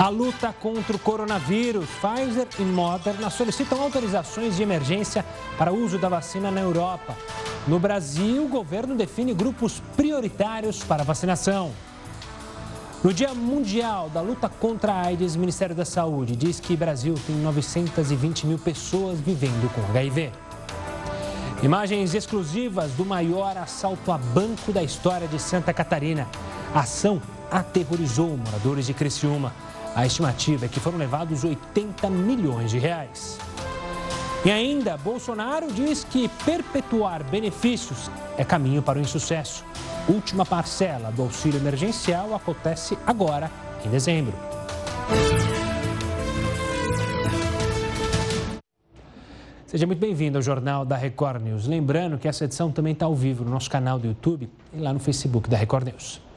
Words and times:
A 0.00 0.08
luta 0.08 0.50
contra 0.50 0.96
o 0.96 0.98
coronavírus. 0.98 1.86
Pfizer 2.00 2.48
e 2.58 2.62
Moderna 2.62 3.28
solicitam 3.28 3.82
autorizações 3.82 4.56
de 4.56 4.62
emergência 4.62 5.22
para 5.58 5.74
uso 5.74 5.98
da 5.98 6.08
vacina 6.08 6.50
na 6.50 6.62
Europa. 6.62 7.14
No 7.68 7.78
Brasil, 7.78 8.46
o 8.46 8.48
governo 8.48 8.94
define 8.94 9.34
grupos 9.34 9.82
prioritários 9.98 10.82
para 10.82 11.04
vacinação. 11.04 11.72
No 13.04 13.12
Dia 13.12 13.34
Mundial 13.34 14.08
da 14.08 14.22
Luta 14.22 14.48
contra 14.48 14.90
a 14.90 15.02
AIDS, 15.02 15.36
o 15.36 15.38
Ministério 15.38 15.76
da 15.76 15.84
Saúde 15.84 16.34
diz 16.34 16.58
que 16.58 16.72
o 16.72 16.78
Brasil 16.78 17.14
tem 17.26 17.36
920 17.36 18.46
mil 18.46 18.58
pessoas 18.58 19.20
vivendo 19.20 19.70
com 19.74 19.82
HIV. 19.82 20.32
Imagens 21.62 22.14
exclusivas 22.14 22.92
do 22.92 23.04
maior 23.04 23.54
assalto 23.58 24.10
a 24.10 24.16
banco 24.16 24.72
da 24.72 24.82
história 24.82 25.28
de 25.28 25.38
Santa 25.38 25.74
Catarina. 25.74 26.26
A 26.74 26.80
ação 26.80 27.20
aterrorizou 27.50 28.34
moradores 28.34 28.86
de 28.86 28.94
Criciúma. 28.94 29.52
A 30.00 30.06
estimativa 30.06 30.64
é 30.64 30.68
que 30.68 30.80
foram 30.80 30.96
levados 30.96 31.44
80 31.44 32.08
milhões 32.08 32.70
de 32.70 32.78
reais. 32.78 33.38
E 34.42 34.50
ainda, 34.50 34.96
Bolsonaro 34.96 35.70
diz 35.70 36.04
que 36.04 36.26
perpetuar 36.42 37.22
benefícios 37.22 38.10
é 38.38 38.42
caminho 38.42 38.80
para 38.80 38.98
o 38.98 39.02
insucesso. 39.02 39.62
Última 40.08 40.46
parcela 40.46 41.12
do 41.12 41.20
auxílio 41.20 41.60
emergencial 41.60 42.34
acontece 42.34 42.96
agora, 43.06 43.50
em 43.84 43.90
dezembro. 43.90 44.32
Seja 49.66 49.86
muito 49.86 50.00
bem-vindo 50.00 50.38
ao 50.38 50.42
Jornal 50.42 50.86
da 50.86 50.96
Record 50.96 51.42
News. 51.42 51.66
Lembrando 51.66 52.16
que 52.16 52.26
essa 52.26 52.46
edição 52.46 52.72
também 52.72 52.94
está 52.94 53.04
ao 53.04 53.14
vivo 53.14 53.44
no 53.44 53.50
nosso 53.50 53.68
canal 53.68 53.98
do 53.98 54.06
YouTube 54.06 54.48
e 54.72 54.78
lá 54.78 54.94
no 54.94 54.98
Facebook 54.98 55.50
da 55.50 55.58
Record 55.58 55.88
News. 55.88 56.29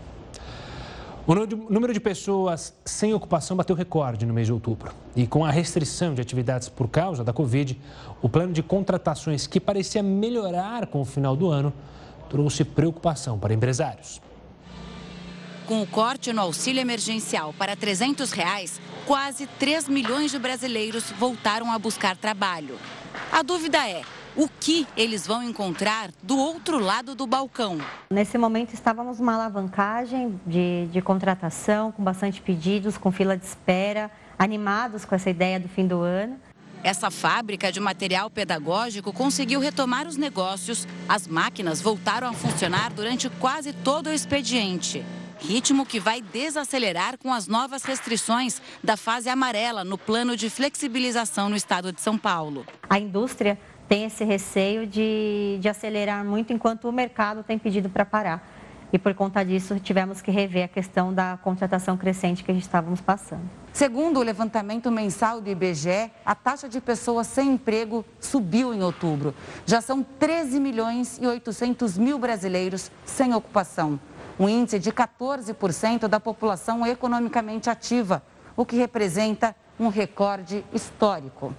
O 1.26 1.34
número 1.34 1.94
de 1.94 2.02
pessoas 2.02 2.74
sem 2.84 3.14
ocupação 3.14 3.56
bateu 3.56 3.74
recorde 3.74 4.26
no 4.26 4.34
mês 4.34 4.48
de 4.48 4.52
outubro. 4.52 4.94
E 5.16 5.26
com 5.26 5.46
a 5.46 5.52
restrição 5.52 6.14
de 6.14 6.20
atividades 6.20 6.68
por 6.68 6.90
causa 6.90 7.24
da 7.24 7.32
Covid, 7.32 7.80
o 8.22 8.28
plano 8.28 8.52
de 8.52 8.62
contratações 8.62 9.48
que 9.48 9.58
parecia 9.58 10.04
melhorar 10.04 10.86
com 10.88 11.00
o 11.00 11.06
final 11.06 11.34
do 11.34 11.50
ano 11.50 11.72
trouxe 12.30 12.66
preocupação 12.66 13.40
para 13.40 13.54
empresários. 13.54 14.22
Com 15.66 15.82
o 15.82 15.88
corte 15.88 16.34
no 16.34 16.42
auxílio 16.42 16.82
emergencial 16.82 17.54
para 17.58 17.74
300 17.74 18.34
reais, 18.34 18.82
quase 19.06 19.48
3 19.48 19.88
milhões 19.88 20.30
de 20.30 20.38
brasileiros 20.38 21.06
voltaram 21.18 21.72
a 21.72 21.80
buscar 21.80 22.18
trabalho. 22.18 22.78
A 23.32 23.42
dúvida 23.42 23.88
é: 23.88 24.02
o 24.36 24.48
que 24.60 24.88
eles 24.98 25.28
vão 25.28 25.44
encontrar 25.44 26.10
do 26.22 26.38
outro 26.38 26.80
lado 26.80 27.16
do 27.16 27.28
balcão. 27.28 27.78
Nesse 28.10 28.38
momento 28.38 28.74
estávamos 28.74 29.20
numa 29.20 29.34
alavancagem 29.36 30.40
de, 30.46 30.88
de 30.88 31.02
contratação, 31.02 31.92
com 31.92 32.04
bastante 32.04 32.42
pedidos, 32.42 32.98
com 32.98 33.12
fila 33.12 33.38
de 33.38 33.46
espera, 33.46 34.10
animados 34.38 35.06
com 35.06 35.14
essa 35.14 35.30
ideia 35.30 35.60
do 35.60 35.70
fim 35.70 35.86
do 35.86 36.02
ano. 36.02 36.40
Essa 36.84 37.10
fábrica 37.10 37.72
de 37.72 37.80
material 37.80 38.30
pedagógico 38.30 39.14
conseguiu 39.14 39.62
retomar 39.62 40.06
os 40.06 40.18
negócios. 40.18 40.86
As 41.08 41.28
máquinas 41.28 41.82
voltaram 41.82 42.28
a 42.28 42.34
funcionar 42.34 42.92
durante 42.92 43.30
quase 43.30 43.72
todo 43.72 44.08
o 44.08 44.14
expediente. 44.14 45.04
Ritmo 45.40 45.86
que 45.86 46.00
vai 46.00 46.22
desacelerar 46.22 47.18
com 47.18 47.34
as 47.34 47.48
novas 47.48 47.84
restrições 47.84 48.62
da 48.84 48.96
fase 48.96 49.30
amarela 49.30 49.84
no 49.84 49.98
plano 49.98 50.38
de 50.38 50.50
flexibilização 50.50 51.50
no 51.50 51.56
estado 51.56 51.92
de 51.92 52.02
São 52.02 52.18
Paulo. 52.18 52.66
A 52.90 52.98
indústria 52.98 53.58
tem 53.88 54.06
esse 54.06 54.24
receio 54.24 54.88
de, 54.88 55.58
de 55.60 55.70
acelerar 55.70 56.24
muito 56.24 56.54
enquanto 56.54 56.88
o 56.88 56.92
mercado 56.92 57.44
tem 57.44 57.58
pedido 57.58 57.90
para 57.90 58.06
parar. 58.06 58.54
E 58.94 59.00
por 59.00 59.14
conta 59.16 59.44
disso, 59.44 59.80
tivemos 59.80 60.22
que 60.22 60.30
rever 60.30 60.66
a 60.66 60.68
questão 60.68 61.12
da 61.12 61.40
contratação 61.42 61.98
crescente 61.98 62.44
que 62.44 62.52
a 62.52 62.54
gente 62.54 62.62
estávamos 62.62 63.02
passando. 63.02 63.42
Segundo 63.74 64.20
o 64.20 64.24
levantamento 64.24 64.92
mensal 64.92 65.42
do 65.42 65.50
IBGE, 65.50 66.12
a 66.24 66.36
taxa 66.36 66.70
de 66.70 66.80
pessoas 66.80 67.26
sem 67.26 67.54
emprego 67.54 68.06
subiu 68.20 68.72
em 68.72 68.84
outubro. 68.84 69.34
Já 69.66 69.82
são 69.82 70.04
13 70.04 70.60
milhões 70.60 71.18
e 71.20 71.26
800 71.26 71.98
mil 71.98 72.20
brasileiros 72.20 72.92
sem 73.04 73.34
ocupação. 73.34 74.00
Um 74.40 74.48
índice 74.48 74.78
de 74.78 74.92
14% 74.92 76.08
da 76.08 76.20
população 76.20 76.86
economicamente 76.86 77.72
ativa, 77.72 78.22
o 78.56 78.64
que 78.64 78.76
representa 78.76 79.56
um 79.80 79.88
recorde 79.88 80.64
histórico. 80.72 81.52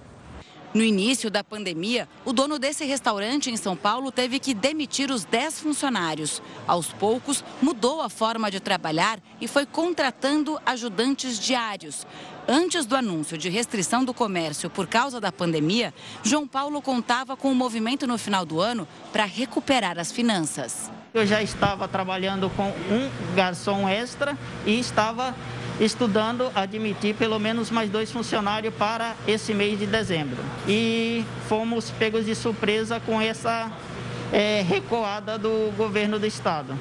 No 0.75 0.83
início 0.83 1.31
da 1.31 1.41
pandemia, 1.41 2.05
o 2.25 2.33
dono 2.33 2.59
desse 2.59 2.83
restaurante 2.83 3.49
em 3.49 3.55
São 3.55 3.77
Paulo 3.77 4.11
teve 4.11 4.39
que 4.39 4.53
demitir 4.53 5.09
os 5.09 5.23
10 5.23 5.61
funcionários. 5.61 6.41
Aos 6.67 6.91
poucos, 6.91 7.45
mudou 7.61 8.01
a 8.01 8.09
forma 8.09 8.51
de 8.51 8.59
trabalhar 8.59 9.17
e 9.39 9.47
foi 9.47 9.65
contratando 9.65 10.59
ajudantes 10.65 11.39
diários. 11.39 12.05
Antes 12.45 12.85
do 12.85 12.93
anúncio 12.93 13.37
de 13.37 13.47
restrição 13.47 14.03
do 14.03 14.13
comércio 14.13 14.69
por 14.69 14.85
causa 14.85 15.21
da 15.21 15.31
pandemia, 15.31 15.93
João 16.21 16.45
Paulo 16.45 16.81
contava 16.81 17.37
com 17.37 17.47
o 17.47 17.51
um 17.51 17.55
movimento 17.55 18.05
no 18.05 18.17
final 18.17 18.45
do 18.45 18.59
ano 18.59 18.85
para 19.13 19.23
recuperar 19.23 19.97
as 19.97 20.11
finanças. 20.11 20.91
Eu 21.13 21.25
já 21.25 21.41
estava 21.41 21.87
trabalhando 21.87 22.49
com 22.49 22.67
um 22.67 23.33
garçom 23.33 23.87
extra 23.87 24.37
e 24.65 24.77
estava 24.77 25.33
estudando 25.79 26.51
admitir 26.55 27.15
pelo 27.15 27.39
menos 27.39 27.69
mais 27.69 27.89
dois 27.89 28.11
funcionários 28.11 28.73
para 28.73 29.15
esse 29.27 29.53
mês 29.53 29.79
de 29.79 29.85
dezembro. 29.85 30.37
E 30.67 31.23
fomos 31.47 31.91
pegos 31.91 32.25
de 32.25 32.35
surpresa 32.35 32.99
com 32.99 33.19
essa 33.19 33.71
é, 34.31 34.61
recuada 34.67 35.37
do 35.37 35.71
governo 35.75 36.19
do 36.19 36.25
estado. 36.25 36.77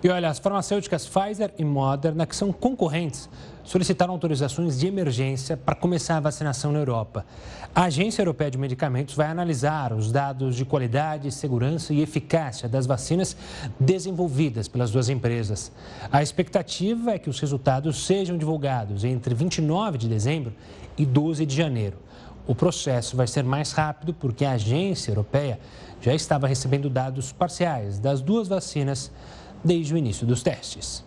E 0.00 0.08
olha, 0.08 0.28
as 0.28 0.38
farmacêuticas 0.38 1.08
Pfizer 1.08 1.52
e 1.58 1.64
Moderna, 1.64 2.24
que 2.24 2.36
são 2.36 2.52
concorrentes, 2.52 3.28
solicitaram 3.64 4.12
autorizações 4.12 4.78
de 4.78 4.86
emergência 4.86 5.56
para 5.56 5.74
começar 5.74 6.18
a 6.18 6.20
vacinação 6.20 6.70
na 6.70 6.78
Europa. 6.78 7.26
A 7.74 7.84
Agência 7.84 8.22
Europeia 8.22 8.48
de 8.48 8.56
Medicamentos 8.56 9.16
vai 9.16 9.26
analisar 9.26 9.92
os 9.92 10.12
dados 10.12 10.54
de 10.54 10.64
qualidade, 10.64 11.32
segurança 11.32 11.92
e 11.92 12.00
eficácia 12.00 12.68
das 12.68 12.86
vacinas 12.86 13.36
desenvolvidas 13.78 14.68
pelas 14.68 14.92
duas 14.92 15.08
empresas. 15.08 15.72
A 16.12 16.22
expectativa 16.22 17.10
é 17.10 17.18
que 17.18 17.28
os 17.28 17.40
resultados 17.40 18.06
sejam 18.06 18.38
divulgados 18.38 19.02
entre 19.02 19.34
29 19.34 19.98
de 19.98 20.08
dezembro 20.08 20.54
e 20.96 21.04
12 21.04 21.44
de 21.44 21.56
janeiro. 21.56 21.96
O 22.46 22.54
processo 22.54 23.16
vai 23.16 23.26
ser 23.26 23.42
mais 23.42 23.72
rápido 23.72 24.14
porque 24.14 24.44
a 24.44 24.52
agência 24.52 25.10
europeia 25.10 25.58
já 26.00 26.14
estava 26.14 26.46
recebendo 26.46 26.88
dados 26.88 27.32
parciais 27.32 27.98
das 27.98 28.20
duas 28.20 28.46
vacinas 28.46 29.10
desde 29.64 29.94
o 29.94 29.96
início 29.96 30.26
dos 30.26 30.42
testes. 30.42 31.04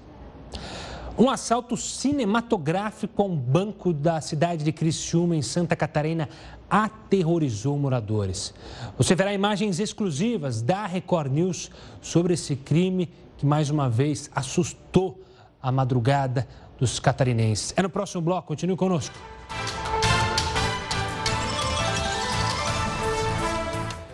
Um 1.17 1.29
assalto 1.29 1.75
cinematográfico 1.75 3.21
a 3.21 3.25
um 3.25 3.35
banco 3.35 3.93
da 3.93 4.21
cidade 4.21 4.63
de 4.63 4.71
Criciúma, 4.71 5.35
em 5.35 5.41
Santa 5.41 5.75
Catarina, 5.75 6.29
aterrorizou 6.69 7.77
moradores. 7.77 8.53
Você 8.97 9.13
verá 9.13 9.33
imagens 9.33 9.79
exclusivas 9.79 10.61
da 10.61 10.85
Record 10.85 11.31
News 11.31 11.69
sobre 12.01 12.33
esse 12.33 12.55
crime 12.55 13.09
que, 13.37 13.45
mais 13.45 13.69
uma 13.69 13.89
vez, 13.89 14.31
assustou 14.33 15.21
a 15.61 15.71
madrugada 15.71 16.47
dos 16.79 16.99
catarinenses. 16.99 17.73
É 17.75 17.83
no 17.83 17.89
próximo 17.89 18.21
bloco, 18.21 18.47
continue 18.47 18.77
conosco. 18.77 19.15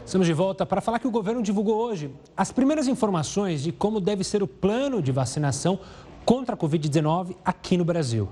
Estamos 0.07 0.25
de 0.25 0.31
volta 0.31 0.65
para 0.65 0.79
falar 0.79 0.99
que 0.99 1.07
o 1.07 1.11
governo 1.11 1.43
divulgou 1.43 1.75
hoje 1.75 2.09
as 2.35 2.49
primeiras 2.49 2.87
informações 2.87 3.61
de 3.61 3.73
como 3.73 3.99
deve 3.99 4.23
ser 4.23 4.41
o 4.41 4.47
plano 4.47 5.01
de 5.01 5.11
vacinação 5.11 5.77
contra 6.23 6.55
a 6.55 6.57
Covid-19 6.57 7.35
aqui 7.43 7.75
no 7.75 7.83
Brasil. 7.83 8.29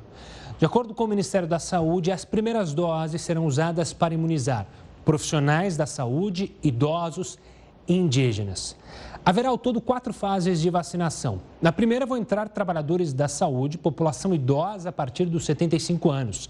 De 0.58 0.66
acordo 0.66 0.94
com 0.94 1.04
o 1.04 1.08
Ministério 1.08 1.50
da 1.50 1.60
Saúde, 1.60 2.14
as 2.14 2.24
primeiras 2.24 2.74
doses 2.74 3.22
serão 3.22 3.46
usadas 3.46 3.92
para 3.92 4.14
imunizar 4.14 4.66
profissionais 5.04 5.76
da 5.76 5.86
saúde, 5.86 6.56
idosos 6.64 7.38
e 7.86 7.94
indígenas. 7.94 8.78
Haverá 9.26 9.50
ao 9.50 9.58
todo 9.58 9.82
quatro 9.82 10.14
fases 10.14 10.62
de 10.62 10.70
vacinação. 10.70 11.42
Na 11.62 11.74
primeira 11.74 12.06
vão 12.06 12.16
entrar 12.16 12.48
trabalhadores 12.48 13.12
da 13.12 13.28
saúde, 13.28 13.78
população 13.78 14.34
idosa 14.34 14.88
a 14.88 14.94
partir 14.94 15.26
dos 15.26 15.44
75 15.44 16.10
anos. 16.10 16.50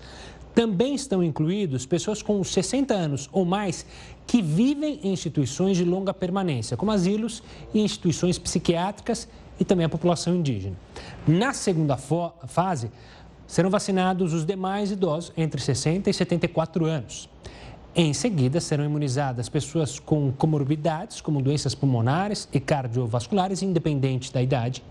Também 0.56 0.96
estão 0.96 1.22
incluídos 1.22 1.86
pessoas 1.86 2.22
com 2.22 2.42
60 2.42 2.94
anos 2.94 3.30
ou 3.34 3.44
mais 3.44 3.86
que 4.26 4.42
vivem 4.42 5.02
em 5.04 5.12
instituições 5.12 5.76
de 5.76 5.84
longa 5.84 6.14
permanência, 6.14 6.78
como 6.78 6.92
asilos 6.92 7.44
e 7.74 7.82
instituições 7.82 8.40
psiquiátricas 8.40 9.28
e 9.60 9.66
também 9.66 9.86
a 9.86 9.90
população 9.90 10.34
indígena. 10.34 10.76
Na 11.28 11.54
segunda 11.54 11.98
fase, 11.98 12.90
serão 13.46 13.70
vacinados 13.70 14.34
os 14.34 14.46
demais 14.46 14.92
idosos 14.92 15.34
entre 15.38 15.62
60 15.62 16.10
e 16.10 16.14
74 16.14 16.86
anos. 16.86 17.30
Em 17.98 18.14
seguida, 18.14 18.60
serão 18.60 18.84
imunizadas 18.84 19.48
pessoas 19.48 20.00
com 20.00 20.30
comorbidades, 20.30 21.22
como 21.22 21.42
doenças 21.42 21.74
pulmonares 21.74 22.46
e 22.52 22.60
cardiovasculares, 22.60 23.62
independente 23.62 24.34
da 24.34 24.42
idade. 24.42 24.84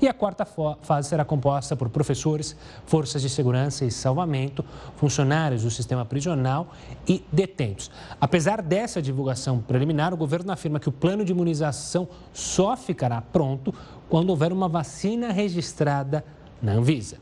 E 0.00 0.06
a 0.06 0.14
quarta 0.14 0.44
fase 0.44 1.08
será 1.08 1.24
composta 1.24 1.74
por 1.74 1.88
professores, 1.88 2.54
forças 2.86 3.20
de 3.20 3.28
segurança 3.28 3.84
e 3.84 3.90
salvamento, 3.90 4.64
funcionários 4.94 5.64
do 5.64 5.72
sistema 5.72 6.04
prisional 6.04 6.68
e 7.08 7.24
detentos. 7.32 7.90
Apesar 8.20 8.62
dessa 8.62 9.02
divulgação 9.02 9.58
preliminar, 9.58 10.14
o 10.14 10.16
governo 10.16 10.52
afirma 10.52 10.78
que 10.78 10.88
o 10.88 10.92
plano 10.92 11.24
de 11.24 11.32
imunização 11.32 12.08
só 12.32 12.76
ficará 12.76 13.20
pronto 13.20 13.74
quando 14.08 14.30
houver 14.30 14.52
uma 14.52 14.68
vacina 14.68 15.32
registrada 15.32 16.24
na 16.62 16.74
Anvisa. 16.74 17.16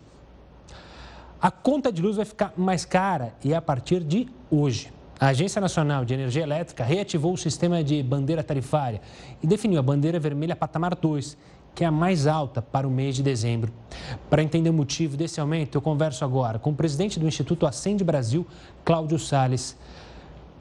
A 1.40 1.50
conta 1.50 1.90
de 1.90 2.02
luz 2.02 2.16
vai 2.16 2.26
ficar 2.26 2.52
mais 2.58 2.84
cara 2.84 3.32
e 3.42 3.54
a 3.54 3.62
partir 3.62 4.04
de 4.04 4.28
hoje. 4.50 4.99
A 5.20 5.26
Agência 5.28 5.60
Nacional 5.60 6.02
de 6.02 6.14
Energia 6.14 6.42
Elétrica 6.42 6.82
reativou 6.82 7.34
o 7.34 7.36
sistema 7.36 7.84
de 7.84 8.02
bandeira 8.02 8.42
tarifária 8.42 9.02
e 9.42 9.46
definiu 9.46 9.78
a 9.78 9.82
bandeira 9.82 10.18
vermelha 10.18 10.56
patamar 10.56 10.94
2, 10.94 11.36
que 11.74 11.84
é 11.84 11.86
a 11.86 11.90
mais 11.90 12.26
alta 12.26 12.62
para 12.62 12.88
o 12.88 12.90
mês 12.90 13.16
de 13.16 13.22
dezembro. 13.22 13.70
Para 14.30 14.42
entender 14.42 14.70
o 14.70 14.72
motivo 14.72 15.18
desse 15.18 15.38
aumento, 15.38 15.74
eu 15.74 15.82
converso 15.82 16.24
agora 16.24 16.58
com 16.58 16.70
o 16.70 16.74
presidente 16.74 17.20
do 17.20 17.28
Instituto 17.28 17.66
Acende 17.66 18.02
Brasil, 18.02 18.46
Cláudio 18.82 19.18
Sales. 19.18 19.76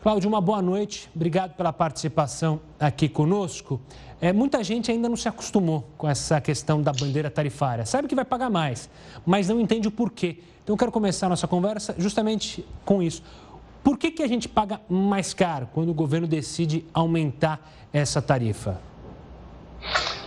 Cláudio, 0.04 0.28
uma 0.28 0.42
boa 0.42 0.62
noite. 0.62 1.10
Obrigado 1.16 1.56
pela 1.56 1.72
participação 1.72 2.60
aqui 2.78 3.08
conosco. 3.08 3.80
É, 4.20 4.34
muita 4.34 4.62
gente 4.62 4.92
ainda 4.92 5.08
não 5.08 5.16
se 5.16 5.30
acostumou 5.30 5.88
com 5.98 6.06
essa 6.06 6.42
questão 6.42 6.82
da 6.82 6.92
bandeira 6.92 7.32
tarifária. 7.32 7.86
Sabe 7.86 8.10
que 8.10 8.16
vai 8.16 8.26
pagar 8.26 8.50
mais, 8.50 8.90
mas 9.26 9.48
não 9.48 9.58
entende 9.58 9.88
o 9.88 9.92
porquê. 9.92 10.40
Então, 10.62 10.74
eu 10.74 10.78
quero 10.78 10.92
começar 10.92 11.28
a 11.28 11.30
nossa 11.30 11.48
conversa 11.48 11.96
justamente 11.98 12.66
com 12.84 13.02
isso. 13.02 13.24
Por 13.84 13.98
que, 13.98 14.12
que 14.12 14.24
a 14.24 14.28
gente 14.28 14.48
paga 14.48 14.82
mais 14.90 15.34
caro 15.34 15.68
quando 15.74 15.90
o 15.90 15.94
governo 15.94 16.28
decide 16.28 16.86
aumentar 16.94 17.60
essa 17.94 18.22
tarifa? 18.22 18.80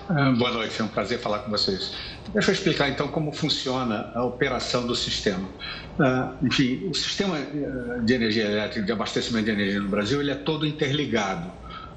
Ah, 0.08 0.32
boa 0.32 0.50
noite, 0.50 0.80
é 0.80 0.84
um 0.84 0.88
prazer 0.88 1.18
falar 1.18 1.40
com 1.40 1.50
vocês. 1.50 1.92
Deixa 2.32 2.50
eu 2.50 2.54
explicar 2.54 2.88
então 2.88 3.08
como 3.08 3.32
funciona 3.32 4.10
a 4.14 4.24
operação 4.24 4.86
do 4.86 4.94
sistema. 4.94 5.48
Uh, 5.98 6.46
enfim, 6.46 6.88
o 6.88 6.94
sistema 6.94 7.38
eh, 7.38 8.00
de 8.02 8.14
energia 8.14 8.44
elétrica, 8.44 8.84
de 8.84 8.92
abastecimento 8.92 9.44
de 9.44 9.50
energia 9.50 9.80
no 9.80 9.88
Brasil, 9.88 10.20
ele 10.20 10.30
é 10.30 10.34
todo 10.34 10.66
interligado, 10.66 11.50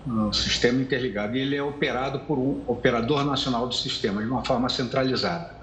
um 0.06 0.34
sistema 0.34 0.82
interligado, 0.82 1.38
e 1.38 1.42
ele 1.42 1.56
é 1.56 1.64
operado 1.64 2.20
por 2.20 2.38
um 2.38 2.62
operador 2.68 3.24
nacional 3.24 3.68
do 3.68 3.74
sistema, 3.74 4.22
de 4.22 4.28
uma 4.28 4.44
forma 4.44 4.68
centralizada. 4.70 5.56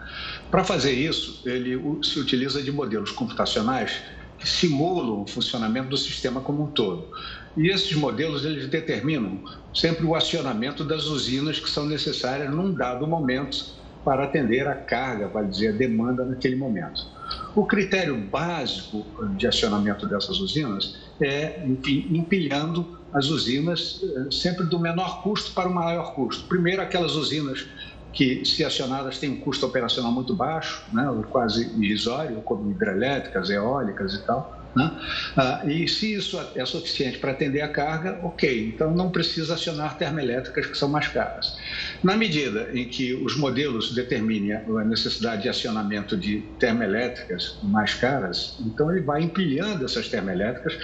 Para 0.51 0.65
fazer 0.65 0.93
isso, 0.93 1.43
ele 1.47 1.81
se 2.03 2.19
utiliza 2.19 2.63
de 2.63 2.73
modelos 2.73 3.11
computacionais 3.11 4.03
simulam 4.49 5.23
o 5.23 5.27
funcionamento 5.27 5.89
do 5.89 5.97
sistema 5.97 6.41
como 6.41 6.65
um 6.65 6.67
todo. 6.69 7.09
E 7.57 7.69
esses 7.69 7.95
modelos 7.95 8.45
eles 8.45 8.69
determinam 8.69 9.43
sempre 9.75 10.05
o 10.07 10.15
acionamento 10.15 10.85
das 10.85 11.05
usinas 11.05 11.59
que 11.59 11.69
são 11.69 11.87
necessárias 11.87 12.51
num 12.51 12.73
dado 12.73 13.07
momento 13.07 13.83
para 14.05 14.25
atender 14.25 14.67
a 14.67 14.75
carga, 14.75 15.29
para 15.29 15.47
dizer 15.47 15.69
a 15.69 15.73
demanda 15.73 16.25
naquele 16.25 16.57
momento. 16.57 17.07
O 17.55 17.67
critério 17.67 18.17
básico 18.17 19.05
de 19.37 19.47
acionamento 19.47 20.07
dessas 20.07 20.39
usinas 20.41 20.97
é, 21.21 21.63
enfim, 21.67 22.09
empilhando 22.11 22.99
as 23.13 23.29
usinas 23.29 24.01
eh, 24.03 24.31
sempre 24.31 24.65
do 24.67 24.79
menor 24.79 25.23
custo 25.23 25.53
para 25.53 25.69
o 25.69 25.75
maior 25.75 26.15
custo. 26.15 26.45
Primeiro, 26.49 26.81
aquelas 26.81 27.13
usinas 27.15 27.67
que, 28.13 28.45
se 28.45 28.65
acionadas, 28.65 29.19
têm 29.19 29.31
um 29.31 29.41
custo 29.41 29.67
operacional 29.67 30.13
muito 30.13 30.35
baixo, 30.35 30.85
né, 30.93 31.05
quase 31.31 31.73
irrisório, 31.79 32.43
como 32.43 32.71
hidrelétricas, 32.71 33.51
eólicas 33.51 34.15
e 34.15 34.27
tal. 34.27 34.63
Né? 34.75 34.91
Ah, 35.37 35.61
e 35.67 35.87
se 35.87 36.15
isso 36.15 36.41
é 36.55 36.65
suficiente 36.65 37.19
para 37.19 37.33
atender 37.33 37.61
a 37.61 37.69
carga, 37.69 38.19
ok, 38.23 38.69
então 38.69 38.91
não 38.95 39.11
precisa 39.11 39.55
acionar 39.55 39.99
termoelétricas 39.99 40.67
que 40.67 40.77
são 40.77 40.89
mais 40.89 41.09
caras. 41.09 41.59
Na 42.03 42.17
medida 42.17 42.71
em 42.73 42.89
que 42.89 43.15
os 43.15 43.37
modelos 43.37 43.95
determinem 43.95 44.53
a 44.55 44.85
necessidade 44.85 45.43
de 45.43 45.49
acionamento 45.49 46.17
de 46.17 46.41
termoelétricas 46.59 47.59
mais 47.63 47.95
caras, 47.95 48.57
então 48.61 48.91
ele 48.91 49.03
vai 49.03 49.23
empilhando 49.23 49.85
essas 49.85 50.09
termoelétricas, 50.09 50.79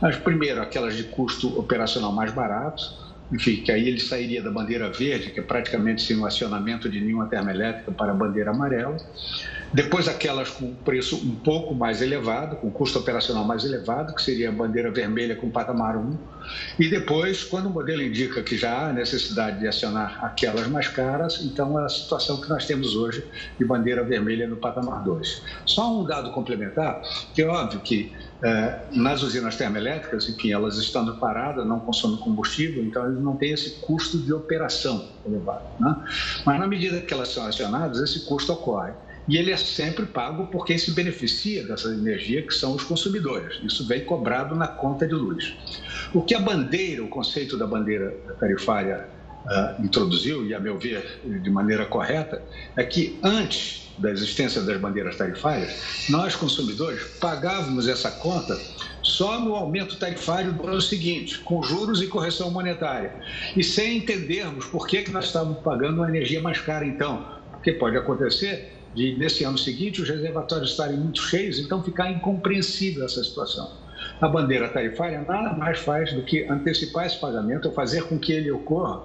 mas 0.00 0.16
primeiro 0.16 0.60
aquelas 0.60 0.96
de 0.96 1.04
custo 1.04 1.58
operacional 1.58 2.12
mais 2.12 2.32
barato, 2.32 3.07
enfim, 3.30 3.62
que 3.62 3.70
aí 3.70 3.86
ele 3.86 4.00
sairia 4.00 4.42
da 4.42 4.50
bandeira 4.50 4.90
verde, 4.90 5.30
que 5.30 5.40
é 5.40 5.42
praticamente 5.42 6.02
sem 6.02 6.16
o 6.16 6.26
acionamento 6.26 6.88
de 6.88 7.00
nenhuma 7.00 7.28
termoelétrica, 7.28 7.92
para 7.92 8.12
a 8.12 8.14
bandeira 8.14 8.50
amarela. 8.50 8.96
Depois 9.72 10.08
aquelas 10.08 10.50
com 10.50 10.74
preço 10.74 11.16
um 11.16 11.34
pouco 11.36 11.74
mais 11.74 12.00
elevado, 12.00 12.56
com 12.56 12.70
custo 12.70 12.98
operacional 12.98 13.44
mais 13.44 13.64
elevado, 13.64 14.14
que 14.14 14.22
seria 14.22 14.48
a 14.48 14.52
bandeira 14.52 14.90
vermelha 14.90 15.36
com 15.36 15.50
patamar 15.50 15.96
1. 15.96 16.18
E 16.78 16.88
depois, 16.88 17.44
quando 17.44 17.66
o 17.66 17.70
modelo 17.70 18.02
indica 18.02 18.42
que 18.42 18.56
já 18.56 18.86
há 18.86 18.92
necessidade 18.92 19.60
de 19.60 19.68
acionar 19.68 20.24
aquelas 20.24 20.66
mais 20.68 20.88
caras, 20.88 21.42
então 21.42 21.78
é 21.78 21.84
a 21.84 21.88
situação 21.88 22.40
que 22.40 22.48
nós 22.48 22.64
temos 22.66 22.96
hoje 22.96 23.22
de 23.58 23.64
bandeira 23.64 24.02
vermelha 24.02 24.48
no 24.48 24.56
patamar 24.56 25.04
2. 25.04 25.42
Só 25.66 26.00
um 26.00 26.04
dado 26.04 26.32
complementar, 26.32 27.02
que 27.34 27.42
é 27.42 27.46
óbvio 27.46 27.80
que 27.80 28.12
é, 28.42 28.82
nas 28.92 29.22
usinas 29.22 29.56
termoelétricas, 29.56 30.28
enfim, 30.28 30.52
elas 30.52 30.76
estando 30.78 31.16
paradas, 31.18 31.66
não 31.66 31.80
consomem 31.80 32.18
combustível, 32.18 32.84
então 32.84 33.04
eles 33.04 33.20
não 33.20 33.36
têm 33.36 33.52
esse 33.52 33.80
custo 33.80 34.16
de 34.18 34.32
operação 34.32 35.08
elevado. 35.26 35.64
Né? 35.80 35.96
Mas 36.46 36.58
na 36.58 36.66
medida 36.66 37.00
que 37.00 37.12
elas 37.12 37.28
são 37.28 37.44
acionadas, 37.44 37.98
esse 37.98 38.26
custo 38.26 38.52
ocorre. 38.52 38.92
E 39.28 39.36
ele 39.36 39.52
é 39.52 39.56
sempre 39.56 40.06
pago 40.06 40.46
por 40.46 40.64
quem 40.64 40.78
se 40.78 40.92
beneficia 40.92 41.62
dessa 41.66 41.88
energia, 41.88 42.42
que 42.42 42.54
são 42.54 42.74
os 42.74 42.82
consumidores. 42.82 43.60
Isso 43.62 43.86
vem 43.86 44.04
cobrado 44.04 44.56
na 44.56 44.66
conta 44.66 45.06
de 45.06 45.14
luz. 45.14 45.54
O 46.14 46.22
que 46.22 46.34
a 46.34 46.40
bandeira, 46.40 47.04
o 47.04 47.08
conceito 47.08 47.56
da 47.56 47.66
bandeira 47.66 48.10
tarifária 48.40 49.06
uh, 49.44 49.84
introduziu, 49.84 50.46
e 50.46 50.54
a 50.54 50.60
meu 50.60 50.78
ver 50.78 51.20
de 51.24 51.50
maneira 51.50 51.84
correta, 51.84 52.42
é 52.74 52.82
que 52.84 53.20
antes 53.22 53.92
da 53.98 54.10
existência 54.10 54.62
das 54.62 54.80
bandeiras 54.80 55.16
tarifárias, 55.16 56.06
nós, 56.08 56.34
consumidores, 56.34 57.02
pagávamos 57.20 57.86
essa 57.88 58.10
conta 58.10 58.56
só 59.02 59.40
no 59.40 59.54
aumento 59.54 59.96
tarifário 59.96 60.52
do 60.52 60.66
ano 60.66 60.80
seguinte, 60.80 61.40
com 61.40 61.62
juros 61.62 62.00
e 62.00 62.06
correção 62.06 62.50
monetária, 62.50 63.12
e 63.56 63.64
sem 63.64 63.98
entendermos 63.98 64.66
por 64.66 64.86
que, 64.86 65.02
que 65.02 65.10
nós 65.10 65.26
estávamos 65.26 65.58
pagando 65.62 65.96
uma 65.96 66.08
energia 66.08 66.40
mais 66.40 66.60
cara 66.60 66.86
então. 66.86 67.26
Porque 67.50 67.72
pode 67.72 67.96
acontecer 67.96 68.77
de, 68.94 69.16
nesse 69.16 69.44
ano 69.44 69.58
seguinte, 69.58 70.02
os 70.02 70.08
reservatórios 70.08 70.70
estarem 70.70 70.96
muito 70.96 71.20
cheios, 71.22 71.58
então 71.58 71.82
ficar 71.82 72.10
incompreensível 72.10 73.04
essa 73.04 73.22
situação. 73.22 73.70
A 74.20 74.28
bandeira 74.28 74.68
tarifária 74.68 75.24
nada 75.26 75.56
mais 75.56 75.78
faz 75.78 76.12
do 76.12 76.22
que 76.22 76.44
antecipar 76.44 77.06
esse 77.06 77.18
pagamento 77.20 77.68
ou 77.68 77.74
fazer 77.74 78.04
com 78.04 78.18
que 78.18 78.32
ele 78.32 78.50
ocorra 78.50 79.02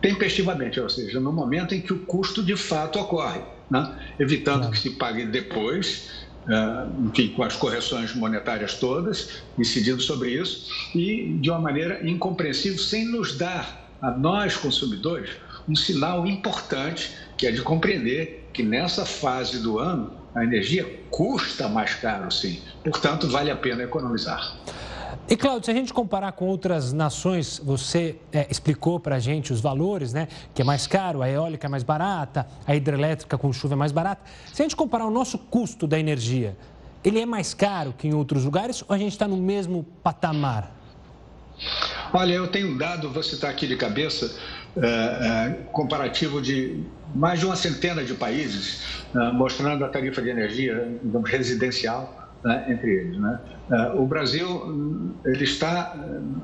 tempestivamente, 0.00 0.80
ou 0.80 0.88
seja, 0.88 1.20
no 1.20 1.32
momento 1.32 1.74
em 1.74 1.80
que 1.80 1.92
o 1.92 1.98
custo 2.06 2.42
de 2.42 2.56
fato 2.56 2.98
ocorre 2.98 3.42
né? 3.70 3.96
evitando 4.18 4.70
que 4.70 4.78
se 4.78 4.90
pague 4.90 5.24
depois, 5.24 6.10
uh, 6.46 7.08
enfim, 7.08 7.28
com 7.28 7.42
as 7.42 7.54
correções 7.54 8.14
monetárias 8.14 8.74
todas, 8.74 9.42
incidindo 9.56 10.02
sobre 10.02 10.30
isso, 10.30 10.66
e 10.94 11.38
de 11.40 11.48
uma 11.50 11.60
maneira 11.60 12.06
incompreensível, 12.06 12.78
sem 12.78 13.06
nos 13.06 13.38
dar, 13.38 13.88
a 14.02 14.10
nós 14.10 14.56
consumidores, 14.56 15.30
um 15.68 15.76
sinal 15.76 16.26
importante, 16.26 17.12
que 17.36 17.46
é 17.46 17.52
de 17.52 17.60
compreender 17.62 18.39
que 18.52 18.62
nessa 18.62 19.04
fase 19.04 19.58
do 19.58 19.78
ano 19.78 20.12
a 20.34 20.44
energia 20.44 21.00
custa 21.10 21.68
mais 21.68 21.94
caro, 21.94 22.30
sim. 22.30 22.60
Portanto, 22.84 23.28
vale 23.28 23.50
a 23.50 23.56
pena 23.56 23.82
economizar. 23.82 24.56
E, 25.28 25.36
Cláudio, 25.36 25.66
se 25.66 25.70
a 25.70 25.74
gente 25.74 25.92
comparar 25.92 26.32
com 26.32 26.46
outras 26.46 26.92
nações, 26.92 27.60
você 27.62 28.16
é, 28.32 28.46
explicou 28.50 28.98
para 28.98 29.16
a 29.16 29.18
gente 29.18 29.52
os 29.52 29.60
valores, 29.60 30.12
né? 30.12 30.26
Que 30.54 30.62
é 30.62 30.64
mais 30.64 30.86
caro, 30.86 31.22
a 31.22 31.30
eólica 31.30 31.66
é 31.66 31.70
mais 31.70 31.82
barata, 31.82 32.46
a 32.66 32.74
hidrelétrica 32.74 33.38
com 33.38 33.52
chuva 33.52 33.74
é 33.74 33.76
mais 33.76 33.92
barata. 33.92 34.22
Se 34.52 34.62
a 34.62 34.64
gente 34.64 34.74
comparar 34.74 35.06
o 35.06 35.10
nosso 35.10 35.38
custo 35.38 35.86
da 35.86 35.98
energia, 35.98 36.56
ele 37.04 37.20
é 37.20 37.26
mais 37.26 37.54
caro 37.54 37.94
que 37.96 38.08
em 38.08 38.14
outros 38.14 38.44
lugares 38.44 38.82
ou 38.88 38.94
a 38.94 38.98
gente 38.98 39.12
está 39.12 39.26
no 39.26 39.36
mesmo 39.36 39.84
patamar? 40.02 40.74
Olha, 42.12 42.32
eu 42.32 42.48
tenho 42.48 42.72
um 42.72 42.76
dado, 42.76 43.08
vou 43.10 43.22
citar 43.22 43.50
aqui 43.50 43.66
de 43.66 43.76
cabeça, 43.76 44.36
é, 44.76 44.86
é, 44.86 45.50
comparativo 45.72 46.40
de 46.40 46.82
mais 47.14 47.40
de 47.40 47.46
uma 47.46 47.56
centena 47.56 48.02
de 48.04 48.14
países, 48.14 49.04
é, 49.14 49.32
mostrando 49.32 49.84
a 49.84 49.88
tarifa 49.88 50.22
de 50.22 50.28
energia 50.28 50.88
residencial 51.24 52.30
né, 52.44 52.66
entre 52.68 52.90
eles. 52.90 53.18
Né? 53.18 53.40
É, 53.70 53.92
o 53.92 54.06
Brasil 54.06 55.14
ele 55.24 55.44
está 55.44 55.94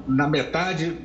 na 0.06 0.28
metade 0.28 0.96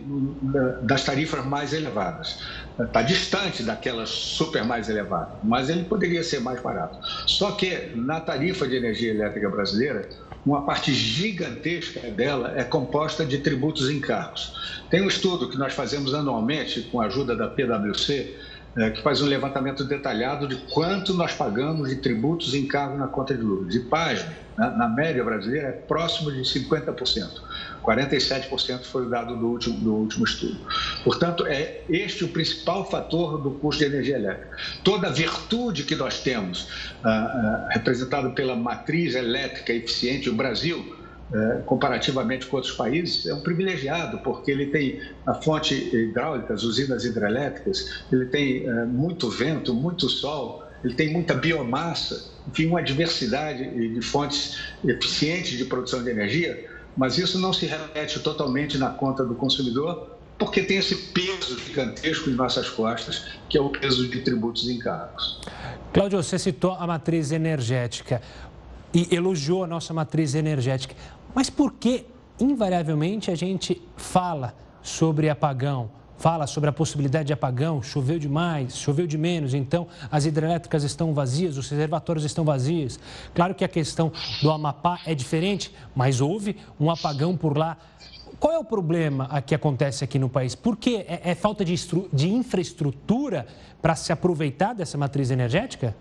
das 0.84 1.04
tarifas 1.04 1.46
mais 1.46 1.74
elevadas. 1.74 2.40
Está 2.80 3.02
distante 3.02 3.64
daquelas 3.64 4.10
super 4.10 4.64
mais 4.64 4.90
elevadas, 4.90 5.36
mas 5.44 5.70
ele 5.70 5.84
poderia 5.84 6.24
ser 6.24 6.40
mais 6.40 6.62
barato. 6.62 6.98
Só 7.28 7.52
que 7.52 7.92
na 7.96 8.20
tarifa 8.20 8.68
de 8.68 8.76
energia 8.76 9.12
elétrica 9.12 9.50
brasileira, 9.50 10.08
uma 10.46 10.66
parte 10.66 10.92
gigantesca 10.94 12.00
dela 12.10 12.54
é 12.56 12.64
composta 12.64 13.24
de 13.26 13.38
tributos 13.40 13.90
e 13.90 13.96
encargos. 13.96 14.82
Tem 14.90 15.02
um 15.02 15.08
estudo 15.08 15.50
que 15.50 15.58
nós 15.58 15.74
fazemos 15.74 16.14
anualmente 16.14 16.82
com 16.92 17.00
a 17.00 17.06
ajuda 17.06 17.36
da 17.36 17.48
PwC, 17.48 18.36
é, 18.78 18.90
que 18.90 19.02
faz 19.02 19.22
um 19.22 19.26
levantamento 19.26 19.84
detalhado 19.84 20.48
de 20.48 20.56
quanto 20.74 21.14
nós 21.14 21.34
pagamos 21.34 21.90
de 21.90 21.98
tributos 21.98 22.54
e 22.54 22.60
encargos 22.60 22.98
na 22.98 23.08
conta 23.08 23.36
de 23.36 23.42
luz. 23.42 23.76
E 23.76 23.80
pasme, 23.82 24.34
na, 24.58 24.70
na 24.72 24.88
média 24.88 25.24
brasileira, 25.24 25.68
é 25.68 25.72
próximo 25.72 26.32
de 26.32 26.42
50%. 26.42 27.42
47% 27.84 28.84
foi 28.84 29.08
o 29.08 29.10
dado 29.10 29.36
do 29.36 29.48
último, 29.48 29.78
do 29.80 29.94
último 29.94 30.24
estudo. 30.24 30.58
Portanto, 31.04 31.46
é 31.48 31.82
este 31.90 32.24
o 32.24 32.30
principal 32.30 32.90
fator 32.90 33.42
do 33.42 33.52
custo 33.52 33.80
de 33.80 33.90
energia 33.90 34.16
elétrica. 34.16 34.56
Toda 34.84 35.08
a 35.08 35.12
virtude 35.12 35.84
que 35.84 35.96
nós 35.96 36.20
temos, 36.20 36.70
ah, 37.04 37.10
ah, 37.10 37.68
representada 37.72 38.30
pela 38.30 38.56
matriz 38.56 39.16
elétrica 39.16 39.74
eficiente, 39.74 40.30
o 40.30 40.34
Brasil, 40.34 41.01
é, 41.34 41.62
comparativamente 41.66 42.46
com 42.46 42.58
outros 42.58 42.74
países, 42.74 43.26
é 43.26 43.34
um 43.34 43.42
privilegiado, 43.42 44.20
porque 44.20 44.52
ele 44.52 44.68
tem 44.68 45.00
a 45.26 45.34
fonte 45.34 45.74
hidráulica, 45.96 46.54
as 46.54 46.64
usinas 46.64 47.06
hidrelétricas, 47.06 48.04
ele 48.12 48.26
tem 48.26 48.68
é, 48.68 48.86
muito 48.86 49.30
vento, 49.30 49.74
muito 49.74 50.10
sol, 50.10 50.64
ele 50.84 50.94
tem 50.94 51.12
muita 51.12 51.34
biomassa, 51.34 52.32
enfim, 52.48 52.68
uma 52.68 52.82
diversidade 52.82 53.94
de 53.94 54.02
fontes 54.02 54.58
eficientes 54.84 55.58
de 55.58 55.66
produção 55.66 56.04
de 56.04 56.10
energia, 56.10 56.70
mas 56.98 57.18
isso 57.18 57.40
não 57.40 57.54
se 57.54 57.66
repete 57.66 58.20
totalmente 58.20 58.78
na 58.78 58.90
conta 58.90 59.24
do 59.24 59.36
consumidor, 59.36 60.18
porque 60.38 60.64
tem 60.64 60.78
esse 60.78 60.96
peso 60.96 61.60
gigantesco 61.60 62.30
em 62.30 62.34
nossas 62.34 62.68
costas, 62.68 63.28
que 63.48 63.58
é 63.58 63.62
o 63.62 63.70
peso 63.70 64.10
de 64.10 64.22
tributos 64.22 64.68
e 64.68 64.74
encargos. 64.74 65.40
Cláudio, 65.94 66.22
você 66.22 66.40
citou 66.40 66.72
a 66.72 66.88
matriz 66.88 67.32
energética 67.32 68.22
e 68.94 69.08
elogiou 69.16 69.64
a 69.64 69.68
nossa 69.68 69.94
matriz 69.94 70.34
energética, 70.34 70.96
mas 71.34 71.50
por 71.50 71.74
que, 71.74 72.06
invariavelmente, 72.40 73.32
a 73.32 73.36
gente 73.36 73.82
fala 73.96 74.56
sobre 74.82 75.30
apagão? 75.30 75.90
fala 76.22 76.46
sobre 76.46 76.70
a 76.70 76.74
possibilidade 76.74 77.28
de 77.28 77.34
apagão, 77.34 77.82
choveu 77.82 78.20
demais, 78.20 78.78
choveu 78.78 79.08
de 79.08 79.18
menos, 79.18 79.56
então 79.56 79.88
as 80.12 80.24
hidrelétricas 80.24 80.84
estão 80.84 81.16
vazias, 81.16 81.58
os 81.58 81.68
reservatórios 81.68 82.24
estão 82.24 82.46
vazios. 82.46 83.00
Claro 83.34 83.56
que 83.56 83.66
a 83.66 83.68
questão 83.68 84.12
do 84.40 84.52
Amapá 84.52 85.00
é 85.06 85.16
diferente, 85.16 85.74
mas 85.96 86.22
houve 86.22 86.56
um 86.80 86.92
apagão 86.92 87.36
por 87.36 87.58
lá. 87.58 87.76
Qual 88.40 88.54
é 88.54 88.60
o 88.60 88.64
problema 88.64 89.42
que 89.42 89.56
acontece 89.56 90.04
aqui 90.04 90.20
no 90.20 90.30
país? 90.30 90.54
Por 90.54 90.78
que 90.78 90.98
é, 90.98 91.22
é 91.24 91.36
falta 91.36 91.66
de, 91.66 91.74
de 92.14 92.30
infraestrutura 92.30 93.48
para 93.82 93.96
se 93.96 94.14
aproveitar 94.14 94.74
dessa 94.74 95.00
matriz 95.00 95.32
energética? 95.32 95.96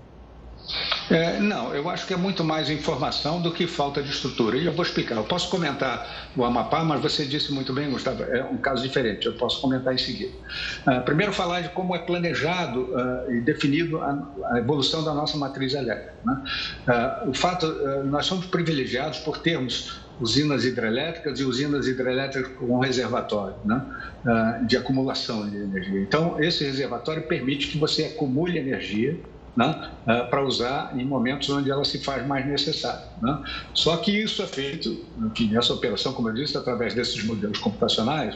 É, 1.10 1.40
não, 1.40 1.74
eu 1.74 1.88
acho 1.90 2.06
que 2.06 2.14
é 2.14 2.16
muito 2.16 2.44
mais 2.44 2.70
informação 2.70 3.40
do 3.40 3.50
que 3.50 3.66
falta 3.66 4.02
de 4.02 4.10
estrutura. 4.10 4.56
E 4.56 4.66
eu 4.66 4.72
vou 4.72 4.84
explicar. 4.84 5.16
Eu 5.16 5.24
posso 5.24 5.50
comentar 5.50 6.30
o 6.36 6.44
Amapá, 6.44 6.84
mas 6.84 7.00
você 7.00 7.24
disse 7.24 7.52
muito 7.52 7.72
bem, 7.72 7.90
Gustavo, 7.90 8.22
é 8.22 8.44
um 8.44 8.56
caso 8.56 8.82
diferente. 8.82 9.26
Eu 9.26 9.34
posso 9.34 9.60
comentar 9.60 9.92
em 9.92 9.98
seguida. 9.98 10.32
Uh, 10.86 11.02
primeiro, 11.04 11.32
falar 11.32 11.62
de 11.62 11.68
como 11.70 11.94
é 11.94 11.98
planejado 11.98 12.82
uh, 12.82 13.32
e 13.32 13.40
definido 13.40 14.00
a, 14.00 14.22
a, 14.52 14.58
evolução 14.58 15.04
da 15.04 15.12
nossa 15.12 15.36
matriz 15.36 15.74
elétrica. 15.74 16.14
Né? 16.24 16.42
Uh, 16.86 17.30
o 17.30 17.34
fato, 17.34 17.66
nós 18.04 18.26
somos 18.26 18.46
privilegiados 18.46 19.18
por 19.18 19.38
termos 19.38 20.00
usinas 20.20 20.64
hidrelétricas 20.64 21.40
e 21.40 21.44
usinas 21.44 21.86
hidrelétricas 21.86 22.52
com 22.58 22.78
reservatório 22.78 23.56
né? 23.64 23.82
de 24.66 24.76
acumulação 24.76 25.48
de 25.48 25.56
energia. 25.56 26.00
Então, 26.00 26.38
esse 26.38 26.62
reservatório 26.62 27.22
permite 27.22 27.68
que 27.68 27.78
você 27.78 28.04
acumule 28.04 28.58
energia 28.58 29.18
né, 29.60 29.90
eh, 30.06 30.22
para 30.22 30.42
usar 30.42 30.98
em 30.98 31.04
momentos 31.04 31.50
onde 31.50 31.70
ela 31.70 31.84
se 31.84 31.98
faz 32.02 32.26
mais 32.26 32.46
necessária. 32.46 33.04
Né? 33.20 33.42
Só 33.74 33.98
que 33.98 34.10
isso 34.10 34.42
é 34.42 34.46
feito, 34.46 35.04
enfim, 35.18 35.54
essa 35.54 35.74
operação, 35.74 36.14
como 36.14 36.30
eu 36.30 36.32
disse, 36.32 36.56
através 36.56 36.94
desses 36.94 37.22
modelos 37.24 37.58
computacionais, 37.58 38.34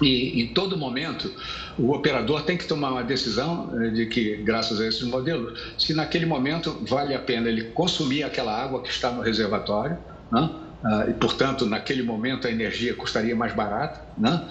e 0.00 0.42
em 0.42 0.48
todo 0.54 0.76
momento 0.76 1.32
o 1.76 1.92
operador 1.92 2.42
tem 2.42 2.56
que 2.56 2.66
tomar 2.66 2.92
uma 2.92 3.02
decisão 3.02 3.72
eh, 3.74 3.88
de 3.88 4.06
que, 4.06 4.36
graças 4.36 4.80
a 4.80 4.86
esses 4.86 5.02
modelos, 5.02 5.74
se 5.76 5.92
naquele 5.92 6.26
momento 6.26 6.78
vale 6.82 7.12
a 7.12 7.18
pena 7.18 7.48
ele 7.48 7.64
consumir 7.70 8.22
aquela 8.22 8.56
água 8.56 8.82
que 8.82 8.90
está 8.90 9.10
no 9.10 9.22
reservatório, 9.22 9.98
né? 10.30 10.48
Uh, 10.84 11.10
e, 11.10 11.14
portanto, 11.14 11.66
naquele 11.66 12.02
momento 12.02 12.46
a 12.46 12.50
energia 12.50 12.94
custaria 12.94 13.34
mais 13.34 13.52
barata, 13.52 13.98
né? 14.16 14.46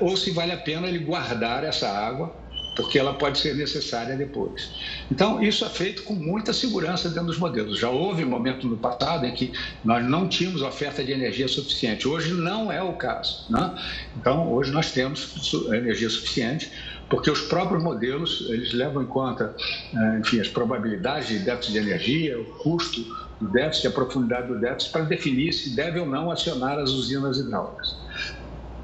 ou 0.00 0.16
se 0.16 0.32
vale 0.32 0.50
a 0.50 0.56
pena 0.56 0.88
ele 0.88 0.98
guardar 0.98 1.62
essa 1.62 1.86
água 1.86 2.34
porque 2.78 2.96
ela 2.96 3.12
pode 3.12 3.38
ser 3.38 3.56
necessária 3.56 4.16
depois. 4.16 4.70
Então, 5.10 5.42
isso 5.42 5.64
é 5.64 5.68
feito 5.68 6.04
com 6.04 6.14
muita 6.14 6.52
segurança 6.52 7.08
dentro 7.08 7.26
dos 7.26 7.36
modelos. 7.36 7.76
Já 7.80 7.90
houve 7.90 8.24
um 8.24 8.28
momento 8.28 8.68
no 8.68 8.76
passado 8.76 9.26
em 9.26 9.34
que 9.34 9.52
nós 9.84 10.04
não 10.04 10.28
tínhamos 10.28 10.62
oferta 10.62 11.02
de 11.02 11.10
energia 11.10 11.48
suficiente. 11.48 12.06
Hoje 12.06 12.32
não 12.34 12.70
é 12.70 12.80
o 12.80 12.92
caso. 12.92 13.46
Né? 13.50 13.74
Então, 14.16 14.52
hoje 14.52 14.70
nós 14.70 14.92
temos 14.92 15.52
energia 15.72 16.08
suficiente, 16.08 16.70
porque 17.10 17.28
os 17.28 17.40
próprios 17.40 17.82
modelos 17.82 18.46
eles 18.48 18.72
levam 18.72 19.02
em 19.02 19.06
conta, 19.06 19.56
eh, 19.92 20.18
enfim, 20.20 20.38
as 20.38 20.46
probabilidades 20.46 21.28
de 21.30 21.40
déficit 21.40 21.72
de 21.72 21.78
energia, 21.78 22.38
o 22.38 22.44
custo 22.44 23.04
do 23.40 23.48
déficit, 23.48 23.88
a 23.88 23.90
profundidade 23.90 24.46
do 24.46 24.60
déficit, 24.60 24.92
para 24.92 25.02
definir 25.02 25.52
se 25.52 25.74
deve 25.74 25.98
ou 25.98 26.06
não 26.06 26.30
acionar 26.30 26.78
as 26.78 26.90
usinas 26.90 27.38
hidráulicas. 27.38 27.96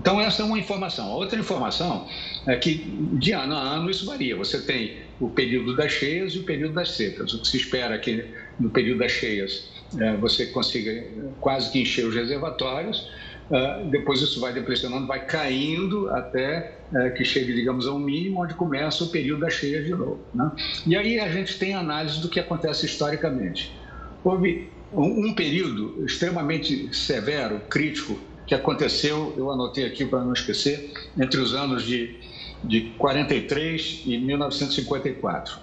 Então, 0.05 0.21
essa 0.21 0.43
é 0.43 0.45
uma 0.45 0.59
informação. 0.59 1.13
A 1.13 1.17
outra 1.17 1.39
informação 1.39 2.07
é 2.47 2.55
que, 2.57 2.75
de 3.15 3.33
ano 3.33 3.55
a 3.55 3.59
ano, 3.59 3.89
isso 3.89 4.05
varia. 4.05 4.37
Você 4.37 4.61
tem 4.61 4.99
o 5.19 5.31
período 5.31 5.75
das 5.75 5.93
cheias 5.93 6.35
e 6.35 6.41
o 6.41 6.43
período 6.43 6.75
das 6.75 6.91
secas. 6.91 7.33
O 7.33 7.41
que 7.41 7.49
se 7.49 7.57
espera 7.57 7.95
é 7.95 7.99
que, 7.99 8.23
no 8.61 8.69
período 8.69 8.99
das 8.99 9.13
cheias, 9.13 9.67
é, 9.99 10.15
você 10.17 10.45
consiga 10.45 11.03
quase 11.41 11.73
que 11.73 11.81
encher 11.81 12.05
os 12.05 12.15
reservatórios. 12.15 13.11
Uh, 13.51 13.89
depois 13.89 14.21
isso 14.21 14.41
vai 14.41 14.53
depressionando, 14.53 15.07
vai 15.07 15.25
caindo 15.25 16.11
até 16.11 16.77
uh, 16.93 17.15
que 17.15 17.25
chegue, 17.25 17.55
digamos, 17.55 17.87
a 17.87 17.93
um 17.93 17.99
mínimo, 17.99 18.43
onde 18.43 18.53
começa 18.53 19.05
o 19.05 19.09
período 19.09 19.41
da 19.41 19.49
cheia 19.49 19.83
de 19.83 19.91
novo. 19.91 20.21
Né? 20.35 20.53
E 20.87 20.97
aí 20.97 21.19
a 21.19 21.29
gente 21.29 21.59
tem 21.59 21.75
análise 21.75 22.21
do 22.21 22.29
que 22.29 22.39
acontece 22.39 22.85
historicamente. 22.85 23.75
Houve 24.23 24.69
um 24.93 25.33
período 25.35 26.05
extremamente 26.05 26.95
severo, 26.95 27.61
crítico, 27.71 28.19
que 28.47 28.55
aconteceu, 28.55 29.35
eu 29.37 29.51
anotei 29.51 29.87
aqui 29.87 30.05
para 30.05 30.21
não 30.21 30.33
esquecer, 30.33 30.93
entre 31.19 31.41
os 31.41 31.55
anos 31.55 31.83
de, 31.83 32.19
de 32.63 32.93
43 32.99 34.03
e 34.05 34.19
1954. 34.19 35.59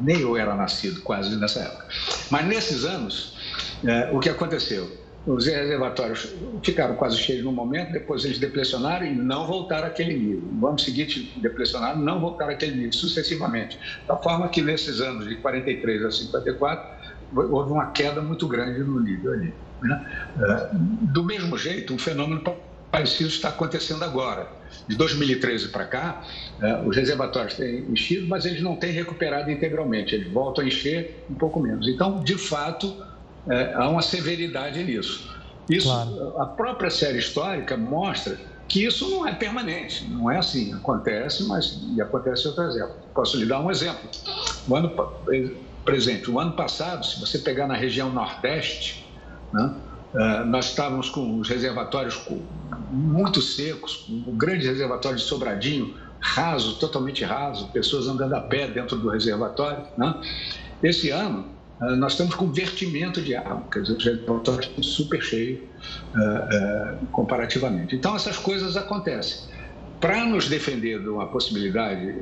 Nem 0.00 0.20
eu 0.20 0.36
era 0.36 0.54
nascido 0.54 1.02
quase 1.02 1.36
nessa 1.36 1.60
época. 1.60 1.86
Mas 2.30 2.46
nesses 2.46 2.84
anos, 2.84 3.36
é, 3.84 4.10
o 4.12 4.20
que 4.20 4.28
aconteceu? 4.28 4.90
Os 5.26 5.44
reservatórios 5.44 6.34
ficaram 6.62 6.94
quase 6.94 7.18
cheios 7.18 7.44
no 7.44 7.52
momento, 7.52 7.92
depois 7.92 8.24
eles 8.24 8.38
depressionaram 8.38 9.04
e 9.06 9.14
não 9.14 9.46
voltaram 9.46 9.86
àquele 9.86 10.14
nível. 10.14 10.48
No 10.52 10.68
ano 10.68 10.78
seguinte, 10.78 11.38
depressionaram 11.42 12.00
não 12.00 12.20
voltaram 12.20 12.52
àquele 12.52 12.74
nível, 12.74 12.92
sucessivamente. 12.92 13.78
Da 14.08 14.16
forma 14.16 14.48
que 14.48 14.62
nesses 14.62 15.00
anos 15.00 15.28
de 15.28 15.36
43 15.36 16.04
a 16.04 16.10
54, 16.10 17.00
houve 17.34 17.72
uma 17.72 17.90
queda 17.90 18.22
muito 18.22 18.48
grande 18.48 18.80
no 18.80 18.98
nível 19.00 19.32
ali. 19.32 19.52
Né? 19.82 20.06
É, 20.38 20.68
do 20.72 21.24
mesmo 21.24 21.56
jeito, 21.56 21.94
um 21.94 21.98
fenômeno 21.98 22.42
parecido 22.90 23.30
está 23.30 23.48
acontecendo 23.48 24.04
agora. 24.04 24.48
De 24.88 24.96
2013 24.96 25.68
para 25.68 25.84
cá, 25.84 26.22
é, 26.60 26.82
os 26.86 26.96
reservatórios 26.96 27.54
têm 27.54 27.80
enchido, 27.90 28.26
mas 28.28 28.44
eles 28.44 28.62
não 28.62 28.76
têm 28.76 28.92
recuperado 28.92 29.50
integralmente, 29.50 30.14
eles 30.14 30.32
voltam 30.32 30.64
a 30.64 30.66
encher 30.66 31.24
um 31.30 31.34
pouco 31.34 31.60
menos. 31.60 31.88
Então, 31.88 32.22
de 32.22 32.36
fato, 32.36 33.04
é, 33.48 33.72
há 33.74 33.88
uma 33.88 34.02
severidade 34.02 34.82
nisso. 34.82 35.30
Isso, 35.68 35.86
claro. 35.86 36.40
a 36.40 36.46
própria 36.46 36.90
série 36.90 37.18
histórica 37.18 37.76
mostra 37.76 38.36
que 38.68 38.84
isso 38.84 39.10
não 39.10 39.26
é 39.26 39.32
permanente, 39.32 40.04
não 40.08 40.30
é 40.30 40.38
assim. 40.38 40.72
Acontece, 40.74 41.44
mas 41.44 41.80
e 41.94 42.00
acontece 42.00 42.44
em 42.44 42.48
outras 42.48 42.76
épocas. 42.76 43.04
Posso 43.12 43.36
lhe 43.36 43.46
dar 43.46 43.60
um 43.60 43.70
exemplo. 43.70 44.08
O 44.68 44.76
ano 44.76 44.92
presente, 45.84 46.30
o 46.30 46.38
ano 46.38 46.52
passado, 46.52 47.04
se 47.04 47.18
você 47.18 47.38
pegar 47.38 47.66
na 47.66 47.74
região 47.74 48.10
Nordeste, 48.10 49.09
né? 49.52 49.74
Uh, 50.12 50.44
nós 50.44 50.66
estávamos 50.66 51.08
com 51.08 51.38
os 51.38 51.48
reservatórios 51.48 52.20
muito 52.90 53.40
secos, 53.40 54.06
um 54.08 54.36
grande 54.36 54.66
reservatório 54.66 55.16
de 55.16 55.22
Sobradinho, 55.22 55.94
raso, 56.18 56.78
totalmente 56.80 57.24
raso, 57.24 57.68
pessoas 57.68 58.08
andando 58.08 58.34
a 58.34 58.40
pé 58.40 58.66
dentro 58.66 58.96
do 58.96 59.08
reservatório. 59.08 59.84
Né? 59.96 60.12
Esse 60.82 61.10
ano, 61.10 61.46
uh, 61.80 61.94
nós 61.94 62.12
estamos 62.12 62.34
com 62.34 62.50
vertimento 62.50 63.22
de 63.22 63.36
água, 63.36 63.62
quer 63.70 63.82
dizer, 63.82 63.96
os 63.96 64.04
reservatórios 64.04 64.66
estão 64.66 64.82
super 64.82 65.22
cheios 65.22 65.60
uh, 65.60 67.06
comparativamente. 67.12 67.94
Então, 67.94 68.16
essas 68.16 68.36
coisas 68.36 68.76
acontecem. 68.76 69.48
Para 70.00 70.24
nos 70.24 70.48
defender 70.48 70.98
de 70.98 71.08
uma 71.08 71.26
possibilidade, 71.26 72.14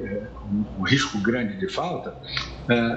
um 0.79 0.83
risco 0.83 1.17
grande 1.19 1.57
de 1.59 1.69
falta, 1.69 2.13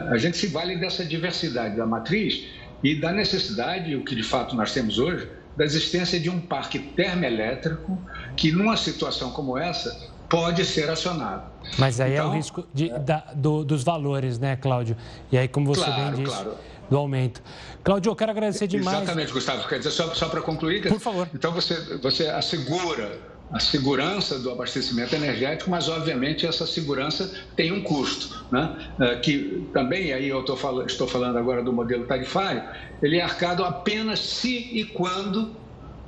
a 0.10 0.18
gente 0.18 0.38
se 0.38 0.48
vale 0.48 0.76
dessa 0.76 1.06
diversidade 1.06 1.78
da 1.78 1.86
matriz 1.86 2.48
e 2.84 2.96
da 2.96 3.12
necessidade, 3.12 3.96
o 3.96 4.04
que 4.04 4.16
de 4.16 4.24
fato 4.24 4.56
nós 4.56 4.74
temos 4.74 4.98
hoje, 4.98 5.28
da 5.56 5.66
existência 5.66 6.20
de 6.20 6.30
um 6.30 6.40
parque 6.40 6.80
termoelétrico 6.80 7.98
que, 8.36 8.52
numa 8.52 8.78
situação 8.78 9.32
como 9.32 9.58
essa, 9.58 10.10
pode 10.30 10.64
ser 10.66 10.90
acionado. 10.90 11.52
Mas 11.78 12.00
aí 12.00 12.14
então, 12.14 12.24
é 12.24 12.26
o 12.26 12.30
então, 12.30 12.38
risco 12.38 12.68
de, 12.74 12.90
é... 12.90 13.00
Da, 13.00 13.18
do, 13.36 13.64
dos 13.64 13.84
valores, 13.84 14.40
né, 14.40 14.56
Cláudio? 14.56 14.96
E 15.32 15.38
aí, 15.38 15.48
como 15.48 15.68
você 15.68 15.84
claro, 15.84 16.16
bem 16.16 16.24
disse, 16.24 16.36
claro. 16.36 16.58
do 16.90 16.98
aumento. 16.98 17.44
Cláudio, 17.84 18.10
eu 18.10 18.16
quero 18.16 18.32
agradecer 18.32 18.68
demais. 18.68 18.98
Exatamente, 19.04 19.34
Gustavo. 19.34 19.68
Quer 19.68 19.80
dizer, 19.80 19.92
só, 19.92 20.14
só 20.16 20.30
para 20.30 20.42
concluir... 20.42 20.88
Por 20.88 21.00
favor. 21.00 21.30
Então, 21.34 21.52
você, 21.52 21.98
você 21.98 22.28
assegura 22.28 23.20
a 23.52 23.60
segurança 23.60 24.40
do 24.40 24.50
abastecimento 24.52 25.14
energético, 25.14 25.70
mas 25.70 25.90
obviamente 25.90 26.46
essa 26.46 26.66
segurança 26.66 27.32
tem 27.56 27.72
um 27.72 27.82
custo, 27.84 28.46
né? 28.52 28.92
É, 29.00 29.16
que 29.18 29.68
também 29.74 30.14
aí 30.14 30.30
eu 30.30 30.40
estou 30.40 30.56
falando, 30.56 30.88
estou 30.88 31.08
falando 31.08 31.38
agora 31.38 31.62
do 31.62 31.74
modelo 31.74 32.06
tarifário, 32.06 32.64
ele 33.02 33.18
é 33.18 33.24
arcado 33.24 33.64
apenas 33.64 34.20
se 34.20 34.70
e 34.72 34.86
quando 34.86 35.62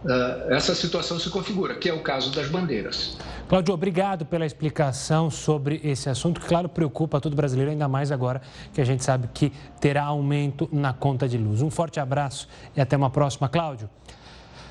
Uh, 0.04 0.52
essa 0.52 0.76
situação 0.76 1.18
se 1.18 1.30
configura, 1.30 1.76
que 1.76 1.88
é 1.88 1.94
o 1.94 2.02
caso 2.02 2.30
das 2.30 2.50
bandeiras. 2.50 3.18
Cláudio, 3.48 3.74
obrigado 3.74 4.26
pela 4.26 4.46
explicação 4.46 5.30
sobre 5.30 5.80
esse 5.82 6.10
assunto, 6.10 6.42
que, 6.42 6.46
claro, 6.46 6.68
preocupa 6.68 7.22
todo 7.22 7.38
brasileiro, 7.38 7.72
ainda 7.72 7.88
mais 7.88 8.12
agora 8.12 8.42
que 8.74 8.82
a 8.82 8.84
gente 8.84 9.02
sabe 9.02 9.30
que 9.34 9.54
terá 9.80 10.04
aumento 10.04 10.68
na 10.74 10.92
conta 10.92 11.26
de 11.26 11.38
luz. 11.38 11.62
Um 11.62 11.70
forte 11.70 12.02
abraço 12.02 12.50
e 12.76 12.82
até 12.82 12.98
uma 12.98 13.10
próxima, 13.10 13.48
Cláudio. 13.48 13.90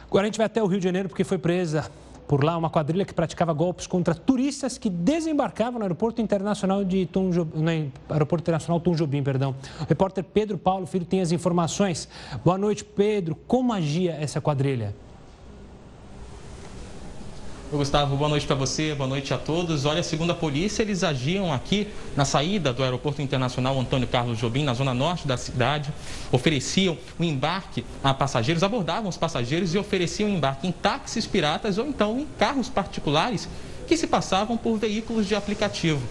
Agora 0.07 0.25
a 0.25 0.27
gente 0.27 0.37
vai 0.37 0.45
até 0.45 0.63
o 0.63 0.67
Rio 0.67 0.79
de 0.79 0.85
Janeiro, 0.85 1.09
porque 1.09 1.25
foi 1.25 1.39
presa 1.39 1.91
por 2.33 2.43
lá 2.43 2.57
uma 2.57 2.71
quadrilha 2.71 3.05
que 3.05 3.13
praticava 3.13 3.53
golpes 3.53 3.87
contra 3.87 4.15
turistas 4.15 4.79
que 4.79 4.89
desembarcavam 4.89 5.79
no 5.79 5.85
aeroporto 5.85 6.23
internacional 6.23 6.83
de 6.83 7.05
Tom 7.05 7.29
Jobim, 7.29 7.61
no 7.61 7.93
aeroporto 8.09 8.45
internacional 8.45 8.81
Tom 8.81 8.95
perdão. 9.23 9.55
O 9.79 9.85
repórter 9.85 10.25
Pedro 10.25 10.57
Paulo 10.57 10.87
Filho 10.87 11.05
tem 11.05 11.21
as 11.21 11.31
informações. 11.31 12.09
Boa 12.43 12.57
noite, 12.57 12.85
Pedro. 12.85 13.37
Como 13.47 13.71
agia 13.71 14.13
essa 14.13 14.41
quadrilha? 14.41 14.95
Oi, 17.73 17.79
Gustavo, 17.79 18.17
boa 18.17 18.29
noite 18.29 18.47
para 18.47 18.55
você, 18.55 18.95
boa 18.95 19.09
noite 19.09 19.33
a 19.33 19.39
todos. 19.39 19.87
Olha, 19.87 20.03
segundo 20.03 20.33
a 20.33 20.35
polícia, 20.35 20.83
eles 20.83 21.03
agiam 21.03 21.51
aqui 21.51 21.89
na 22.15 22.23
saída 22.23 22.71
do 22.71 22.83
Aeroporto 22.83 23.23
Internacional 23.23 23.81
Antônio 23.81 24.07
Carlos 24.07 24.37
Jobim, 24.37 24.63
na 24.63 24.75
zona 24.75 24.93
norte 24.93 25.27
da 25.27 25.39
cidade, 25.39 25.91
ofereciam 26.31 26.99
o 27.19 27.23
um 27.23 27.25
embarque 27.25 27.83
a 28.05 28.13
passageiros, 28.13 28.63
abordavam 28.63 29.09
os 29.09 29.17
passageiros 29.17 29.75
e 29.75 29.79
ofereciam 29.79 30.29
embarque 30.29 30.67
em 30.67 30.71
táxis 30.71 31.25
piratas 31.25 31.79
ou 31.79 31.87
então 31.87 32.21
em 32.21 32.27
carros 32.39 32.69
particulares 32.69 33.49
que 33.87 33.97
se 33.97 34.07
passavam 34.07 34.59
por 34.59 34.77
veículos 34.77 35.27
de 35.27 35.35
aplicativo. 35.35 36.03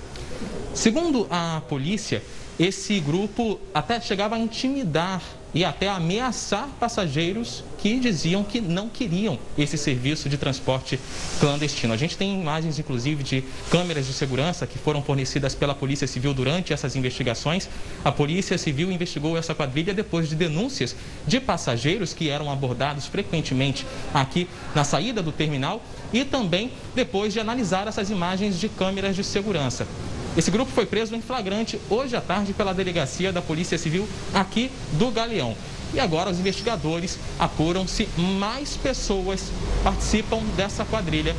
Segundo 0.74 1.28
a 1.30 1.62
polícia, 1.70 2.24
esse 2.60 3.00
grupo 3.00 3.60
até 3.72 4.02
chegava 4.02 4.36
a 4.36 4.40
intimidar 4.40 5.22
e 5.54 5.66
até 5.66 5.90
ameaçar 5.90 6.68
passageiros 6.80 7.64
que 7.78 8.00
diziam 8.00 8.44
que 8.44 8.62
não 8.62 8.88
queriam 8.88 9.40
esse 9.58 9.78
serviço 9.78 10.30
de 10.30 10.38
transporte 10.38 11.00
clandestino. 11.40 11.94
A 11.94 11.98
gente 11.98 12.16
tem 12.16 12.40
imagens, 12.40 12.78
inclusive, 12.78 13.24
de 13.24 13.44
câmeras 13.70 14.06
de 14.06 14.14
segurança 14.14 14.68
que 14.68 14.78
foram 14.78 15.02
fornecidas 15.02 15.56
pela 15.56 15.74
Polícia 15.74 16.08
Civil 16.08 16.34
durante 16.34 16.74
essas 16.74 16.96
investigações. 16.96 17.68
A 18.06 18.12
Polícia 18.12 18.58
Civil 18.58 18.92
investigou 18.92 19.38
essa 19.38 19.56
quadrilha 19.56 19.94
depois 19.94 20.30
de 20.30 20.36
denúncias 20.36 20.96
de 21.26 21.40
passageiros 21.40 22.14
que 22.14 22.30
eram 22.30 22.52
abordados 22.52 23.08
frequentemente 23.08 23.86
aqui 24.14 24.48
na 24.76 24.84
saída 24.84 25.22
do 25.22 25.32
terminal 25.32 25.84
e 26.14 26.24
também 26.24 26.72
depois 26.94 27.34
de 27.34 27.40
analisar 27.40 27.88
essas 27.88 28.10
imagens 28.10 28.60
de 28.60 28.70
câmeras 28.70 29.16
de 29.16 29.24
segurança. 29.24 29.88
Esse 30.36 30.50
grupo 30.50 30.72
foi 30.72 30.86
preso 30.86 31.14
em 31.14 31.22
flagrante 31.22 31.80
hoje 31.90 32.16
à 32.16 32.22
tarde 32.22 32.54
pela 32.54 32.74
delegacia 32.74 33.34
da 33.34 33.42
Polícia 33.42 33.78
Civil 33.78 34.08
aqui 34.34 34.72
do 34.94 35.12
Galeão. 35.12 35.56
E 35.94 36.00
agora 36.00 36.30
os 36.30 36.40
investigadores 36.40 37.20
apuram 37.38 37.86
se 37.86 38.08
mais 38.18 38.78
pessoas 38.78 39.52
participam 39.84 40.40
dessa 40.56 40.86
quadrilha 40.86 41.36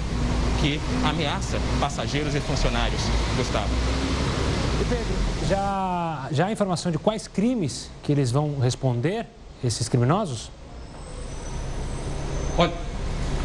que 0.61 0.78
ameaça 1.04 1.58
passageiros 1.80 2.34
e 2.34 2.40
funcionários. 2.40 3.00
Gustavo. 3.37 3.70
E 4.80 4.84
Pedro, 4.84 5.14
já, 5.49 6.28
já 6.30 6.46
há 6.46 6.52
informação 6.52 6.92
de 6.92 6.99
quais 6.99 7.26
crimes 7.26 7.90
que 8.02 8.12
eles 8.12 8.30
vão 8.30 8.58
responder, 8.58 9.26
esses 9.64 9.88
criminosos? 9.88 10.50
Olha, 12.58 12.72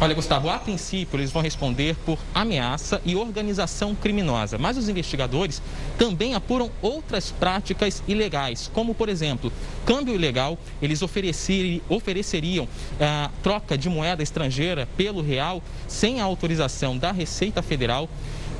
Olha, 0.00 0.14
Gustavo, 0.14 0.48
a 0.48 0.58
princípio 0.60 1.18
eles 1.18 1.32
vão 1.32 1.42
responder 1.42 1.96
por 2.06 2.20
ameaça 2.32 3.02
e 3.04 3.16
organização 3.16 3.96
criminosa, 3.96 4.56
mas 4.56 4.76
os 4.76 4.88
investigadores 4.88 5.60
também 5.98 6.34
apuram 6.34 6.70
outras 6.80 7.32
práticas 7.32 8.00
ilegais, 8.06 8.70
como, 8.72 8.94
por 8.94 9.08
exemplo, 9.08 9.52
câmbio 9.84 10.14
ilegal, 10.14 10.56
eles 10.80 11.02
ofereceriam 11.02 12.68
a 13.00 13.24
ah, 13.24 13.30
troca 13.42 13.76
de 13.76 13.88
moeda 13.88 14.22
estrangeira 14.22 14.88
pelo 14.96 15.20
real 15.20 15.60
sem 15.88 16.20
a 16.20 16.24
autorização 16.24 16.96
da 16.96 17.10
Receita 17.10 17.60
Federal. 17.60 18.08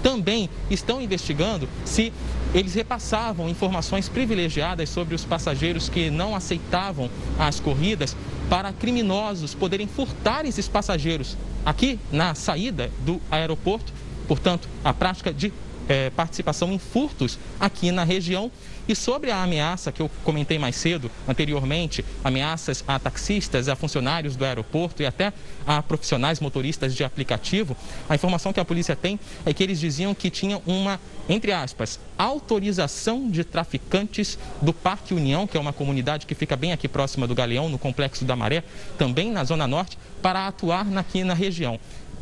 Também 0.03 0.49
estão 0.71 1.01
investigando 1.01 1.69
se 1.85 2.13
eles 2.55 2.75
repassavam 2.75 3.49
informações 3.49 4.09
privilegiadas 4.09 4.89
sobre 4.89 5.15
os 5.15 5.25
passageiros 5.25 5.89
que 5.89 6.11
não 6.11 6.35
aceitavam 6.35 7.11
as 7.39 7.61
corridas 7.61 8.17
para 8.49 8.73
criminosos 8.73 9.55
poderem 9.55 9.87
furtar 9.87 10.47
esses 10.47 10.67
passageiros 10.67 11.37
aqui 11.65 11.99
na 12.11 12.35
saída 12.35 12.91
do 13.05 13.21
aeroporto. 13.31 13.93
Portanto, 14.27 14.69
a 14.85 14.95
prática 14.95 15.33
de 15.33 15.53
é, 15.89 16.11
participação 16.11 16.73
em 16.73 16.79
furtos 16.79 17.39
aqui 17.59 17.91
na 17.91 18.05
região. 18.05 18.51
E 18.87 18.97
sobre 18.97 19.31
a 19.31 19.43
ameaça 19.43 19.93
que 19.93 20.01
eu 20.01 20.11
comentei 20.25 20.59
mais 20.59 20.75
cedo, 20.75 21.11
anteriormente, 21.27 22.03
ameaças 22.25 22.83
a 22.89 22.99
taxistas, 22.99 23.69
a 23.69 23.77
funcionários 23.77 24.35
do 24.35 24.47
aeroporto 24.47 25.03
e 25.03 25.07
até 25.07 25.31
a 25.67 25.83
profissionais 25.83 26.41
motoristas 26.41 26.95
de 26.95 27.05
aplicativo, 27.05 27.77
a 28.09 28.15
informação 28.15 28.51
que 28.51 28.61
a 28.61 28.65
polícia 28.65 28.97
tem 28.97 29.21
é 29.45 29.53
que 29.53 29.63
eles 29.63 29.79
diziam 29.79 30.15
que 30.15 30.31
tinham 30.31 30.63
uma, 30.67 30.99
entre 31.29 31.53
aspas, 31.53 32.01
autorização 32.17 33.31
de 33.31 33.45
traficantes 33.45 34.39
do 34.63 34.73
Parque 34.73 35.13
União, 35.13 35.47
que 35.47 35.59
é 35.59 35.61
uma 35.61 35.73
comunidade 35.73 36.25
que 36.25 36.35
fica 36.35 36.57
bem 36.57 36.73
aqui 36.73 36.89
próxima 36.89 37.27
do 37.27 37.35
Galeão, 37.35 37.69
no 37.69 37.79
Complexo 37.79 38.25
da 38.25 38.35
Maré, 38.35 38.65
também 38.97 39.31
na 39.31 39.45
Zona 39.45 39.67
Norte, 39.67 39.99
para 40.23 40.47
atuar 40.47 40.87
aqui 40.97 41.25
na 41.25 41.35
região 41.35 41.79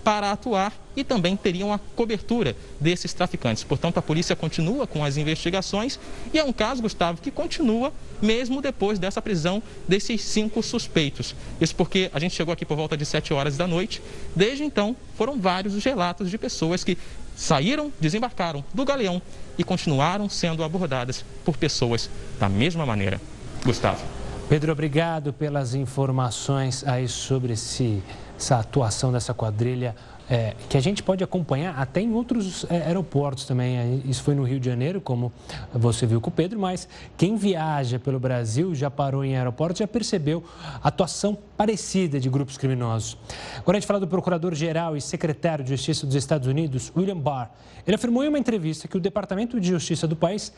para 0.07 0.31
atuar 0.31 0.73
e 0.97 1.05
também 1.05 1.37
teriam 1.37 1.73
a 1.73 1.79
cobertura 1.79 2.57
desses 2.81 3.13
traficantes. 3.13 3.63
Portanto, 3.63 3.99
a 3.99 4.03
polícia 4.03 4.35
continua 4.35 4.87
com 4.87 5.05
as 5.05 5.17
investigações 5.17 6.01
e 6.33 6.39
é 6.39 6.45
um 6.45 6.53
caso, 6.53 6.83
Gustavo, 6.83 7.21
que 7.21 7.31
continua 7.31 7.93
mesmo 8.21 8.63
depois 8.63 8.99
dessa 8.99 9.21
prisão 9.21 9.63
desses 9.87 10.23
cinco 10.23 10.63
suspeitos. 10.63 11.35
Isso 11.61 11.75
porque 11.75 12.11
a 12.13 12.19
gente 12.19 12.35
chegou 12.35 12.53
aqui 12.53 12.65
por 12.65 12.77
volta 12.77 12.97
de 12.97 13.05
7 13.05 13.35
horas 13.35 13.57
da 13.57 13.67
noite. 13.67 14.01
Desde 14.35 14.65
então, 14.65 14.97
foram 15.17 15.39
vários 15.39 15.75
os 15.75 15.85
relatos 15.85 16.31
de 16.31 16.39
pessoas 16.39 16.83
que 16.83 16.97
saíram, 17.37 17.93
desembarcaram 18.01 18.65
do 18.73 18.85
galeão 18.85 19.21
e 19.59 19.65
continuaram 19.65 20.29
sendo 20.29 20.65
abordadas 20.65 21.25
por 21.45 21.57
pessoas 21.57 22.09
da 22.41 22.49
mesma 22.49 22.87
maneira. 22.87 23.21
Gustavo. 23.65 24.03
Pedro, 24.49 24.73
obrigado 24.73 25.33
pelas 25.33 25.75
informações 25.75 26.87
aí 26.87 27.09
sobre 27.09 27.53
esse 27.53 28.03
essa 28.39 28.59
atuação 28.59 29.11
dessa 29.11 29.33
quadrilha 29.33 29.97
é, 30.29 30.55
que 30.69 30.77
a 30.77 30.81
gente 30.81 31.03
pode 31.03 31.23
acompanhar 31.23 31.79
até 31.79 32.01
em 32.01 32.13
outros 32.13 32.67
é, 32.69 32.83
aeroportos 32.87 33.45
também. 33.45 34.03
Isso 34.05 34.23
foi 34.23 34.35
no 34.35 34.43
Rio 34.43 34.59
de 34.59 34.67
Janeiro, 34.67 35.01
como 35.01 35.33
você 35.73 36.07
viu 36.07 36.21
com 36.21 36.31
o 36.31 36.33
Pedro, 36.33 36.59
mas 36.59 36.89
quem 37.17 37.37
viaja 37.37 37.99
pelo 37.99 38.19
Brasil, 38.19 38.75
já 38.75 38.91
parou 38.91 39.25
em 39.25 39.37
aeroportos, 39.37 39.79
já 39.79 39.87
percebeu 39.87 40.43
atuação 40.83 41.37
parecida 41.57 42.19
de 42.19 42.29
grupos 42.29 42.57
criminosos. 42.59 43.17
Agora 43.59 43.79
a 43.79 43.81
gente 43.81 43.87
fala 43.87 44.01
do 44.01 44.09
procurador-geral 44.09 44.97
e 44.97 45.01
secretário 45.01 45.65
de 45.65 45.71
Justiça 45.71 46.07
dos 46.07 46.17
Estados 46.17 46.49
Unidos, 46.49 46.93
William 46.97 47.19
Barr. 47.19 47.51
Ele 47.87 47.95
afirmou 47.95 48.25
em 48.25 48.29
uma 48.29 48.39
entrevista 48.39 48.89
que 48.89 48.97
o 48.97 49.01
Departamento 49.01 49.61
de 49.61 49.69
Justiça 49.69 50.09
do 50.09 50.17
país 50.17 50.53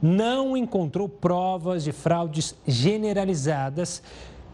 não 0.00 0.56
encontrou 0.56 1.08
provas 1.08 1.84
de 1.84 1.92
fraudes 1.92 2.56
generalizadas 2.66 4.02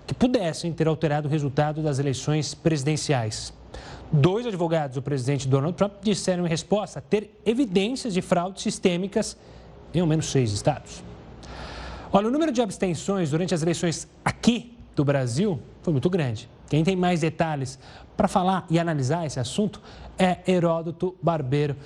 que 0.06 0.12
pudessem 0.14 0.72
ter 0.72 0.88
alterado 0.88 1.28
o 1.28 1.30
resultado 1.30 1.82
das 1.82 1.98
eleições 1.98 2.54
presidenciais. 2.54 3.52
Dois 4.10 4.46
advogados 4.46 4.94
do 4.94 5.02
presidente 5.02 5.46
Donald 5.46 5.76
Trump 5.76 5.92
disseram 6.00 6.46
em 6.46 6.48
resposta 6.48 7.00
ter 7.00 7.38
evidências 7.44 8.14
de 8.14 8.22
fraudes 8.22 8.62
sistêmicas 8.62 9.36
em 9.92 10.00
ao 10.00 10.06
menos 10.06 10.26
seis 10.26 10.52
estados. 10.52 11.02
Olha, 12.10 12.28
o 12.28 12.30
número 12.30 12.50
de 12.50 12.62
abstenções 12.62 13.30
durante 13.30 13.54
as 13.54 13.60
eleições 13.60 14.08
aqui 14.24 14.74
do 14.96 15.04
Brasil 15.04 15.60
foi 15.82 15.92
muito 15.92 16.08
grande. 16.08 16.48
Quem 16.70 16.82
tem 16.82 16.96
mais 16.96 17.20
detalhes 17.20 17.78
para 18.16 18.26
falar 18.26 18.66
e 18.70 18.78
analisar 18.78 19.26
esse 19.26 19.38
assunto 19.38 19.80
é 20.18 20.38
Heródoto 20.46 21.14
Barbeiro. 21.22 21.76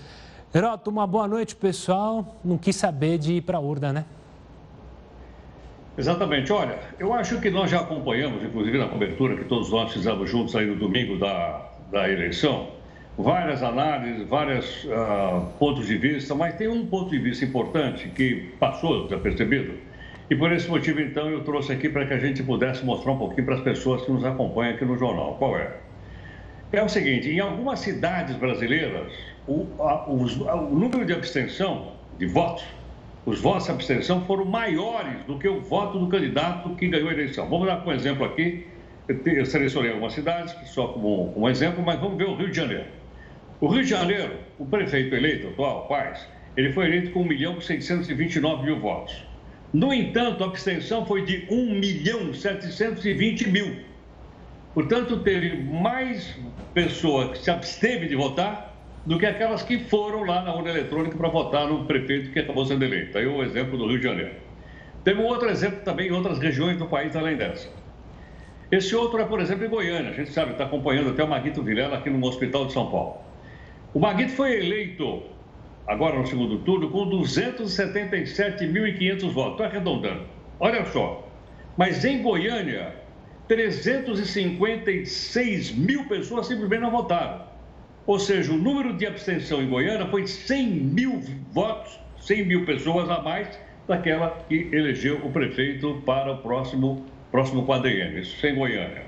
Heródoto, 0.55 0.91
uma 0.91 1.07
boa 1.09 1.27
noite, 1.27 1.57
pessoal. 1.57 2.37
Não 2.45 2.57
quis 2.57 2.77
saber 2.77 3.19
de 3.19 3.35
ir 3.35 3.41
para 3.43 3.59
a 3.59 3.61
urna, 3.61 3.93
né? 3.93 4.05
Exatamente. 5.99 6.53
Olha, 6.53 6.79
eu 6.99 7.13
acho 7.13 7.41
que 7.41 7.51
nós 7.51 7.71
já 7.71 7.81
acompanhamos, 7.81 8.43
inclusive 8.45 8.79
na 8.79 8.89
cobertura 8.89 9.37
que 9.37 9.45
todos 9.45 9.71
nós 9.71 9.93
fizemos 9.93 10.31
juntos 10.31 10.55
aí 10.55 10.67
no 10.67 10.77
domingo 10.77 11.19
da, 11.19 11.72
da 11.93 12.11
eleição, 12.11 12.71
várias 13.17 13.63
análises, 13.63 14.27
vários 14.27 14.85
uh, 14.85 15.47
pontos 15.59 15.87
de 15.87 15.97
vista, 15.97 16.35
mas 16.35 16.57
tem 16.57 16.67
um 16.67 16.87
ponto 16.87 17.11
de 17.11 17.19
vista 17.19 17.45
importante 17.45 18.09
que 18.09 18.51
passou 18.59 19.05
desapercebido. 19.05 19.75
E 20.31 20.35
por 20.35 20.51
esse 20.51 20.69
motivo, 20.69 21.01
então, 21.01 21.29
eu 21.29 21.45
trouxe 21.45 21.73
aqui 21.73 21.91
para 21.91 22.07
que 22.07 22.15
a 22.15 22.19
gente 22.19 22.43
pudesse 22.43 22.85
mostrar 22.85 23.13
um 23.13 23.19
pouquinho 23.19 23.45
para 23.45 23.57
as 23.57 23.61
pessoas 23.61 24.03
que 24.03 24.11
nos 24.11 24.25
acompanham 24.25 24.75
aqui 24.75 24.85
no 24.85 24.97
jornal. 24.97 25.37
Qual 25.39 25.59
é? 25.59 25.77
É 26.73 26.83
o 26.83 26.89
seguinte: 26.89 27.29
em 27.29 27.39
algumas 27.39 27.81
cidades 27.81 28.35
brasileiras, 28.37 29.13
o, 29.47 29.67
a, 29.79 30.09
o, 30.09 30.23
o 30.23 30.75
número 30.75 31.05
de 31.05 31.13
abstenção 31.13 31.93
de 32.19 32.27
votos 32.27 32.65
os 33.25 33.41
votos 33.41 33.67
de 33.67 33.71
abstenção 33.71 34.25
foram 34.25 34.45
maiores 34.45 35.25
do 35.27 35.39
que 35.39 35.49
o 35.49 35.61
voto 35.61 35.97
do 35.97 36.09
candidato 36.09 36.75
que 36.75 36.89
ganhou 36.89 37.09
a 37.09 37.13
eleição. 37.13 37.49
Vamos 37.49 37.69
dar 37.69 37.87
um 37.87 37.93
exemplo 37.93 38.25
aqui. 38.25 38.67
Eu 39.09 39.45
selecionei 39.45 39.91
algumas 39.91 40.13
cidades, 40.13 40.55
só 40.69 40.89
como 40.89 41.37
um 41.37 41.49
exemplo, 41.49 41.83
mas 41.85 41.99
vamos 41.99 42.17
ver 42.17 42.25
o 42.25 42.37
Rio 42.37 42.51
de 42.51 42.57
Janeiro. 42.57 42.87
O 43.61 43.67
Rio 43.67 43.83
de 43.83 43.91
Janeiro, 43.91 44.39
o 44.59 44.67
prefeito 44.67 45.15
eleito 45.15 45.49
atual, 45.49 45.89
Paz, 45.89 46.27
ele 46.57 46.73
foi 46.73 46.87
eleito 46.87 47.11
com 47.11 47.23
1 47.23 47.25
milhão 47.25 47.61
629 47.61 48.65
mil 48.65 48.79
votos. 48.79 49.25
No 49.73 49.93
entanto, 49.93 50.45
a 50.45 50.47
abstenção 50.47 51.05
foi 51.07 51.25
de 51.25 51.47
1 51.51 51.75
milhão 51.75 52.33
720 52.33 53.49
mil. 53.49 53.77
Portanto, 54.75 55.19
teve 55.21 55.63
mais 55.65 56.39
pessoa 56.75 57.33
que 57.33 57.39
se 57.39 57.51
absteve 57.51 58.07
de 58.07 58.15
votar 58.15 58.73
do 59.05 59.19
que 59.19 59.27
aquelas 59.27 59.63
que 59.63 59.79
foram 59.79 60.23
lá 60.25 60.43
na 60.43 60.55
urna 60.55 60.71
eletrônica 60.71 61.17
para 61.17 61.29
votar 61.29 61.67
no 61.67 61.85
prefeito 61.87 62.31
que 62.31 62.39
acabou 62.39 62.65
sendo 62.65 62.85
eleito. 62.85 63.19
Aí 63.19 63.27
o 63.27 63.43
exemplo 63.43 63.77
do 63.77 63.87
Rio 63.87 63.99
de 63.99 64.05
Janeiro. 64.05 64.35
Teve 65.05 65.21
um 65.21 65.25
outro 65.25 65.49
exemplo 65.51 65.81
também 65.85 66.09
em 66.09 66.13
outras 66.13 66.39
regiões 66.39 66.79
do 66.79 66.87
país 66.87 67.17
além 67.17 67.37
dessa. 67.37 67.69
Esse 68.73 68.97
outro 68.97 69.21
é, 69.21 69.25
por 69.27 69.39
exemplo, 69.39 69.67
em 69.67 69.69
Goiânia. 69.69 70.13
A 70.13 70.15
gente 70.15 70.33
sabe, 70.33 70.53
está 70.53 70.65
acompanhando 70.65 71.11
até 71.11 71.23
o 71.23 71.29
Maguito 71.29 71.63
Vilela 71.63 71.99
aqui 71.99 72.09
no 72.09 72.27
Hospital 72.27 72.65
de 72.65 72.73
São 72.73 72.91
Paulo. 72.91 73.19
O 73.93 74.01
Maguito 74.01 74.33
foi 74.33 74.57
eleito, 74.57 75.25
agora 75.87 76.19
no 76.19 76.27
segundo 76.27 76.57
turno, 76.61 76.89
com 76.89 77.07
277.500 77.11 79.31
votos. 79.31 79.53
Estou 79.53 79.67
arredondando. 79.67 80.23
Olha 80.59 80.87
só. 80.87 81.29
Mas 81.77 82.03
em 82.03 82.23
Goiânia, 82.23 82.95
356 83.47 85.73
mil 85.73 86.09
pessoas 86.09 86.47
simplesmente 86.47 86.81
não 86.81 86.91
votaram. 86.91 87.43
Ou 88.07 88.19
seja, 88.19 88.55
o 88.55 88.57
número 88.57 88.97
de 88.97 89.05
abstenção 89.05 89.63
em 89.63 89.69
Goiânia 89.69 90.07
foi 90.07 90.27
100 90.27 90.71
mil 90.71 91.21
votos, 91.53 92.01
100 92.21 92.47
mil 92.47 92.65
pessoas 92.65 93.11
a 93.11 93.21
mais 93.21 93.49
daquela 93.87 94.31
que 94.49 94.71
elegeu 94.73 95.21
o 95.23 95.31
prefeito 95.31 96.01
para 96.07 96.33
o 96.33 96.39
próximo, 96.39 97.12
próximo 97.33 97.65
quadriênio, 97.67 98.21
isso 98.21 98.47
em 98.47 98.55
Goiânia. 98.55 99.03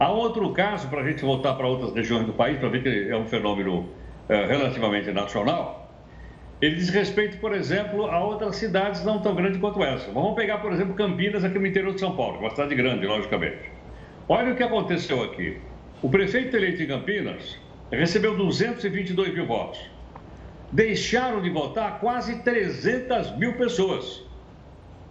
Há 0.00 0.10
outro 0.10 0.50
caso, 0.52 0.88
para 0.88 1.02
a 1.02 1.04
gente 1.08 1.22
voltar 1.22 1.54
para 1.54 1.66
outras 1.66 1.92
regiões 1.94 2.26
do 2.26 2.32
país, 2.32 2.58
para 2.58 2.70
ver 2.70 2.82
que 2.82 3.10
é 3.10 3.16
um 3.16 3.26
fenômeno 3.26 3.88
é, 4.28 4.46
relativamente 4.46 5.12
nacional, 5.12 5.86
ele 6.60 6.76
diz 6.76 6.88
respeito, 6.88 7.36
por 7.38 7.54
exemplo, 7.54 8.06
a 8.06 8.24
outras 8.24 8.56
cidades 8.56 9.04
não 9.04 9.20
tão 9.20 9.34
grandes 9.34 9.60
quanto 9.60 9.82
essa. 9.84 10.10
Vamos 10.10 10.34
pegar, 10.34 10.58
por 10.58 10.72
exemplo, 10.72 10.94
Campinas, 10.94 11.44
aqui 11.44 11.58
no 11.58 11.66
interior 11.66 11.92
de 11.92 12.00
São 12.00 12.16
Paulo, 12.16 12.38
uma 12.38 12.50
cidade 12.50 12.74
grande, 12.74 13.06
logicamente. 13.06 13.70
Olha 14.26 14.52
o 14.52 14.56
que 14.56 14.62
aconteceu 14.62 15.22
aqui. 15.22 15.58
O 16.02 16.08
prefeito 16.08 16.56
eleito 16.56 16.82
em 16.82 16.86
Campinas 16.86 17.58
recebeu 17.92 18.36
222 18.36 19.34
mil 19.34 19.46
votos. 19.46 19.78
Deixaram 20.72 21.40
de 21.42 21.50
votar 21.50 22.00
quase 22.00 22.42
300 22.42 23.36
mil 23.36 23.52
pessoas. 23.52 24.25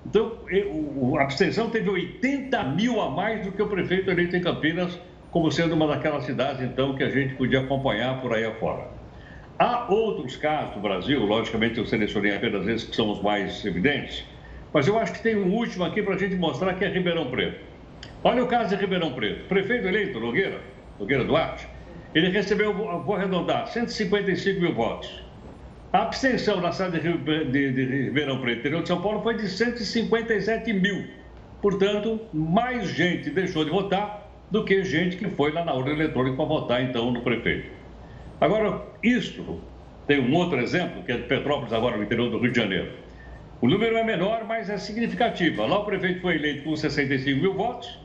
Então, 0.06 0.38
a 1.18 1.24
abstenção 1.24 1.70
teve 1.70 1.90
80 1.90 2.64
mil 2.64 3.02
a 3.02 3.10
mais 3.10 3.44
do 3.44 3.52
que 3.52 3.62
o 3.62 3.68
prefeito 3.68 4.10
eleito 4.10 4.36
em 4.36 4.42
Campinas, 4.42 5.00
como 5.32 5.52
sendo 5.52 5.74
uma 5.74 5.88
daquelas 5.88 6.26
cidades, 6.26 6.62
então, 6.62 6.96
que 6.96 7.04
a 7.04 7.10
gente 7.10 7.36
podia 7.36 7.62
acompanhar 7.62 8.22
por 8.22 8.34
aí 8.34 8.46
afora. 8.46 8.88
Há 9.58 9.92
outros 9.92 10.36
casos 10.36 10.76
no 10.76 10.82
Brasil, 10.82 11.26
logicamente 11.26 11.78
eu 11.78 11.86
selecionei 11.86 12.36
apenas 12.36 12.68
esses 12.68 12.90
que 12.90 12.96
são 12.96 13.12
os 13.12 13.22
mais 13.22 13.66
evidentes, 13.66 14.24
mas 14.74 14.88
eu 14.88 15.00
acho 15.00 15.14
que 15.14 15.24
tem 15.24 15.36
um 15.36 15.52
último 15.54 15.86
aqui 15.86 16.04
para 16.04 16.16
a 16.16 16.18
gente 16.18 16.36
mostrar 16.36 16.74
que 16.74 16.84
é 16.84 16.90
Ribeirão 16.90 17.32
Preto. 17.32 17.60
Olha 18.24 18.44
o 18.44 18.48
caso 18.48 18.76
de 18.76 18.82
Ribeirão 18.82 19.14
Preto. 19.14 19.48
Prefeito 19.48 19.88
eleito, 19.88 20.20
Nogueira, 20.20 20.60
Nogueira 21.00 21.24
Duarte, 21.24 21.68
ele 22.14 22.30
recebeu, 22.30 22.74
vou 22.74 23.16
arredondar, 23.16 23.68
155 23.68 24.60
mil 24.60 24.74
votos. 24.74 25.25
A 25.96 26.02
abstenção 26.02 26.60
na 26.60 26.74
cidade 26.74 27.00
de, 27.00 27.46
de, 27.46 27.72
de 27.72 27.86
Ribeirão 27.86 28.42
Preto, 28.42 28.60
interior 28.60 28.82
de 28.82 28.90
São 28.90 29.02
Paulo, 29.02 29.24
foi 29.24 29.38
de 29.38 29.48
157 29.48 30.74
mil. 30.74 31.06
Portanto, 31.62 32.20
mais 32.34 32.90
gente 32.90 33.30
deixou 33.30 33.64
de 33.64 33.72
votar 33.72 34.30
do 34.52 34.66
que 34.66 34.84
gente 34.84 35.16
que 35.16 35.30
foi 35.30 35.54
lá 35.54 35.64
na 35.64 35.74
urna 35.74 35.92
eletrônica 35.92 36.36
para 36.36 36.44
votar, 36.44 36.84
então, 36.84 37.12
no 37.12 37.22
prefeito. 37.22 37.72
Agora, 38.42 38.82
isto 39.02 39.62
tem 40.06 40.20
um 40.20 40.36
outro 40.36 40.60
exemplo, 40.60 41.02
que 41.02 41.14
é 41.14 41.16
de 41.16 41.24
Petrópolis, 41.24 41.72
agora 41.72 41.96
no 41.96 42.04
interior 42.04 42.30
do 42.30 42.40
Rio 42.40 42.52
de 42.52 42.60
Janeiro. 42.60 42.92
O 43.62 43.70
número 43.70 43.96
é 43.96 44.04
menor, 44.04 44.44
mas 44.46 44.70
é 44.70 44.78
significativo. 44.78 45.66
Lá 45.66 45.80
o 45.80 45.86
prefeito 45.86 46.20
foi 46.20 46.36
eleito 46.36 46.66
com 46.66 46.76
65 46.76 47.40
mil 47.40 47.54
votos, 47.54 47.98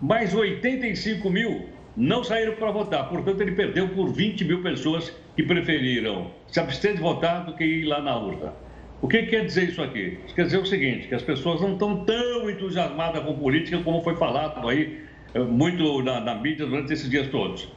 mais 0.00 0.34
85 0.34 1.28
mil 1.28 1.68
não 1.96 2.24
saíram 2.24 2.54
para 2.54 2.70
votar. 2.70 3.08
Portanto, 3.08 3.40
ele 3.40 3.52
perdeu 3.52 3.88
por 3.88 4.12
20 4.12 4.44
mil 4.44 4.62
pessoas 4.62 5.14
que 5.36 5.42
preferiram 5.42 6.30
se 6.48 6.60
abster 6.60 6.94
de 6.94 7.00
votar 7.00 7.44
do 7.44 7.54
que 7.54 7.64
ir 7.64 7.84
lá 7.84 8.00
na 8.00 8.16
urna. 8.16 8.52
O 9.00 9.08
que 9.08 9.22
quer 9.24 9.44
dizer 9.44 9.68
isso 9.68 9.82
aqui? 9.82 10.18
Isso 10.24 10.34
quer 10.34 10.44
dizer 10.44 10.58
o 10.58 10.66
seguinte, 10.66 11.08
que 11.08 11.14
as 11.14 11.22
pessoas 11.22 11.60
não 11.60 11.74
estão 11.74 12.04
tão 12.04 12.48
entusiasmadas 12.48 13.22
com 13.22 13.34
política 13.34 13.78
como 13.78 14.02
foi 14.02 14.16
falado 14.16 14.66
aí 14.66 15.04
eh, 15.34 15.40
muito 15.40 16.02
na, 16.02 16.20
na 16.20 16.34
mídia 16.36 16.64
durante 16.64 16.92
esses 16.92 17.10
dias 17.10 17.28
todos. 17.28 17.68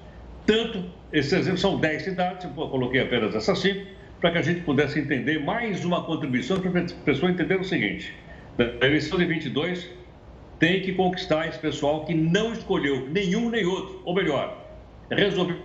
Tanto, 0.45 0.86
esses 1.12 1.34
exemplos 1.34 1.60
são 1.60 1.77
10 1.77 2.01
cidades, 2.01 2.45
eu 2.45 2.51
coloquei 2.51 3.01
apenas 3.01 3.36
essas 3.36 3.60
cinco, 3.60 3.86
para 4.21 4.32
que 4.32 4.38
a 4.38 4.41
gente 4.41 4.62
pudesse 4.62 4.99
entender 4.99 5.43
mais 5.43 5.84
uma 5.84 6.03
contribuição 6.03 6.60
para 6.60 6.80
a 6.80 6.86
pessoa 7.03 7.30
entender 7.30 7.60
o 7.60 7.63
seguinte. 7.63 8.13
Na 8.58 8.88
eleição 8.88 9.19
de 9.19 9.25
22, 9.25 9.89
tem 10.59 10.81
que 10.81 10.93
conquistar 10.93 11.47
esse 11.47 11.59
pessoal 11.59 12.05
que 12.05 12.13
não 12.13 12.53
escolheu 12.53 13.07
nenhum 13.09 13.49
nem 13.49 13.65
outro, 13.65 14.01
ou 14.05 14.15
melhor, 14.15 14.57
resolveu 15.09 15.57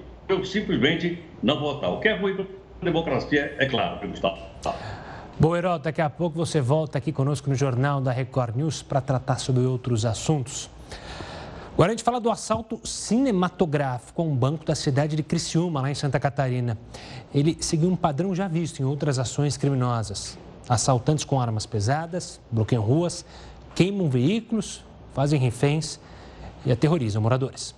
simplesmente 0.44 1.22
não 1.42 1.61
votar. 1.61 1.90
O 1.90 2.00
que 2.00 2.09
é 2.09 2.16
ruim 2.16 2.37
para 2.37 2.44
a 2.44 2.85
democracia, 2.85 3.55
é 3.59 3.66
claro, 3.66 4.07
Gustavo. 4.09 4.38
Bom, 5.38 5.57
Herói, 5.57 5.78
daqui 5.78 6.00
a 6.00 6.11
pouco 6.11 6.37
você 6.37 6.61
volta 6.61 6.98
aqui 6.98 7.11
conosco 7.11 7.48
no 7.48 7.55
Jornal 7.55 8.00
da 8.00 8.12
Record 8.12 8.57
News 8.57 8.83
para 8.83 9.00
tratar 9.00 9.38
sobre 9.38 9.62
outros 9.62 10.05
assuntos. 10.05 10.70
Agora 11.72 11.90
a 11.90 11.92
gente 11.94 12.05
fala 12.05 12.20
do 12.20 12.31
assalto 12.31 12.78
cinematográfico 12.85 14.20
a 14.20 14.24
um 14.24 14.37
banco 14.37 14.64
da 14.64 14.74
cidade 14.74 15.16
de 15.16 15.22
Criciúma, 15.22 15.81
lá 15.81 15.90
em 15.90 15.94
Santa 15.94 16.20
Catarina. 16.20 16.76
Ele 17.35 17.57
seguiu 17.61 17.88
um 17.88 17.96
padrão 17.96 18.35
já 18.35 18.46
visto 18.46 18.81
em 18.81 18.85
outras 18.85 19.18
ações 19.18 19.57
criminosas. 19.57 20.38
Assaltantes 20.68 21.24
com 21.24 21.40
armas 21.40 21.64
pesadas, 21.64 22.38
bloqueiam 22.50 22.83
ruas, 22.83 23.24
queimam 23.75 24.09
veículos, 24.09 24.85
fazem 25.15 25.39
reféns 25.39 25.99
e 26.65 26.73
aterrorizam 26.73 27.23
moradores. 27.23 27.75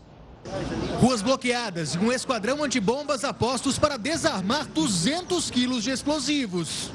Ruas 1.01 1.23
bloqueadas 1.23 1.95
e 1.95 1.99
um 1.99 2.13
esquadrão 2.13 2.63
antibombas 2.63 3.25
apostos 3.25 3.79
para 3.79 3.97
desarmar 3.97 4.67
200 4.67 5.51
quilos 5.51 5.83
de 5.85 5.91
explosivos. 5.91 6.91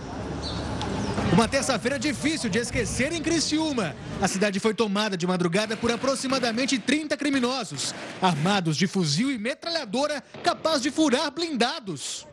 Uma 1.33 1.47
terça-feira 1.47 1.99
difícil 1.99 2.49
de 2.49 2.57
esquecer 2.57 3.13
em 3.13 3.21
Criciúma. 3.21 3.95
A 4.21 4.27
cidade 4.27 4.59
foi 4.59 4.73
tomada 4.73 5.15
de 5.15 5.27
madrugada 5.27 5.77
por 5.77 5.91
aproximadamente 5.91 6.79
30 6.79 7.15
criminosos, 7.17 7.93
armados 8.21 8.75
de 8.75 8.87
fuzil 8.87 9.31
e 9.31 9.37
metralhadora 9.37 10.23
capaz 10.43 10.81
de 10.81 10.89
furar 10.89 11.31
blindados. 11.31 12.25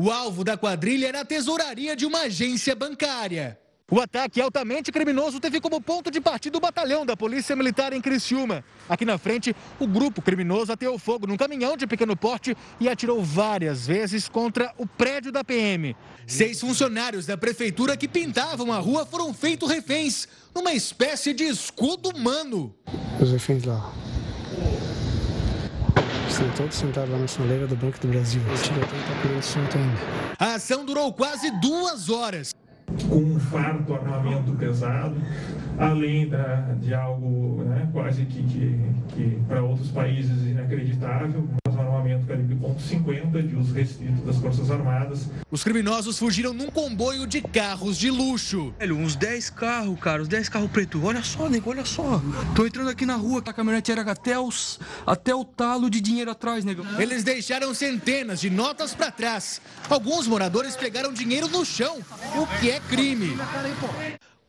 O 0.00 0.12
alvo 0.12 0.44
da 0.44 0.56
quadrilha 0.56 1.08
era 1.08 1.22
a 1.22 1.24
tesouraria 1.24 1.96
de 1.96 2.06
uma 2.06 2.20
agência 2.20 2.72
bancária. 2.72 3.58
O 3.90 4.00
ataque 4.00 4.40
altamente 4.40 4.92
criminoso 4.92 5.40
teve 5.40 5.60
como 5.60 5.80
ponto 5.80 6.08
de 6.08 6.20
partida 6.20 6.56
o 6.56 6.60
batalhão 6.60 7.04
da 7.04 7.16
Polícia 7.16 7.56
Militar 7.56 7.92
em 7.92 8.00
Criciúma. 8.00 8.62
Aqui 8.88 9.04
na 9.04 9.18
frente, 9.18 9.56
o 9.80 9.88
grupo 9.88 10.22
criminoso 10.22 10.70
ateou 10.70 11.00
fogo 11.00 11.26
num 11.26 11.36
caminhão 11.36 11.76
de 11.76 11.84
pequeno 11.84 12.16
porte 12.16 12.56
e 12.78 12.88
atirou 12.88 13.24
várias 13.24 13.88
vezes 13.88 14.28
contra 14.28 14.72
o 14.78 14.86
prédio 14.86 15.32
da 15.32 15.42
PM. 15.42 15.96
Seis 16.28 16.60
funcionários 16.60 17.26
da 17.26 17.36
prefeitura 17.36 17.96
que 17.96 18.06
pintavam 18.06 18.72
a 18.72 18.78
rua 18.78 19.04
foram 19.04 19.34
feitos 19.34 19.68
reféns, 19.68 20.28
numa 20.54 20.74
espécie 20.74 21.34
de 21.34 21.42
escudo 21.42 22.10
humano. 22.10 22.72
Os 23.20 23.32
reféns 23.32 23.64
lá. 23.64 23.92
Estão 26.38 26.50
todos 26.52 26.76
sentados 26.76 27.10
lá 27.10 27.18
na 27.18 27.26
soleira 27.26 27.66
do 27.66 27.74
Banco 27.74 27.98
do 27.98 28.06
Brasil. 28.06 28.40
O 28.42 28.62
tiroteio 28.62 29.00
está 29.00 29.22
pegando 29.22 29.42
solto 29.42 29.76
ainda. 29.76 29.98
A 30.38 30.54
ação 30.54 30.84
durou 30.84 31.12
quase 31.12 31.50
duas 31.60 32.08
horas 32.08 32.54
com 33.08 33.16
um 33.16 33.40
farto 33.40 33.92
armamento 33.92 34.52
pesado, 34.52 35.16
além 35.76 36.28
da, 36.28 36.74
de 36.80 36.94
algo 36.94 37.64
né, 37.64 37.88
quase 37.92 38.24
que, 38.24 38.40
que, 38.44 38.80
que 39.08 39.42
para 39.48 39.64
outros 39.64 39.90
países 39.90 40.46
inacreditável, 40.46 41.48
um 41.78 41.96
armamento 41.96 42.26
calibre 42.26 42.56
.50 42.56 43.46
de 43.46 43.56
uso 43.56 43.72
restrito 43.72 44.22
das 44.22 44.36
Forças 44.36 44.70
Armadas. 44.70 45.26
Os 45.50 45.62
criminosos 45.62 46.18
fugiram 46.18 46.52
num 46.52 46.70
comboio 46.70 47.26
de 47.26 47.40
carros 47.40 47.96
de 47.96 48.10
luxo. 48.10 48.74
Velho, 48.78 48.96
uns 48.96 49.16
10 49.16 49.50
carros, 49.50 49.98
cara, 50.00 50.22
uns 50.22 50.28
10 50.28 50.48
carros 50.48 50.70
preto. 50.70 51.04
Olha 51.04 51.22
só, 51.22 51.48
nego, 51.48 51.70
olha 51.70 51.84
só. 51.84 52.20
Tô 52.54 52.66
entrando 52.66 52.90
aqui 52.90 53.06
na 53.06 53.16
rua, 53.16 53.42
a 53.44 53.52
caminhonete 53.52 53.92
era 53.92 54.02
até, 54.02 54.38
os, 54.38 54.78
até 55.06 55.34
o 55.34 55.44
talo 55.44 55.88
de 55.88 56.00
dinheiro 56.00 56.30
atrás, 56.30 56.64
nego. 56.64 56.84
Eles 56.98 57.24
deixaram 57.24 57.72
centenas 57.74 58.40
de 58.40 58.50
notas 58.50 58.94
para 58.94 59.10
trás. 59.10 59.60
Alguns 59.88 60.26
moradores 60.26 60.76
pegaram 60.76 61.12
dinheiro 61.12 61.48
no 61.48 61.64
chão, 61.64 61.98
o 62.36 62.46
que 62.60 62.70
é 62.70 62.80
crime. 62.80 63.36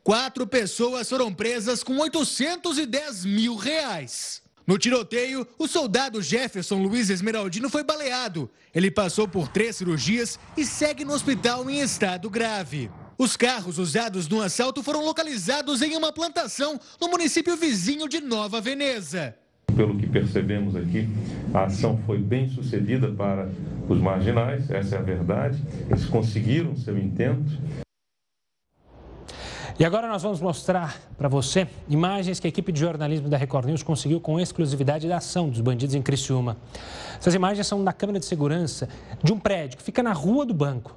Quatro 0.02 0.46
pessoas 0.46 1.08
foram 1.08 1.32
presas 1.32 1.82
com 1.82 1.98
810 1.98 3.24
mil 3.26 3.54
reais. 3.54 4.39
No 4.70 4.78
tiroteio, 4.78 5.44
o 5.58 5.66
soldado 5.66 6.22
Jefferson 6.22 6.80
Luiz 6.80 7.10
Esmeraldino 7.10 7.68
foi 7.68 7.82
baleado. 7.82 8.48
Ele 8.72 8.88
passou 8.88 9.26
por 9.26 9.48
três 9.48 9.74
cirurgias 9.74 10.38
e 10.56 10.64
segue 10.64 11.04
no 11.04 11.12
hospital 11.12 11.68
em 11.68 11.80
estado 11.80 12.30
grave. 12.30 12.88
Os 13.18 13.36
carros 13.36 13.78
usados 13.80 14.28
no 14.28 14.40
assalto 14.40 14.80
foram 14.80 15.04
localizados 15.04 15.82
em 15.82 15.96
uma 15.96 16.12
plantação 16.12 16.78
no 17.00 17.08
município 17.08 17.56
vizinho 17.56 18.08
de 18.08 18.20
Nova 18.20 18.60
Veneza. 18.60 19.34
Pelo 19.74 19.98
que 19.98 20.06
percebemos 20.06 20.76
aqui, 20.76 21.08
a 21.52 21.64
ação 21.64 22.00
foi 22.06 22.18
bem 22.18 22.48
sucedida 22.48 23.10
para 23.10 23.50
os 23.88 23.98
marginais, 23.98 24.70
essa 24.70 24.94
é 24.94 24.98
a 25.00 25.02
verdade. 25.02 25.60
Eles 25.90 26.04
conseguiram 26.04 26.76
seu 26.76 26.96
intento. 26.96 27.58
E 29.80 29.84
agora 29.86 30.06
nós 30.06 30.22
vamos 30.22 30.42
mostrar 30.42 31.00
para 31.16 31.26
você 31.26 31.66
imagens 31.88 32.38
que 32.38 32.46
a 32.46 32.50
equipe 32.50 32.70
de 32.70 32.78
jornalismo 32.78 33.30
da 33.30 33.38
Record 33.38 33.64
News 33.64 33.82
conseguiu 33.82 34.20
com 34.20 34.38
exclusividade 34.38 35.08
da 35.08 35.16
ação 35.16 35.48
dos 35.48 35.62
bandidos 35.62 35.94
em 35.94 36.02
Criciúma. 36.02 36.58
Essas 37.18 37.32
imagens 37.32 37.66
são 37.66 37.82
da 37.82 37.90
câmera 37.90 38.20
de 38.20 38.26
segurança 38.26 38.90
de 39.24 39.32
um 39.32 39.38
prédio 39.38 39.78
que 39.78 39.82
fica 39.82 40.02
na 40.02 40.12
rua 40.12 40.44
do 40.44 40.52
banco. 40.52 40.94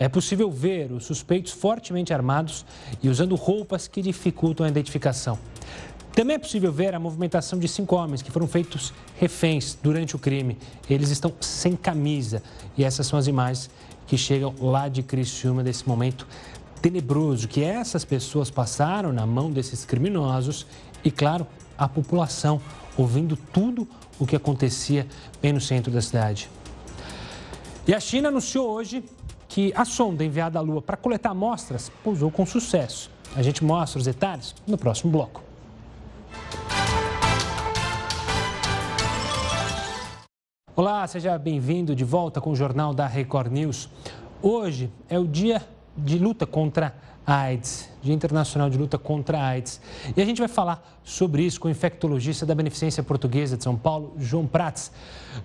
é 0.00 0.08
possível 0.08 0.50
ver 0.50 0.90
os 0.90 1.04
suspeitos 1.04 1.52
fortemente 1.52 2.12
armados 2.12 2.66
e 3.00 3.08
usando 3.08 3.36
roupas 3.36 3.86
que 3.86 4.02
dificultam 4.02 4.66
a 4.66 4.68
identificação. 4.68 5.38
Também 6.12 6.34
é 6.34 6.38
possível 6.40 6.72
ver 6.72 6.92
a 6.92 6.98
movimentação 6.98 7.56
de 7.56 7.68
cinco 7.68 7.94
homens 7.94 8.20
que 8.20 8.32
foram 8.32 8.48
feitos 8.48 8.92
reféns 9.16 9.78
durante 9.80 10.16
o 10.16 10.18
crime. 10.18 10.58
Eles 10.90 11.10
estão 11.10 11.32
sem 11.40 11.76
camisa 11.76 12.42
e 12.76 12.82
essas 12.82 13.06
são 13.06 13.16
as 13.16 13.28
imagens 13.28 13.70
que 14.06 14.18
chegam 14.18 14.54
lá 14.60 14.88
de 14.88 15.02
Criciúma 15.02 15.62
desse 15.62 15.88
momento 15.88 16.26
tenebroso 16.84 17.48
que 17.48 17.64
essas 17.64 18.04
pessoas 18.04 18.50
passaram 18.50 19.10
na 19.10 19.24
mão 19.24 19.50
desses 19.50 19.86
criminosos 19.86 20.66
e, 21.02 21.10
claro, 21.10 21.46
a 21.78 21.88
população 21.88 22.60
ouvindo 22.94 23.36
tudo 23.36 23.88
o 24.18 24.26
que 24.26 24.36
acontecia 24.36 25.06
bem 25.40 25.54
no 25.54 25.62
centro 25.62 25.90
da 25.90 26.02
cidade. 26.02 26.50
E 27.88 27.94
a 27.94 27.98
China 27.98 28.28
anunciou 28.28 28.68
hoje 28.68 29.02
que 29.48 29.72
a 29.74 29.86
sonda 29.86 30.22
enviada 30.26 30.58
à 30.58 30.62
Lua 30.62 30.82
para 30.82 30.98
coletar 30.98 31.30
amostras 31.30 31.90
pousou 32.02 32.30
com 32.30 32.44
sucesso. 32.44 33.10
A 33.34 33.42
gente 33.42 33.64
mostra 33.64 33.98
os 33.98 34.04
detalhes 34.04 34.54
no 34.66 34.76
próximo 34.76 35.10
bloco. 35.10 35.42
Olá, 40.76 41.06
seja 41.06 41.38
bem-vindo 41.38 41.96
de 41.96 42.04
volta 42.04 42.42
com 42.42 42.50
o 42.50 42.54
Jornal 42.54 42.92
da 42.92 43.06
Record 43.06 43.50
News. 43.50 43.88
Hoje 44.42 44.92
é 45.08 45.18
o 45.18 45.26
dia 45.26 45.66
de 45.96 46.18
luta 46.18 46.46
contra 46.46 46.94
AIDS, 47.26 47.88
Dia 48.02 48.14
Internacional 48.14 48.68
de 48.68 48.76
Luta 48.76 48.98
contra 48.98 49.40
AIDS. 49.40 49.80
E 50.14 50.20
a 50.20 50.24
gente 50.24 50.38
vai 50.38 50.48
falar 50.48 51.00
sobre 51.02 51.42
isso 51.42 51.58
com 51.58 51.68
o 51.68 51.70
infectologista 51.70 52.44
da 52.44 52.54
Beneficência 52.54 53.02
Portuguesa 53.02 53.56
de 53.56 53.64
São 53.64 53.76
Paulo, 53.76 54.12
João 54.18 54.46
Prats. 54.46 54.92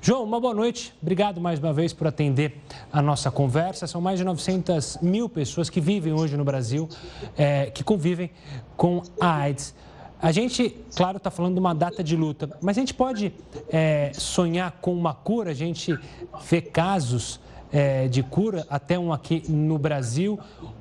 João, 0.01 0.23
uma 0.23 0.39
boa 0.39 0.53
noite. 0.53 0.93
Obrigado 1.01 1.39
mais 1.39 1.59
uma 1.59 1.71
vez 1.71 1.93
por 1.93 2.07
atender 2.07 2.57
a 2.91 3.01
nossa 3.01 3.31
conversa. 3.31 3.87
São 3.87 4.01
mais 4.01 4.19
de 4.19 4.25
900 4.25 4.97
mil 5.01 5.29
pessoas 5.29 5.69
que 5.69 5.79
vivem 5.79 6.11
hoje 6.11 6.35
no 6.35 6.43
Brasil, 6.43 6.89
é, 7.37 7.67
que 7.67 7.83
convivem 7.83 8.29
com 8.75 9.01
a 9.19 9.37
AIDS. 9.37 9.73
A 10.21 10.33
gente, 10.33 10.75
claro, 10.97 11.15
está 11.15 11.31
falando 11.31 11.53
de 11.53 11.61
uma 11.61 11.73
data 11.73 12.03
de 12.03 12.13
luta, 12.17 12.49
mas 12.61 12.77
a 12.77 12.81
gente 12.81 12.93
pode 12.93 13.33
é, 13.69 14.11
sonhar 14.13 14.73
com 14.81 14.93
uma 14.93 15.13
cura, 15.13 15.51
a 15.51 15.53
gente 15.53 15.97
vê 16.43 16.61
casos 16.61 17.39
é, 17.71 18.07
de 18.07 18.23
cura, 18.23 18.65
até 18.69 18.97
um 18.97 19.13
aqui 19.13 19.43
no 19.49 19.77
Brasil. 19.77 20.39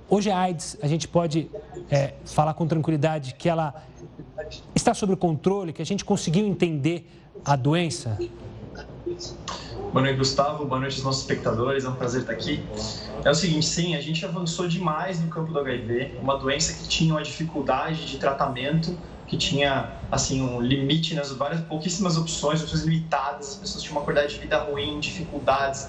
Hoje 0.08 0.30
a 0.30 0.38
AIDS, 0.38 0.76
a 0.82 0.86
gente 0.86 1.06
pode 1.06 1.50
é, 1.90 2.14
falar 2.24 2.54
com 2.54 2.66
tranquilidade 2.66 3.34
que 3.34 3.48
ela 3.48 3.74
está 4.74 4.94
sob 4.94 5.14
controle, 5.16 5.72
que 5.72 5.82
a 5.82 5.86
gente 5.86 6.04
conseguiu 6.04 6.46
entender 6.46 7.06
a 7.44 7.56
doença? 7.56 8.18
Boa 9.92 10.02
noite, 10.02 10.18
Gustavo. 10.18 10.64
Boa 10.64 10.80
noite 10.80 10.96
aos 10.96 11.04
nossos 11.04 11.22
espectadores. 11.22 11.84
É 11.84 11.88
um 11.88 11.94
prazer 11.94 12.22
estar 12.22 12.32
aqui. 12.32 12.62
É 13.24 13.30
o 13.30 13.34
seguinte, 13.34 13.66
sim, 13.66 13.94
a 13.94 14.00
gente 14.00 14.24
avançou 14.24 14.68
demais 14.68 15.20
no 15.20 15.28
campo 15.28 15.52
do 15.52 15.58
HIV, 15.58 16.18
uma 16.22 16.36
doença 16.36 16.72
que 16.74 16.88
tinha 16.88 17.14
uma 17.14 17.22
dificuldade 17.22 18.06
de 18.06 18.18
tratamento, 18.18 18.96
que 19.26 19.36
tinha 19.36 19.92
assim 20.10 20.40
um 20.40 20.60
limite 20.60 21.14
nas 21.14 21.32
várias 21.32 21.60
pouquíssimas 21.62 22.16
opções, 22.16 22.62
opções 22.62 22.82
limitadas, 22.82 23.48
as 23.48 23.56
pessoas 23.56 23.82
tinham 23.82 23.96
uma 23.96 24.04
qualidade 24.04 24.34
de 24.34 24.40
vida 24.40 24.58
ruim, 24.58 25.00
dificuldades 25.00 25.88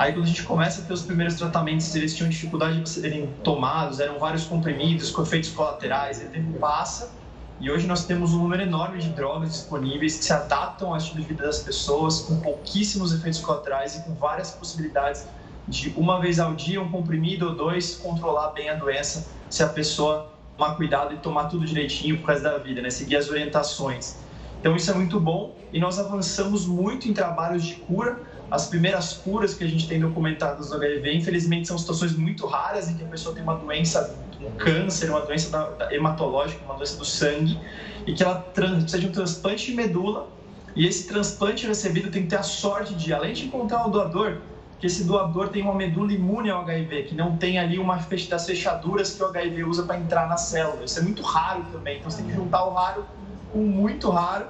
Aí 0.00 0.12
quando 0.12 0.24
a 0.24 0.28
gente 0.28 0.44
começa 0.44 0.80
a 0.80 0.84
ter 0.84 0.94
os 0.94 1.02
primeiros 1.02 1.34
tratamentos, 1.34 1.94
eles 1.94 2.16
tinham 2.16 2.30
dificuldade 2.30 2.80
de 2.80 2.88
serem 2.88 3.26
tomados, 3.44 4.00
eram 4.00 4.18
vários 4.18 4.44
comprimidos 4.44 5.10
com 5.10 5.22
efeitos 5.22 5.50
colaterais, 5.50 6.22
e 6.22 6.24
o 6.24 6.30
tempo 6.30 6.58
passa 6.58 7.20
e 7.60 7.70
hoje 7.70 7.86
nós 7.86 8.06
temos 8.06 8.32
um 8.32 8.38
número 8.38 8.62
enorme 8.62 8.98
de 8.98 9.10
drogas 9.10 9.50
disponíveis 9.50 10.16
que 10.16 10.24
se 10.24 10.32
adaptam 10.32 10.88
ao 10.88 10.96
estilo 10.96 11.20
de 11.20 11.26
vida 11.26 11.42
das 11.42 11.58
pessoas, 11.58 12.22
com 12.22 12.40
pouquíssimos 12.40 13.12
efeitos 13.12 13.38
colaterais 13.40 13.96
e 13.96 14.02
com 14.02 14.14
várias 14.14 14.52
possibilidades 14.52 15.26
de 15.68 15.90
uma 15.90 16.18
vez 16.18 16.40
ao 16.40 16.54
dia, 16.54 16.80
um 16.80 16.90
comprimido 16.90 17.48
ou 17.48 17.54
dois, 17.54 17.96
controlar 17.96 18.52
bem 18.52 18.70
a 18.70 18.74
doença 18.76 19.30
se 19.50 19.62
a 19.62 19.68
pessoa 19.68 20.34
tomar 20.56 20.74
cuidado 20.76 21.12
e 21.12 21.18
tomar 21.18 21.48
tudo 21.50 21.66
direitinho 21.66 22.18
por 22.20 22.28
causa 22.28 22.42
da 22.42 22.56
vida, 22.56 22.80
né? 22.80 22.88
seguir 22.88 23.16
as 23.16 23.28
orientações. 23.28 24.29
Então 24.60 24.76
isso 24.76 24.90
é 24.90 24.94
muito 24.94 25.18
bom 25.18 25.56
e 25.72 25.80
nós 25.80 25.98
avançamos 25.98 26.66
muito 26.66 27.08
em 27.08 27.14
trabalhos 27.14 27.64
de 27.64 27.74
cura, 27.76 28.20
as 28.50 28.66
primeiras 28.66 29.14
curas 29.14 29.54
que 29.54 29.64
a 29.64 29.66
gente 29.66 29.88
tem 29.88 30.00
documentadas 30.00 30.68
do 30.68 30.74
HIV, 30.74 31.14
infelizmente, 31.14 31.68
são 31.68 31.78
situações 31.78 32.14
muito 32.16 32.46
raras 32.46 32.90
em 32.90 32.94
que 32.94 33.04
a 33.04 33.06
pessoa 33.06 33.34
tem 33.34 33.42
uma 33.42 33.54
doença, 33.54 34.18
um 34.40 34.50
câncer, 34.52 35.08
uma 35.08 35.20
doença 35.20 35.50
da, 35.50 35.70
da, 35.70 35.94
hematológica, 35.94 36.62
uma 36.64 36.74
doença 36.74 36.96
do 36.96 37.04
sangue, 37.04 37.58
e 38.06 38.12
que 38.12 38.22
ela 38.22 38.36
trans, 38.52 38.82
precisa 38.82 38.98
de 38.98 39.06
um 39.06 39.12
transplante 39.12 39.66
de 39.66 39.74
medula. 39.74 40.28
E 40.74 40.86
esse 40.86 41.06
transplante 41.06 41.66
recebido 41.66 42.10
tem 42.10 42.22
que 42.22 42.28
ter 42.28 42.36
a 42.36 42.42
sorte 42.42 42.94
de, 42.94 43.12
além 43.12 43.32
de 43.32 43.46
encontrar 43.46 43.86
o 43.86 43.90
doador, 43.90 44.38
que 44.80 44.86
esse 44.86 45.04
doador 45.04 45.48
tem 45.50 45.62
uma 45.62 45.74
medula 45.74 46.12
imune 46.12 46.50
ao 46.50 46.62
HIV, 46.62 47.04
que 47.04 47.14
não 47.14 47.36
tem 47.36 47.58
ali 47.58 47.78
uma 47.78 47.96
das 47.96 48.46
fechaduras 48.46 49.12
que 49.12 49.22
o 49.22 49.26
HIV 49.26 49.62
usa 49.62 49.84
para 49.84 49.98
entrar 49.98 50.26
na 50.26 50.36
célula. 50.36 50.84
Isso 50.84 50.98
é 50.98 51.02
muito 51.02 51.22
raro 51.22 51.64
também. 51.70 51.98
Então 51.98 52.10
você 52.10 52.18
tem 52.18 52.26
que 52.26 52.34
juntar 52.34 52.64
o 52.64 52.72
raro 52.72 53.04
com 53.52 53.58
o 53.58 53.66
muito 53.66 54.10
raro 54.10 54.46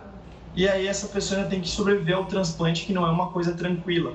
e 0.55 0.69
aí 0.69 0.87
essa 0.87 1.07
pessoa 1.07 1.39
ainda 1.39 1.51
tem 1.51 1.61
que 1.61 1.69
sobreviver 1.69 2.17
ao 2.17 2.25
transplante, 2.25 2.85
que 2.85 2.93
não 2.93 3.07
é 3.07 3.11
uma 3.11 3.31
coisa 3.31 3.55
tranquila. 3.55 4.13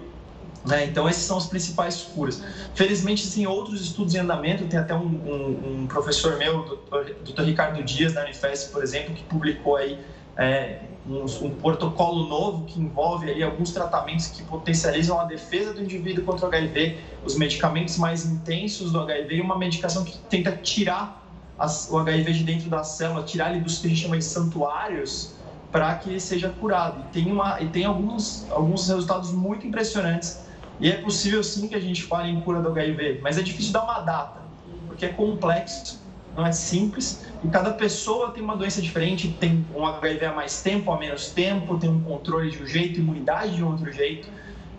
Né? 0.65 0.85
Então, 0.85 1.07
esses 1.07 1.23
são 1.23 1.37
os 1.37 1.45
principais 1.45 2.01
curas. 2.01 2.43
Felizmente, 2.73 3.31
tem 3.31 3.45
outros 3.45 3.81
estudos 3.81 4.15
em 4.15 4.19
andamento. 4.19 4.65
Tem 4.65 4.79
até 4.79 4.95
um, 4.95 5.05
um, 5.05 5.81
um 5.83 5.87
professor 5.87 6.37
meu, 6.37 6.59
o 6.59 7.03
Dr. 7.23 7.43
Ricardo 7.43 7.83
Dias, 7.83 8.13
da 8.13 8.23
Unifesp, 8.23 8.71
por 8.71 8.83
exemplo, 8.83 9.13
que 9.13 9.23
publicou 9.23 9.75
aí 9.75 9.99
é, 10.35 10.79
um, 11.07 11.23
um, 11.23 11.49
protocolo 11.51 12.27
novo 12.27 12.65
que 12.65 12.79
envolve 12.79 13.29
aí 13.29 13.43
alguns 13.43 13.71
tratamentos 13.71 14.27
que 14.27 14.43
potencializam 14.43 15.19
a 15.19 15.25
defesa 15.25 15.71
do 15.71 15.81
indivíduo 15.81 16.25
contra 16.25 16.45
o 16.45 16.49
HIV, 16.49 16.97
os 17.23 17.37
medicamentos 17.37 17.97
mais 17.97 18.25
intensos 18.25 18.91
do 18.91 18.99
HIV 18.99 19.35
e 19.35 19.41
uma 19.41 19.57
medicação 19.57 20.03
que 20.03 20.17
tenta 20.29 20.51
tirar 20.51 21.24
as, 21.57 21.89
o 21.89 21.97
HIV 21.97 22.33
de 22.33 22.43
dentro 22.43 22.69
da 22.69 22.83
célula, 22.83 23.23
tirar 23.23 23.51
ele 23.51 23.61
dos 23.61 23.79
que 23.79 23.87
a 23.87 23.89
gente 23.89 24.01
chama 24.01 24.17
de 24.17 24.23
santuários 24.23 25.35
para 25.71 25.95
que 25.95 26.19
seja 26.19 26.49
curado. 26.49 27.01
E 27.01 27.13
tem, 27.13 27.31
uma, 27.31 27.61
e 27.61 27.67
tem 27.67 27.85
alguns, 27.85 28.49
alguns 28.51 28.87
resultados 28.87 29.31
muito 29.31 29.67
impressionantes. 29.67 30.39
E 30.79 30.89
é 30.89 30.97
possível 30.97 31.43
sim 31.43 31.67
que 31.67 31.75
a 31.75 31.79
gente 31.79 32.03
fale 32.03 32.29
em 32.29 32.39
cura 32.41 32.61
do 32.61 32.69
HIV, 32.69 33.19
mas 33.21 33.37
é 33.37 33.41
difícil 33.41 33.71
dar 33.71 33.83
uma 33.83 33.99
data, 34.01 34.41
porque 34.87 35.05
é 35.05 35.09
complexo, 35.09 36.01
não 36.35 36.45
é 36.45 36.51
simples. 36.51 37.25
E 37.43 37.47
cada 37.47 37.71
pessoa 37.71 38.31
tem 38.31 38.43
uma 38.43 38.57
doença 38.57 38.81
diferente, 38.81 39.29
tem 39.39 39.65
um 39.73 39.85
HIV 39.85 40.25
há 40.25 40.33
mais 40.33 40.61
tempo, 40.61 40.91
há 40.91 40.99
menos 40.99 41.29
tempo, 41.29 41.77
tem 41.77 41.89
um 41.89 42.01
controle 42.01 42.51
de 42.51 42.61
um 42.61 42.67
jeito, 42.67 42.99
imunidade 42.99 43.55
de 43.55 43.63
outro 43.63 43.91
jeito. 43.91 44.27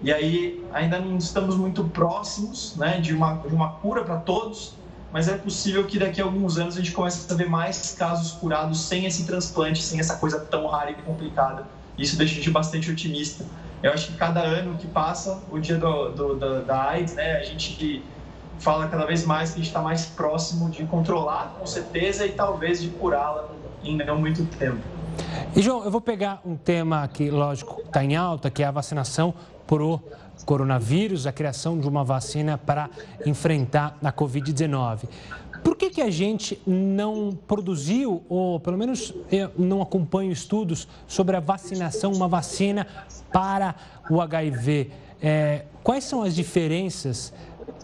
E 0.03 0.12
aí 0.12 0.62
ainda 0.73 0.99
não 0.99 1.17
estamos 1.17 1.57
muito 1.57 1.85
próximos 1.85 2.77
né, 2.77 3.01
de, 3.01 3.15
uma, 3.15 3.35
de 3.35 3.55
uma 3.55 3.71
cura 3.71 4.05
para 4.05 4.17
todos, 4.17 4.75
mas 5.16 5.29
é 5.29 5.38
possível 5.38 5.83
que 5.87 5.98
daqui 5.98 6.20
a 6.20 6.24
alguns 6.24 6.59
anos 6.59 6.74
a 6.74 6.81
gente 6.81 6.92
comece 6.92 7.33
a 7.33 7.35
ver 7.35 7.48
mais 7.48 7.96
casos 7.98 8.33
curados 8.33 8.83
sem 8.83 9.07
esse 9.07 9.24
transplante, 9.24 9.83
sem 9.83 9.98
essa 9.98 10.16
coisa 10.16 10.38
tão 10.38 10.66
rara 10.66 10.90
e 10.90 10.94
complicada. 10.94 11.66
Isso 11.96 12.18
deixa 12.18 12.35
a 12.35 12.37
gente 12.37 12.50
bastante 12.50 12.90
otimista. 12.90 13.42
Eu 13.83 13.94
acho 13.94 14.09
que 14.09 14.18
cada 14.18 14.40
ano 14.40 14.76
que 14.76 14.87
passa, 14.87 15.42
o 15.50 15.59
dia 15.59 15.79
do, 15.79 16.11
do, 16.11 16.37
da, 16.37 16.61
da 16.61 16.83
AIDS, 16.90 17.14
né, 17.14 17.38
a 17.38 17.42
gente 17.42 18.05
fala 18.59 18.88
cada 18.88 19.07
vez 19.07 19.24
mais 19.24 19.52
que 19.52 19.55
a 19.55 19.59
gente 19.61 19.68
está 19.68 19.81
mais 19.81 20.05
próximo 20.05 20.68
de 20.68 20.85
controlar, 20.85 21.57
com 21.59 21.64
certeza, 21.64 22.26
e 22.26 22.33
talvez 22.33 22.83
de 22.83 22.90
curá-la 22.90 23.48
em 23.83 23.96
não 23.96 24.20
muito 24.20 24.44
tempo. 24.59 24.83
E, 25.57 25.62
João, 25.62 25.83
eu 25.83 25.90
vou 25.90 26.02
pegar 26.02 26.42
um 26.44 26.57
tema 26.59 27.09
que, 27.09 27.31
lógico, 27.31 27.81
está 27.81 28.05
em 28.05 28.14
alta, 28.14 28.50
que 28.50 28.62
é 28.62 28.66
a 28.66 28.70
vacinação 28.70 29.33
por 29.66 29.81
coronavírus, 30.44 31.27
a 31.27 31.33
criação 31.33 31.79
de 31.79 31.88
uma 31.88 32.05
vacina 32.05 32.59
para 32.59 32.90
enfrentar 33.25 33.96
a 34.03 34.12
Covid-19. 34.12 35.09
Por 35.64 35.77
que, 35.77 35.90
que 35.90 36.01
a 36.01 36.11
gente 36.11 36.61
não 36.66 37.37
produziu, 37.46 38.22
ou 38.29 38.61
pelo 38.61 38.79
menos 38.79 39.12
não 39.59 39.83
acompanha 39.83 40.31
estudos 40.31 40.87
sobre 41.09 41.37
a 41.37 41.40
vacinação, 41.40 42.12
uma 42.12 42.29
vacina 42.29 42.87
para 43.33 43.75
o 44.09 44.20
HIV? 44.20 44.90
É, 45.20 45.64
quais 45.83 46.05
são 46.05 46.22
as 46.22 46.35
diferenças 46.35 47.33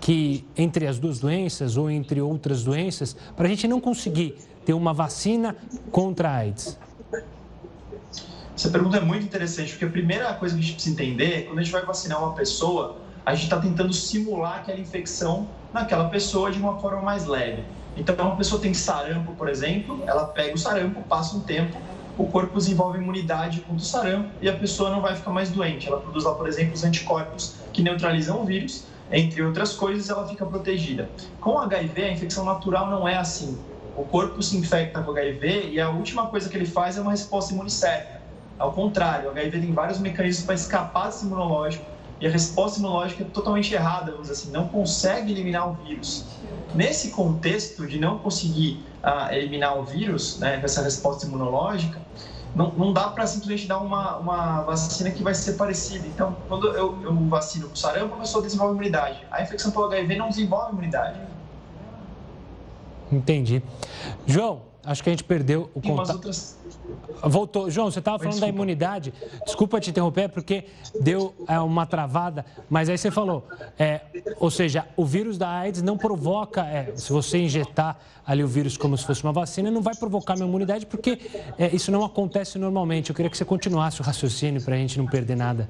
que 0.01 0.45
entre 0.57 0.87
as 0.87 0.99
duas 0.99 1.19
doenças 1.19 1.77
ou 1.77 1.91
entre 1.91 2.21
outras 2.21 2.63
doenças 2.63 3.17
para 3.37 3.47
a 3.47 3.49
gente 3.49 3.67
não 3.67 3.81
conseguir 3.81 4.37
ter 4.65 4.75
uma 4.75 4.93
vacina 4.93 5.57
contra 5.91 6.31
a 6.31 6.37
AIDS? 6.37 6.79
Essa 8.63 8.71
pergunta 8.71 8.97
é 8.97 9.01
muito 9.01 9.25
interessante, 9.25 9.71
porque 9.73 9.87
a 9.87 9.91
primeira 9.91 10.33
coisa 10.35 10.55
que 10.55 10.61
a 10.61 10.63
gente 10.63 10.75
precisa 10.75 10.95
entender 10.95 11.35
é 11.35 11.43
quando 11.43 11.59
a 11.59 11.63
gente 11.65 11.73
vai 11.73 11.85
vacinar 11.85 12.23
uma 12.23 12.33
pessoa, 12.33 13.03
a 13.27 13.35
gente 13.35 13.43
está 13.47 13.59
tentando 13.59 13.93
simular 13.93 14.59
aquela 14.59 14.79
infecção 14.79 15.51
naquela 15.73 16.09
pessoa 16.09 16.49
de 16.49 16.61
uma 16.61 16.79
forma 16.79 17.03
mais 17.03 17.27
leve. 17.27 17.65
Então, 17.97 18.15
uma 18.25 18.37
pessoa 18.37 18.63
tem 18.63 18.73
sarampo, 18.73 19.35
por 19.35 19.49
exemplo, 19.49 20.05
ela 20.07 20.27
pega 20.27 20.55
o 20.55 20.57
sarampo, 20.57 21.03
passa 21.03 21.37
um 21.37 21.41
tempo, 21.41 21.77
o 22.17 22.29
corpo 22.29 22.57
desenvolve 22.57 22.99
imunidade 22.99 23.63
contra 23.63 23.83
o 23.83 23.85
sarampo 23.85 24.31
e 24.41 24.49
a 24.49 24.57
pessoa 24.57 24.91
não 24.91 25.03
vai 25.03 25.17
ficar 25.17 25.33
mais 25.33 25.51
doente. 25.51 25.89
Ela 25.89 26.01
produz 26.01 26.23
lá, 26.23 26.33
por 26.37 26.47
exemplo, 26.47 26.75
os 26.75 26.85
anticorpos 26.85 27.57
que 27.73 27.83
neutralizam 27.83 28.43
o 28.43 28.45
vírus, 28.45 28.87
entre 29.11 29.43
outras 29.43 29.73
coisas, 29.73 30.09
ela 30.09 30.29
fica 30.29 30.47
protegida. 30.47 31.11
Com 31.41 31.59
HIV, 31.59 32.05
a 32.05 32.13
infecção 32.13 32.45
natural 32.45 32.89
não 32.89 33.09
é 33.09 33.17
assim. 33.17 33.61
O 33.97 34.05
corpo 34.05 34.41
se 34.41 34.57
infecta 34.57 35.03
com 35.03 35.11
HIV 35.11 35.71
e 35.73 35.81
a 35.81 35.91
última 35.91 36.29
coisa 36.29 36.49
que 36.49 36.57
ele 36.57 36.65
faz 36.65 36.97
é 36.97 37.01
uma 37.01 37.11
resposta 37.11 37.53
imunocética. 37.53 38.22
Ao 38.59 38.73
contrário, 38.73 39.29
o 39.29 39.33
HIV 39.33 39.61
tem 39.61 39.73
vários 39.73 39.99
mecanismos 39.99 40.45
para 40.45 40.55
escapar 40.55 41.07
desse 41.07 41.25
imunológico 41.25 41.85
e 42.21 42.27
a 42.27 42.31
resposta 42.31 42.79
imunológica 42.79 43.25
é 43.25 43.27
totalmente 43.27 43.75
errada, 43.75 44.13
vamos 44.13 44.29
dizer 44.29 44.35
assim, 44.35 44.53
não 44.53 44.69
consegue 44.69 45.33
eliminar 45.33 45.69
o 45.69 45.75
vírus. 45.85 46.25
Nesse 46.73 47.11
contexto 47.11 47.87
de 47.87 47.99
não 47.99 48.19
conseguir 48.19 48.85
uh, 49.03 49.33
eliminar 49.33 49.77
o 49.77 49.85
vírus, 49.85 50.39
né, 50.39 50.59
com 50.59 50.65
essa 50.65 50.83
resposta 50.83 51.27
imunológica, 51.27 52.01
não, 52.55 52.71
não 52.73 52.93
dá 52.93 53.09
para 53.09 53.27
simplesmente 53.27 53.67
dar 53.67 53.79
uma, 53.79 54.19
uma 54.19 54.63
vacina 54.63 55.11
que 55.11 55.23
vai 55.23 55.35
ser 55.35 55.55
parecida. 55.55 56.07
Então, 56.07 56.37
quando 56.49 56.69
eu, 56.69 56.97
eu 57.03 57.15
vacino 57.29 57.69
com 57.69 57.75
sarampo, 57.75 58.15
a 58.15 58.19
pessoa 58.19 58.43
desenvolve 58.43 58.75
imunidade. 58.75 59.27
A 59.31 59.43
infecção 59.43 59.73
pelo 59.73 59.87
HIV 59.87 60.17
não 60.17 60.29
desenvolve 60.29 60.73
imunidade. 60.73 61.19
Entendi. 63.11 63.63
João, 64.27 64.63
acho 64.85 65.03
que 65.03 65.09
a 65.09 65.13
gente 65.13 65.25
perdeu 65.25 65.71
o 65.75 65.81
contato. 65.81 66.15
Outras... 66.15 66.59
Voltou. 67.23 67.71
João, 67.71 67.91
você 67.91 68.01
estava 68.01 68.19
falando 68.19 68.41
da 68.41 68.49
imunidade. 68.49 69.13
Desculpa 69.45 69.81
te 69.81 69.91
interromper, 69.91 70.29
porque 70.29 70.65
deu 71.01 71.35
é, 71.49 71.59
uma 71.61 71.87
travada, 71.87 72.45
mas 72.69 72.89
aí 72.89 72.99
você 72.99 73.11
falou, 73.11 73.47
é, 73.79 74.01
ou 74.39 74.51
seja, 74.51 74.87
o 74.97 75.05
vírus 75.05 75.39
da 75.39 75.49
AIDS 75.49 75.83
não 75.83 75.97
provoca, 75.97 76.65
é, 76.67 76.93
se 76.97 77.13
você 77.13 77.39
injetar 77.39 77.99
ali 78.27 78.43
o 78.43 78.49
vírus 78.49 78.77
como 78.77 78.97
se 78.97 79.05
fosse 79.05 79.23
uma 79.23 79.33
vacina, 79.33 79.71
não 79.71 79.83
vai 79.83 79.95
provocar 79.95 80.37
uma 80.37 80.45
imunidade, 80.45 80.87
porque 80.87 81.19
é, 81.59 81.75
isso 81.75 81.91
não 81.93 82.05
acontece 82.05 82.59
normalmente. 82.59 83.11
Eu 83.11 83.15
queria 83.17 83.31
que 83.31 83.37
você 83.37 83.45
continuasse 83.45 84.01
o 84.01 84.05
raciocínio 84.05 84.61
para 84.63 84.75
a 84.75 84.79
gente 84.79 84.99
não 84.99 85.07
perder 85.07 85.37
nada. 85.37 85.69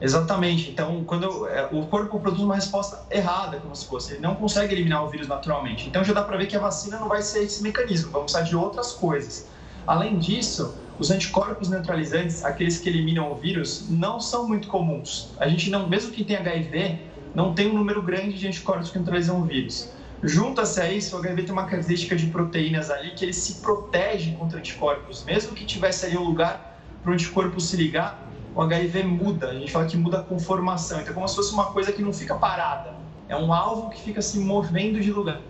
Exatamente. 0.00 0.70
Então, 0.70 1.02
quando 1.04 1.46
é, 1.48 1.68
o 1.72 1.86
corpo 1.86 2.20
produz 2.20 2.40
uma 2.40 2.54
resposta 2.54 3.04
errada, 3.10 3.58
como 3.58 3.74
se 3.74 3.86
fosse, 3.86 4.14
ele 4.14 4.20
não 4.20 4.34
consegue 4.34 4.74
eliminar 4.74 5.04
o 5.04 5.08
vírus 5.08 5.26
naturalmente. 5.26 5.88
Então, 5.88 6.04
já 6.04 6.12
dá 6.12 6.22
para 6.22 6.36
ver 6.36 6.46
que 6.46 6.56
a 6.56 6.60
vacina 6.60 6.98
não 6.98 7.08
vai 7.08 7.22
ser 7.22 7.42
esse 7.42 7.62
mecanismo, 7.62 8.10
vamos 8.12 8.32
precisar 8.32 8.48
de 8.48 8.56
outras 8.56 8.92
coisas. 8.92 9.48
Além 9.86 10.18
disso, 10.18 10.74
os 10.98 11.10
anticorpos 11.10 11.68
neutralizantes, 11.68 12.44
aqueles 12.44 12.78
que 12.78 12.88
eliminam 12.88 13.32
o 13.32 13.34
vírus, 13.34 13.86
não 13.88 14.20
são 14.20 14.46
muito 14.46 14.68
comuns. 14.68 15.30
A 15.38 15.48
gente 15.48 15.70
não, 15.70 15.88
mesmo 15.88 16.12
quem 16.12 16.24
tem 16.24 16.36
HIV, 16.36 16.98
não 17.34 17.54
tem 17.54 17.70
um 17.70 17.74
número 17.74 18.02
grande 18.02 18.38
de 18.38 18.46
anticorpos 18.46 18.90
que 18.90 18.98
neutralizam 18.98 19.40
o 19.40 19.44
vírus. 19.44 19.90
Junta-se 20.22 20.80
a 20.80 20.92
isso, 20.92 21.14
o 21.14 21.20
HIV 21.20 21.44
tem 21.44 21.52
uma 21.52 21.66
característica 21.66 22.16
de 22.16 22.26
proteínas 22.26 22.90
ali 22.90 23.12
que 23.12 23.24
ele 23.24 23.32
se 23.32 23.60
protege 23.60 24.32
contra 24.32 24.58
anticorpos. 24.58 25.24
Mesmo 25.24 25.54
que 25.54 25.64
tivesse 25.64 26.06
ali 26.06 26.16
um 26.16 26.24
lugar 26.24 26.80
para 27.02 27.10
o 27.10 27.14
anticorpo 27.14 27.60
se 27.60 27.76
ligar, 27.76 28.27
o 28.58 28.62
HIV 28.62 29.04
muda, 29.04 29.50
a 29.50 29.54
gente 29.54 29.70
fala 29.70 29.86
que 29.86 29.96
muda 29.96 30.18
a 30.18 30.22
conformação, 30.24 31.00
então 31.00 31.12
é 31.12 31.14
como 31.14 31.28
se 31.28 31.36
fosse 31.36 31.52
uma 31.52 31.66
coisa 31.66 31.92
que 31.92 32.02
não 32.02 32.12
fica 32.12 32.34
parada, 32.34 32.92
é 33.28 33.36
um 33.36 33.52
alvo 33.52 33.88
que 33.88 34.00
fica 34.00 34.20
se 34.20 34.40
movendo 34.40 34.98
de 34.98 35.12
lugar. 35.12 35.40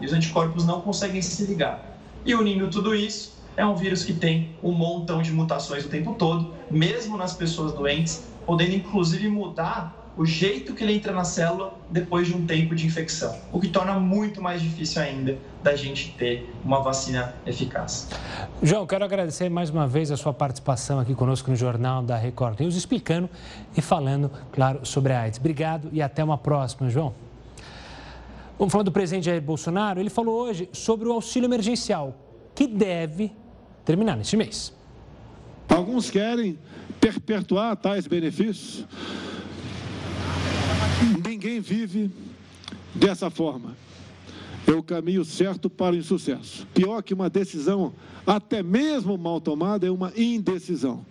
E 0.00 0.06
os 0.06 0.12
anticorpos 0.12 0.64
não 0.64 0.80
conseguem 0.80 1.20
se 1.20 1.44
ligar. 1.46 1.98
E 2.24 2.32
unindo 2.32 2.70
tudo 2.70 2.94
isso, 2.94 3.42
é 3.56 3.66
um 3.66 3.74
vírus 3.74 4.04
que 4.04 4.12
tem 4.12 4.54
um 4.62 4.70
montão 4.70 5.20
de 5.20 5.32
mutações 5.32 5.84
o 5.84 5.88
tempo 5.88 6.14
todo, 6.14 6.54
mesmo 6.70 7.16
nas 7.16 7.34
pessoas 7.34 7.72
doentes, 7.72 8.24
podendo 8.46 8.76
inclusive 8.76 9.26
mudar 9.26 10.03
o 10.16 10.24
jeito 10.24 10.74
que 10.74 10.84
ele 10.84 10.94
entra 10.94 11.12
na 11.12 11.24
célula 11.24 11.74
depois 11.90 12.28
de 12.28 12.34
um 12.34 12.46
tempo 12.46 12.74
de 12.74 12.86
infecção, 12.86 13.36
o 13.52 13.60
que 13.60 13.68
torna 13.68 13.94
muito 13.98 14.40
mais 14.40 14.62
difícil 14.62 15.02
ainda 15.02 15.36
da 15.62 15.74
gente 15.74 16.14
ter 16.16 16.48
uma 16.64 16.80
vacina 16.80 17.34
eficaz. 17.44 18.08
João, 18.62 18.86
quero 18.86 19.04
agradecer 19.04 19.48
mais 19.48 19.70
uma 19.70 19.88
vez 19.88 20.10
a 20.12 20.16
sua 20.16 20.32
participação 20.32 21.00
aqui 21.00 21.14
conosco 21.14 21.50
no 21.50 21.56
Jornal 21.56 22.02
da 22.02 22.16
Record 22.16 22.60
News, 22.60 22.76
explicando 22.76 23.28
e 23.76 23.80
falando, 23.80 24.30
claro, 24.52 24.86
sobre 24.86 25.12
a 25.12 25.22
AIDS. 25.22 25.38
Obrigado 25.38 25.88
e 25.92 26.00
até 26.00 26.22
uma 26.22 26.38
próxima, 26.38 26.88
João. 26.88 27.14
Vamos 28.56 28.70
falar 28.70 28.84
do 28.84 28.92
presidente 28.92 29.24
Jair 29.24 29.42
Bolsonaro. 29.42 29.98
Ele 29.98 30.10
falou 30.10 30.42
hoje 30.42 30.68
sobre 30.72 31.08
o 31.08 31.12
auxílio 31.12 31.48
emergencial, 31.48 32.14
que 32.54 32.68
deve 32.68 33.32
terminar 33.84 34.16
neste 34.16 34.36
mês. 34.36 34.72
Alguns 35.68 36.08
querem 36.08 36.56
perpetuar 37.00 37.76
tais 37.76 38.06
benefícios 38.06 38.86
Ninguém 41.26 41.60
vive 41.60 42.10
dessa 42.94 43.30
forma. 43.30 43.76
É 44.66 44.72
o 44.72 44.82
caminho 44.82 45.24
certo 45.24 45.68
para 45.68 45.94
o 45.94 45.98
insucesso. 45.98 46.66
Pior 46.72 47.02
que 47.02 47.12
uma 47.12 47.28
decisão, 47.28 47.92
até 48.26 48.62
mesmo 48.62 49.18
mal 49.18 49.40
tomada, 49.40 49.86
é 49.86 49.90
uma 49.90 50.12
indecisão. 50.16 51.04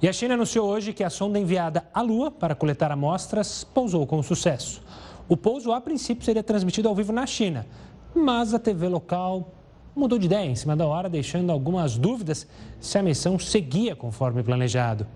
E 0.00 0.06
a 0.06 0.12
China 0.12 0.34
anunciou 0.34 0.68
hoje 0.68 0.92
que 0.92 1.02
a 1.02 1.10
sonda 1.10 1.38
enviada 1.38 1.88
à 1.92 2.02
Lua 2.02 2.30
para 2.30 2.54
coletar 2.54 2.92
amostras 2.92 3.64
pousou 3.64 4.06
com 4.06 4.22
sucesso. 4.22 4.82
O 5.28 5.36
pouso, 5.36 5.72
a 5.72 5.80
princípio, 5.80 6.24
seria 6.24 6.42
transmitido 6.42 6.88
ao 6.88 6.94
vivo 6.94 7.12
na 7.12 7.26
China, 7.26 7.66
mas 8.14 8.54
a 8.54 8.58
TV 8.58 8.86
local 8.86 9.52
mudou 9.96 10.18
de 10.18 10.26
ideia 10.26 10.46
em 10.46 10.54
cima 10.54 10.76
da 10.76 10.86
hora, 10.86 11.08
deixando 11.08 11.50
algumas 11.50 11.98
dúvidas 11.98 12.46
se 12.80 12.96
a 12.96 13.02
missão 13.02 13.38
seguia 13.38 13.96
conforme 13.96 14.42
planejado. 14.42 15.06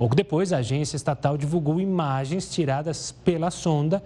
Pouco 0.00 0.16
depois, 0.16 0.50
a 0.50 0.56
agência 0.56 0.96
estatal 0.96 1.36
divulgou 1.36 1.78
imagens 1.78 2.50
tiradas 2.50 3.12
pela 3.12 3.50
sonda 3.50 4.02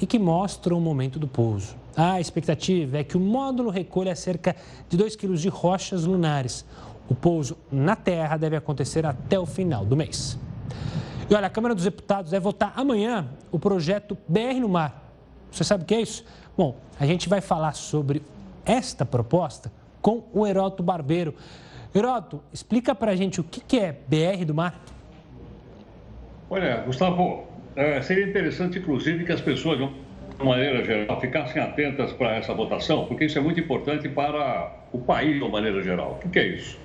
e 0.00 0.04
que 0.04 0.18
mostram 0.18 0.76
o 0.76 0.80
momento 0.80 1.16
do 1.16 1.28
pouso. 1.28 1.76
A 1.96 2.20
expectativa 2.20 2.98
é 2.98 3.04
que 3.04 3.16
o 3.16 3.20
módulo 3.20 3.70
recolha 3.70 4.16
cerca 4.16 4.56
de 4.88 4.96
2 4.96 5.14
quilos 5.14 5.40
de 5.40 5.48
rochas 5.48 6.04
lunares. 6.04 6.64
O 7.08 7.14
pouso 7.14 7.56
na 7.70 7.94
Terra 7.94 8.36
deve 8.36 8.56
acontecer 8.56 9.06
até 9.06 9.38
o 9.38 9.46
final 9.46 9.84
do 9.84 9.96
mês. 9.96 10.36
E 11.30 11.34
olha, 11.36 11.46
a 11.46 11.50
Câmara 11.50 11.72
dos 11.72 11.84
Deputados 11.84 12.32
deve 12.32 12.42
votar 12.42 12.72
amanhã 12.74 13.28
o 13.52 13.60
projeto 13.60 14.18
BR 14.26 14.58
no 14.60 14.68
Mar. 14.68 15.08
Você 15.52 15.62
sabe 15.62 15.84
o 15.84 15.86
que 15.86 15.94
é 15.94 16.00
isso? 16.00 16.24
Bom, 16.56 16.74
a 16.98 17.06
gente 17.06 17.28
vai 17.28 17.40
falar 17.40 17.74
sobre 17.74 18.24
esta 18.64 19.06
proposta 19.06 19.70
com 20.02 20.24
o 20.32 20.44
Heroto 20.44 20.82
Barbeiro. 20.82 21.32
Heroto, 21.94 22.42
explica 22.52 22.92
para 22.92 23.12
a 23.12 23.16
gente 23.16 23.40
o 23.40 23.44
que 23.44 23.78
é 23.78 23.92
BR 23.92 24.44
do 24.44 24.52
Mar. 24.52 24.82
Olha, 26.50 26.78
Gustavo, 26.86 27.46
é, 27.76 28.00
seria 28.00 28.26
interessante, 28.26 28.78
inclusive, 28.78 29.24
que 29.24 29.32
as 29.32 29.40
pessoas, 29.40 29.78
de 29.78 29.84
uma 29.84 29.92
maneira 30.40 30.82
geral, 30.82 31.20
ficassem 31.20 31.60
atentas 31.60 32.12
para 32.12 32.36
essa 32.36 32.54
votação, 32.54 33.04
porque 33.06 33.26
isso 33.26 33.38
é 33.38 33.40
muito 33.40 33.60
importante 33.60 34.08
para 34.08 34.88
o 34.92 34.98
país, 34.98 35.34
de 35.34 35.42
uma 35.42 35.50
maneira 35.50 35.82
geral. 35.82 36.20
O 36.24 36.30
que 36.30 36.38
é 36.38 36.46
isso? 36.46 36.78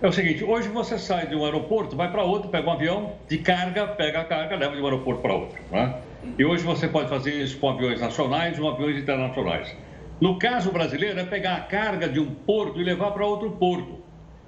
É 0.00 0.06
o 0.06 0.12
seguinte, 0.12 0.44
hoje 0.44 0.68
você 0.68 0.98
sai 0.98 1.26
de 1.26 1.34
um 1.34 1.44
aeroporto, 1.44 1.96
vai 1.96 2.10
para 2.10 2.22
outro, 2.22 2.50
pega 2.50 2.68
um 2.68 2.72
avião 2.72 3.18
de 3.28 3.38
carga, 3.38 3.88
pega 3.88 4.20
a 4.20 4.24
carga, 4.24 4.54
leva 4.54 4.76
de 4.76 4.82
um 4.82 4.84
aeroporto 4.84 5.22
para 5.22 5.34
outro. 5.34 5.58
Né? 5.70 5.94
E 6.38 6.44
hoje 6.44 6.62
você 6.62 6.86
pode 6.86 7.08
fazer 7.08 7.32
isso 7.42 7.58
com 7.58 7.70
aviões 7.70 8.00
nacionais 8.00 8.58
ou 8.58 8.70
aviões 8.70 8.96
internacionais. 8.98 9.74
No 10.20 10.38
caso 10.38 10.70
brasileiro, 10.70 11.18
é 11.18 11.24
pegar 11.24 11.56
a 11.56 11.60
carga 11.60 12.08
de 12.08 12.20
um 12.20 12.34
porto 12.34 12.80
e 12.80 12.84
levar 12.84 13.10
para 13.10 13.26
outro 13.26 13.52
porto. 13.52 14.04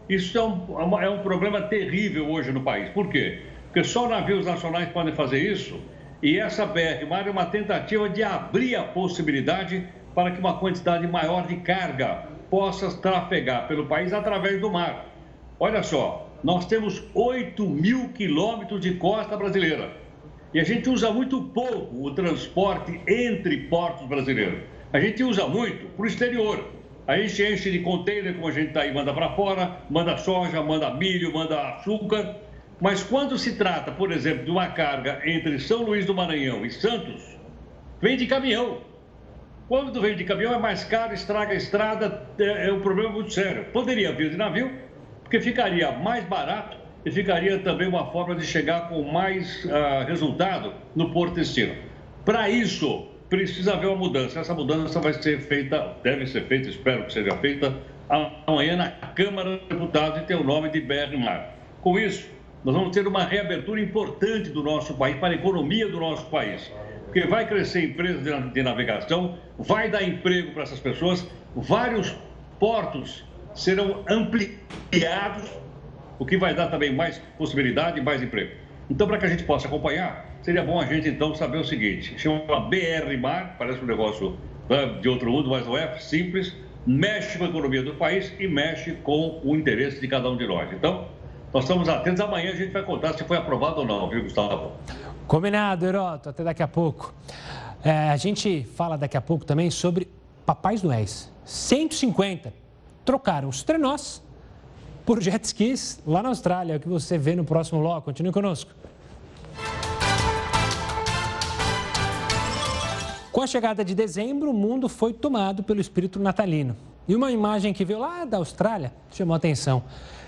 Isso 0.08 0.38
é 0.38 0.44
um, 0.44 1.00
é 1.00 1.10
um 1.10 1.22
problema 1.22 1.62
terrível 1.62 2.30
hoje 2.30 2.52
no 2.52 2.60
país. 2.60 2.90
Por 2.90 3.08
quê? 3.08 3.55
Porque 3.76 3.90
só 3.90 4.08
navios 4.08 4.46
nacionais 4.46 4.88
podem 4.88 5.14
fazer 5.14 5.38
isso. 5.38 5.78
E 6.22 6.38
essa 6.38 6.64
BR-Mar 6.64 7.28
é 7.28 7.30
uma 7.30 7.44
tentativa 7.44 8.08
de 8.08 8.22
abrir 8.22 8.74
a 8.74 8.82
possibilidade 8.82 9.86
para 10.14 10.30
que 10.30 10.40
uma 10.40 10.58
quantidade 10.58 11.06
maior 11.06 11.46
de 11.46 11.56
carga 11.56 12.26
possa 12.48 12.90
trafegar 13.02 13.68
pelo 13.68 13.84
país 13.84 14.14
através 14.14 14.62
do 14.62 14.70
mar. 14.70 15.04
Olha 15.60 15.82
só, 15.82 16.26
nós 16.42 16.64
temos 16.64 17.04
8 17.14 17.68
mil 17.68 18.08
quilômetros 18.14 18.80
de 18.80 18.94
costa 18.94 19.36
brasileira 19.36 19.90
e 20.54 20.58
a 20.58 20.64
gente 20.64 20.88
usa 20.88 21.10
muito 21.10 21.42
pouco 21.42 22.02
o 22.02 22.14
transporte 22.14 22.98
entre 23.06 23.58
portos 23.64 24.08
brasileiros. 24.08 24.60
A 24.90 24.98
gente 24.98 25.22
usa 25.22 25.46
muito 25.46 25.84
para 25.88 26.02
o 26.02 26.06
exterior. 26.06 26.64
A 27.06 27.18
gente 27.18 27.42
enche 27.42 27.70
de 27.70 27.80
container, 27.80 28.34
como 28.36 28.48
a 28.48 28.52
gente 28.52 28.68
está 28.68 28.80
aí, 28.80 28.94
manda 28.94 29.12
para 29.12 29.36
fora, 29.36 29.76
manda 29.90 30.16
soja, 30.16 30.62
manda 30.62 30.94
milho, 30.94 31.30
manda 31.34 31.74
açúcar. 31.74 32.45
Mas 32.80 33.02
quando 33.02 33.38
se 33.38 33.56
trata, 33.56 33.90
por 33.90 34.12
exemplo, 34.12 34.44
de 34.44 34.50
uma 34.50 34.68
carga 34.68 35.22
entre 35.24 35.58
São 35.58 35.82
Luís 35.82 36.04
do 36.04 36.14
Maranhão 36.14 36.64
e 36.64 36.70
Santos, 36.70 37.38
vem 38.00 38.16
de 38.16 38.26
caminhão. 38.26 38.82
Quando 39.68 40.00
vem 40.00 40.14
de 40.14 40.24
caminhão 40.24 40.54
é 40.54 40.58
mais 40.58 40.84
caro, 40.84 41.14
estraga 41.14 41.52
a 41.52 41.56
estrada, 41.56 42.22
é, 42.38 42.68
é 42.68 42.72
um 42.72 42.80
problema 42.80 43.10
muito 43.10 43.32
sério. 43.32 43.64
Poderia 43.72 44.12
vir 44.12 44.30
de 44.30 44.36
navio, 44.36 44.70
porque 45.22 45.40
ficaria 45.40 45.90
mais 45.90 46.24
barato 46.24 46.76
e 47.04 47.10
ficaria 47.10 47.58
também 47.60 47.88
uma 47.88 48.10
forma 48.12 48.34
de 48.34 48.44
chegar 48.44 48.88
com 48.88 49.02
mais 49.02 49.64
uh, 49.64 50.06
resultado 50.06 50.74
no 50.94 51.10
porto 51.12 51.34
destino. 51.34 51.74
Para 52.24 52.48
isso, 52.50 53.08
precisa 53.28 53.74
haver 53.74 53.86
uma 53.86 53.96
mudança. 53.96 54.40
Essa 54.40 54.54
mudança 54.54 55.00
vai 55.00 55.14
ser 55.14 55.40
feita, 55.40 55.96
deve 56.02 56.26
ser 56.26 56.42
feita, 56.46 56.68
espero 56.68 57.04
que 57.06 57.12
seja 57.12 57.36
feita, 57.38 57.74
amanhã 58.46 58.76
na 58.76 58.90
Câmara 58.90 59.56
dos 59.56 59.68
Deputados 59.68 60.22
e 60.22 60.24
tem 60.26 60.36
o 60.36 60.44
nome 60.44 60.68
de 60.68 60.80
BR 60.80 61.16
Mar. 61.16 61.54
Com 61.80 61.98
isso, 61.98 62.28
nós 62.66 62.74
vamos 62.74 62.90
ter 62.90 63.06
uma 63.06 63.22
reabertura 63.22 63.80
importante 63.80 64.50
do 64.50 64.60
nosso 64.60 64.94
país, 64.94 65.16
para 65.18 65.28
a 65.28 65.36
economia 65.36 65.86
do 65.88 66.00
nosso 66.00 66.26
país. 66.26 66.68
Porque 67.04 67.24
vai 67.24 67.46
crescer 67.46 67.84
empresas 67.84 68.24
de 68.52 68.60
navegação, 68.60 69.38
vai 69.56 69.88
dar 69.88 70.02
emprego 70.02 70.50
para 70.50 70.64
essas 70.64 70.80
pessoas, 70.80 71.24
vários 71.54 72.16
portos 72.58 73.24
serão 73.54 74.04
ampliados, 74.10 75.48
o 76.18 76.26
que 76.26 76.36
vai 76.36 76.56
dar 76.56 76.66
também 76.66 76.92
mais 76.92 77.18
possibilidade 77.38 78.00
e 78.00 78.02
mais 78.02 78.20
emprego. 78.20 78.56
Então, 78.90 79.06
para 79.06 79.18
que 79.18 79.26
a 79.26 79.28
gente 79.28 79.44
possa 79.44 79.68
acompanhar, 79.68 80.36
seria 80.42 80.64
bom 80.64 80.80
a 80.80 80.86
gente 80.86 81.08
então 81.08 81.36
saber 81.36 81.58
o 81.58 81.64
seguinte: 81.64 82.18
chama 82.18 82.68
BR 82.68 83.16
Mar, 83.20 83.54
parece 83.56 83.80
um 83.80 83.86
negócio 83.86 84.36
né, 84.68 84.98
de 85.00 85.08
outro 85.08 85.30
mundo, 85.30 85.50
mas 85.50 85.64
não 85.64 85.78
é 85.78 85.96
simples, 86.00 86.52
mexe 86.84 87.38
com 87.38 87.44
a 87.44 87.48
economia 87.48 87.84
do 87.84 87.94
país 87.94 88.34
e 88.40 88.48
mexe 88.48 88.90
com 89.04 89.40
o 89.44 89.54
interesse 89.54 90.00
de 90.00 90.08
cada 90.08 90.28
um 90.28 90.36
de 90.36 90.48
nós. 90.48 90.72
Então, 90.72 91.14
Nós 91.52 91.64
estamos 91.64 91.88
atentos. 91.88 92.20
Amanhã 92.20 92.50
a 92.50 92.56
gente 92.56 92.72
vai 92.72 92.82
contar 92.82 93.14
se 93.14 93.24
foi 93.24 93.36
aprovado 93.36 93.80
ou 93.80 93.86
não, 93.86 94.08
viu, 94.08 94.22
Gustavo? 94.22 94.72
Combinado, 95.26 95.86
Heroto. 95.86 96.28
Até 96.28 96.44
daqui 96.44 96.62
a 96.62 96.68
pouco. 96.68 97.14
É, 97.84 98.10
a 98.10 98.16
gente 98.16 98.64
fala 98.74 98.96
daqui 98.96 99.16
a 99.16 99.20
pouco 99.20 99.44
também 99.44 99.70
sobre 99.70 100.08
Papais 100.44 100.82
Noéis. 100.82 101.30
150 101.44 102.52
trocaram 103.04 103.48
os 103.48 103.62
trenós 103.62 104.22
por 105.04 105.22
jet 105.22 105.44
skis 105.44 106.00
lá 106.06 106.22
na 106.22 106.30
Austrália. 106.30 106.74
É 106.74 106.76
o 106.76 106.80
que 106.80 106.88
você 106.88 107.16
vê 107.16 107.36
no 107.36 107.44
próximo 107.44 107.80
bloco. 107.80 108.02
Continue 108.02 108.32
conosco. 108.32 108.72
Com 113.30 113.42
a 113.42 113.46
chegada 113.46 113.84
de 113.84 113.94
dezembro, 113.94 114.50
o 114.50 114.54
mundo 114.54 114.88
foi 114.88 115.12
tomado 115.12 115.62
pelo 115.62 115.80
espírito 115.80 116.18
natalino. 116.18 116.74
E 117.08 117.14
uma 117.14 117.30
imagem 117.30 117.72
que 117.72 117.84
veio 117.84 118.00
lá 118.00 118.24
da 118.24 118.38
Austrália 118.38 118.92
chamou 119.12 119.34
a 119.34 119.36
atenção. 119.36 119.82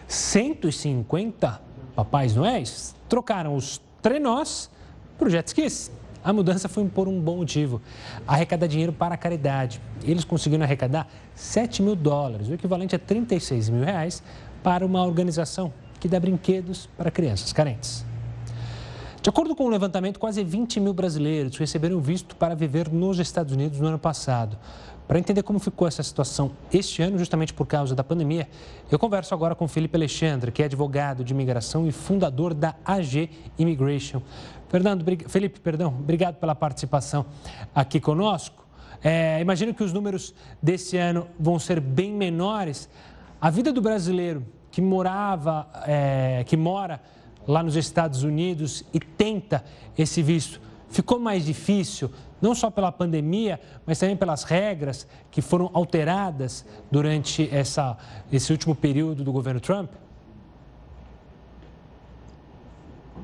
150 0.07 1.61
Papais 1.95 2.35
Noéis 2.35 2.95
trocaram 3.09 3.57
os 3.57 3.81
trenós 4.01 4.71
por 5.19 5.29
jet 5.29 5.47
skis. 5.49 5.91
A 6.23 6.33
mudança 6.33 6.69
foi 6.69 6.85
por 6.87 7.09
um 7.09 7.21
bom 7.21 7.39
motivo. 7.39 7.81
Arrecadar 8.27 8.67
dinheiro 8.67 8.93
para 8.93 9.15
a 9.15 9.19
caridade. 9.19 9.81
Eles 10.05 10.25
conseguiram 10.25 10.65
arrecadar 10.65 11.09
7 11.35 11.83
mil 11.83 11.97
dólares, 11.97 12.49
o 12.49 12.55
equivalente 12.55 12.95
a 12.95 12.99
36 12.99 13.69
mil 13.71 13.85
reais, 13.85 14.23
para 14.63 14.87
uma 14.87 15.05
organização 15.05 15.73
que 15.99 16.07
dá 16.07 16.21
brinquedos 16.21 16.89
para 16.97 17.11
crianças 17.11 17.53
carentes. 17.53 18.05
De 19.21 19.29
acordo 19.29 19.55
com 19.57 19.65
o 19.65 19.67
um 19.67 19.71
levantamento, 19.71 20.19
quase 20.19 20.45
20 20.45 20.79
mil 20.79 20.95
brasileiros 20.95 21.57
receberam 21.57 22.01
visto 22.01 22.37
para 22.37 22.55
viver 22.55 22.89
nos 22.89 23.19
Estados 23.19 23.53
Unidos 23.53 23.81
no 23.81 23.89
ano 23.89 23.99
passado. 23.99 24.57
Para 25.09 25.19
entender 25.19 25.43
como 25.43 25.59
ficou 25.59 25.89
essa 25.89 26.03
situação 26.03 26.51
este 26.71 27.01
ano, 27.01 27.17
justamente 27.19 27.55
por 27.55 27.67
causa 27.67 27.95
da 27.95 28.05
pandemia, 28.05 28.47
eu 28.91 28.99
converso 28.99 29.33
agora 29.33 29.55
com 29.55 29.67
Felipe 29.67 29.97
Alexandre, 29.97 30.53
que 30.53 30.63
é 30.63 30.67
advogado 30.67 31.25
de 31.25 31.33
imigração 31.33 31.89
e 31.89 31.93
fundador 31.93 32.53
da 32.53 32.75
AG 32.85 33.31
Immigration. 33.59 34.21
Fernando, 34.69 35.03
Felipe, 35.27 35.61
perdão, 35.61 35.89
obrigado 35.99 36.35
pela 36.35 36.55
participação 36.55 37.25
aqui 37.75 37.99
conosco. 37.99 38.69
É, 39.03 39.41
imagino 39.41 39.73
que 39.73 39.83
os 39.83 39.95
números 39.95 40.35
desse 40.63 40.99
ano 40.99 41.27
vão 41.41 41.59
ser 41.59 41.81
bem 41.81 42.13
menores. 42.13 42.87
A 43.41 43.49
vida 43.49 43.73
do 43.73 43.81
brasileiro 43.81 44.45
que 44.71 44.83
morava, 44.83 45.67
é, 45.87 46.45
que 46.47 46.57
mora 46.57 47.01
lá 47.47 47.63
nos 47.63 47.77
Estados 47.77 48.25
Unidos 48.25 48.85
e 48.93 49.01
tenta 49.01 49.65
esse 49.97 50.23
visto, 50.23 50.61
ficou 50.91 51.19
mais 51.19 51.47
difícil? 51.47 52.11
Não 52.41 52.55
só 52.55 52.71
pela 52.71 52.93
pandemia, 52.93 53.61
mas 53.87 53.99
também 53.99 54.17
pelas 54.17 54.45
regras 54.45 55.07
que 55.31 55.43
foram 55.43 55.71
alteradas 55.73 56.65
durante 56.91 57.49
essa, 57.53 57.97
esse 58.33 58.53
último 58.53 58.75
período 58.75 59.25
do 59.25 59.33
governo 59.33 59.61
Trump? 59.61 59.91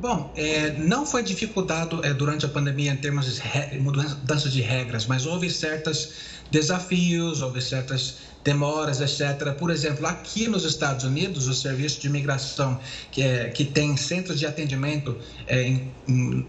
Bom, 0.01 0.33
é, 0.37 0.73
não 0.73 1.07
foi 1.07 1.23
dificuldade 1.23 1.99
é, 2.03 2.13
durante 2.13 2.45
a 2.45 2.49
pandemia 2.49 2.93
em 2.93 2.97
termos 2.97 3.41
de 3.41 3.79
mudança 3.79 4.49
de 4.49 4.61
regras, 4.61 5.07
mas 5.07 5.25
houve 5.25 5.49
certos 5.49 6.13
desafios, 6.51 7.41
houve 7.41 7.61
certas 7.63 8.19
demoras, 8.45 9.01
etc. 9.01 9.53
Por 9.59 9.71
exemplo, 9.71 10.07
aqui 10.07 10.47
nos 10.47 10.65
Estados 10.65 11.05
Unidos, 11.05 11.49
o 11.49 11.55
Serviço 11.55 12.01
de 12.01 12.09
Imigração, 12.09 12.79
que, 13.11 13.23
é, 13.23 13.49
que 13.49 13.65
tem 13.65 13.97
centros 13.97 14.39
de 14.39 14.47
atendimento 14.47 15.17
é, 15.47 15.63
em, 15.63 15.91
em 16.07 16.47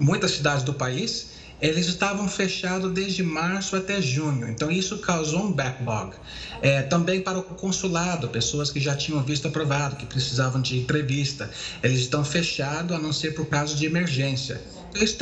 muitas 0.00 0.32
cidades 0.32 0.64
do 0.64 0.74
país, 0.74 1.37
eles 1.60 1.86
estavam 1.86 2.28
fechados 2.28 2.92
desde 2.92 3.22
março 3.22 3.74
até 3.74 4.00
junho, 4.00 4.48
então 4.48 4.70
isso 4.70 4.98
causou 4.98 5.44
um 5.44 5.52
backlog. 5.52 6.14
É, 6.62 6.82
também 6.82 7.20
para 7.20 7.38
o 7.38 7.42
consulado, 7.42 8.28
pessoas 8.28 8.70
que 8.70 8.80
já 8.80 8.94
tinham 8.94 9.22
visto 9.22 9.48
aprovado, 9.48 9.96
que 9.96 10.06
precisavam 10.06 10.60
de 10.60 10.78
entrevista, 10.78 11.50
eles 11.82 12.00
estão 12.00 12.24
fechados 12.24 12.96
a 12.96 12.98
não 12.98 13.12
ser 13.12 13.34
por 13.34 13.46
caso 13.46 13.76
de 13.76 13.86
emergência. 13.86 14.60
Então, 14.90 15.02
isso 15.02 15.16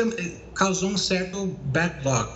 causou 0.54 0.90
um 0.90 0.98
certo 0.98 1.46
backlog. 1.64 2.30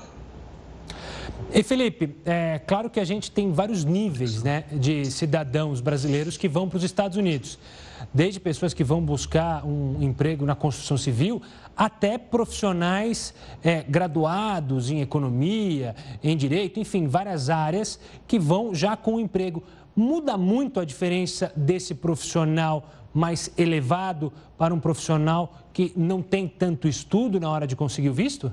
E 1.53 1.63
Felipe, 1.63 2.15
é 2.25 2.61
claro 2.67 2.89
que 2.89 3.01
a 3.01 3.05
gente 3.05 3.31
tem 3.31 3.53
vários 3.53 3.85
níveis 3.85 4.43
né, 4.43 4.65
de 4.73 5.11
cidadãos 5.11 5.81
brasileiros 5.81 6.37
que 6.37 6.49
vão 6.49 6.69
para 6.69 6.77
os 6.77 6.85
Estados 6.85 7.17
Unidos 7.17 7.59
desde 8.13 8.41
pessoas 8.41 8.75
que 8.75 8.85
vão 8.85 9.01
buscar 9.01 9.65
um 9.65 10.03
emprego 10.03 10.45
na 10.47 10.55
construção 10.55 10.97
civil 10.97 11.41
até 11.77 12.19
profissionais 12.19 13.35
é, 13.63 13.83
graduados 13.83 14.91
em 14.91 15.01
economia, 15.01 15.95
em 16.23 16.37
direito, 16.37 16.79
enfim, 16.81 17.07
várias 17.07 17.51
áreas 17.51 17.99
que 18.27 18.39
vão 18.39 18.75
já 18.75 18.97
com 18.97 19.15
o 19.15 19.21
emprego. 19.21 19.63
Muda 19.95 20.37
muito 20.37 20.79
a 20.81 20.85
diferença 20.85 21.53
desse 21.57 21.95
profissional 21.95 22.89
mais 23.13 23.51
elevado 23.59 24.33
para 24.57 24.73
um 24.73 24.81
profissional 24.81 25.59
que 25.73 25.93
não 25.97 26.23
tem 26.23 26.47
tanto 26.47 26.87
estudo 26.87 27.41
na 27.41 27.51
hora 27.51 27.67
de 27.67 27.75
conseguir 27.75 28.09
o 28.09 28.15
visto? 28.15 28.53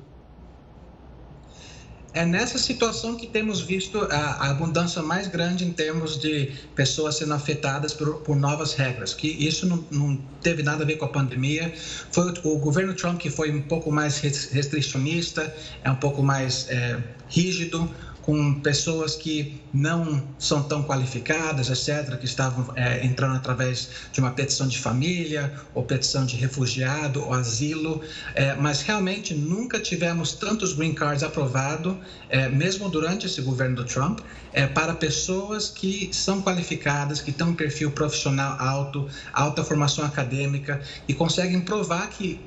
É 2.18 2.26
nessa 2.26 2.58
situação 2.58 3.16
que 3.16 3.28
temos 3.28 3.62
visto 3.62 4.02
a, 4.10 4.50
abundância 4.50 5.04
mais 5.04 5.28
grande 5.28 5.64
em 5.64 5.72
termos 5.72 6.20
de 6.20 6.52
pessoas 6.76 7.16
sendo 7.16 7.34
afetadas 7.34 7.94
por, 7.94 8.22
por 8.22 8.36
novas 8.36 8.74
regras, 8.74 9.14
que 9.14 9.28
isso 9.28 9.68
não, 9.68 9.86
não, 9.92 10.20
teve 10.42 10.64
nada 10.64 10.84
a 10.84 10.88
ver 10.88 10.96
com 10.96 11.06
a 11.06 11.10
pandemia. 11.10 11.72
Foi 12.12 12.32
o, 12.32 12.56
o, 12.56 12.58
governo 12.58 12.96
Trump 12.96 13.20
que 13.20 13.30
foi 13.30 13.52
um 13.52 13.62
pouco 13.62 13.92
mais 13.92 14.18
restricionista, 14.18 15.56
é 15.84 15.92
um 15.92 15.96
pouco 15.96 16.24
mais 16.24 16.68
é, 16.70 16.98
rígido 17.30 17.88
com 18.28 18.56
pessoas 18.56 19.16
que 19.16 19.58
não 19.74 20.22
são 20.38 20.62
tão 20.62 20.84
qualificadas, 20.84 21.70
etc., 21.70 22.18
que 22.20 22.26
estavam 22.26 22.74
é, 22.76 23.06
entrando 23.06 23.38
através 23.38 23.88
de 24.12 24.20
uma 24.20 24.32
petição 24.32 24.68
de 24.68 24.78
família, 24.78 25.54
ou 25.74 25.82
petição 25.84 26.26
de 26.26 26.36
refugiado, 26.36 27.24
ou 27.24 27.34
asilo, 27.34 28.02
é, 28.36 28.54
mas 28.56 28.82
realmente 28.82 29.34
nunca 29.34 29.80
tivemos 29.80 30.34
tantos 30.34 30.74
green 30.74 30.94
cards 30.94 31.24
aprovados, 31.24 31.96
é, 32.28 32.50
mesmo 32.50 32.90
durante 32.90 33.26
esse 33.26 33.42
governo 33.42 33.78
do 33.78 33.86
Trump, 33.86 34.20
é, 34.52 34.68
para 34.68 34.94
pessoas 34.94 35.70
que 35.70 36.10
são 36.12 36.42
qualificadas, 36.42 37.22
que 37.22 37.32
têm 37.32 37.48
um 37.48 37.56
perfil 37.56 37.92
profissional 37.92 38.60
alto, 38.60 39.08
alta 39.32 39.64
formação 39.64 40.04
acadêmica, 40.04 40.82
e 41.08 41.14
conseguem 41.14 41.62
provar 41.62 42.10
que 42.10 42.42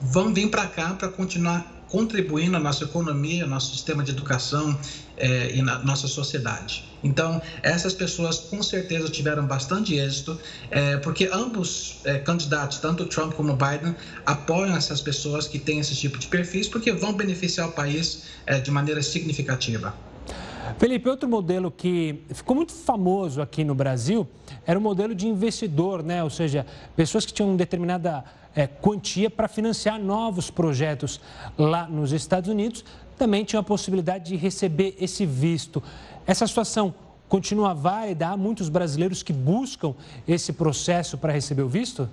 vão 0.00 0.32
vir 0.32 0.48
para 0.48 0.66
cá 0.66 0.94
para 0.94 1.08
continuar 1.08 1.75
contribuindo 1.88 2.52
na 2.52 2.58
nossa 2.58 2.84
economia, 2.84 3.46
nosso 3.46 3.72
sistema 3.72 4.02
de 4.02 4.10
educação 4.10 4.78
é, 5.16 5.54
e 5.54 5.62
na 5.62 5.78
nossa 5.78 6.08
sociedade. 6.08 6.84
Então, 7.02 7.40
essas 7.62 7.92
pessoas 7.94 8.38
com 8.38 8.62
certeza 8.62 9.08
tiveram 9.08 9.46
bastante 9.46 9.94
êxito, 9.94 10.38
é, 10.70 10.96
porque 10.98 11.28
ambos 11.32 12.00
é, 12.04 12.18
candidatos, 12.18 12.78
tanto 12.78 13.06
Trump 13.06 13.34
como 13.34 13.56
Biden, 13.56 13.94
apoiam 14.24 14.76
essas 14.76 15.00
pessoas 15.00 15.46
que 15.46 15.58
têm 15.58 15.78
esse 15.78 15.94
tipo 15.94 16.18
de 16.18 16.26
perfis, 16.26 16.68
porque 16.68 16.92
vão 16.92 17.14
beneficiar 17.14 17.68
o 17.68 17.72
país 17.72 18.24
de 18.62 18.70
maneira 18.70 19.02
significativa. 19.02 19.96
Felipe, 20.78 21.08
outro 21.08 21.28
modelo 21.28 21.70
que 21.70 22.22
ficou 22.30 22.56
muito 22.56 22.72
famoso 22.72 23.40
aqui 23.40 23.64
no 23.64 23.74
Brasil 23.74 24.26
era 24.66 24.78
o 24.78 24.82
modelo 24.82 25.14
de 25.14 25.26
investidor, 25.26 26.02
né? 26.02 26.22
Ou 26.22 26.30
seja, 26.30 26.66
pessoas 26.94 27.24
que 27.24 27.32
tinham 27.32 27.56
determinada 27.56 28.24
é, 28.54 28.66
quantia 28.66 29.30
para 29.30 29.48
financiar 29.48 29.98
novos 29.98 30.50
projetos 30.50 31.20
lá 31.56 31.86
nos 31.86 32.12
Estados 32.12 32.50
Unidos, 32.50 32.84
também 33.16 33.44
tinham 33.44 33.60
a 33.60 33.64
possibilidade 33.64 34.26
de 34.26 34.36
receber 34.36 34.96
esse 35.00 35.24
visto. 35.24 35.82
Essa 36.26 36.46
situação 36.46 36.94
continua 37.28 37.74
válida? 37.74 38.28
Há 38.28 38.36
muitos 38.36 38.68
brasileiros 38.68 39.22
que 39.22 39.32
buscam 39.32 39.94
esse 40.26 40.52
processo 40.52 41.16
para 41.16 41.32
receber 41.32 41.62
o 41.62 41.68
visto? 41.68 42.08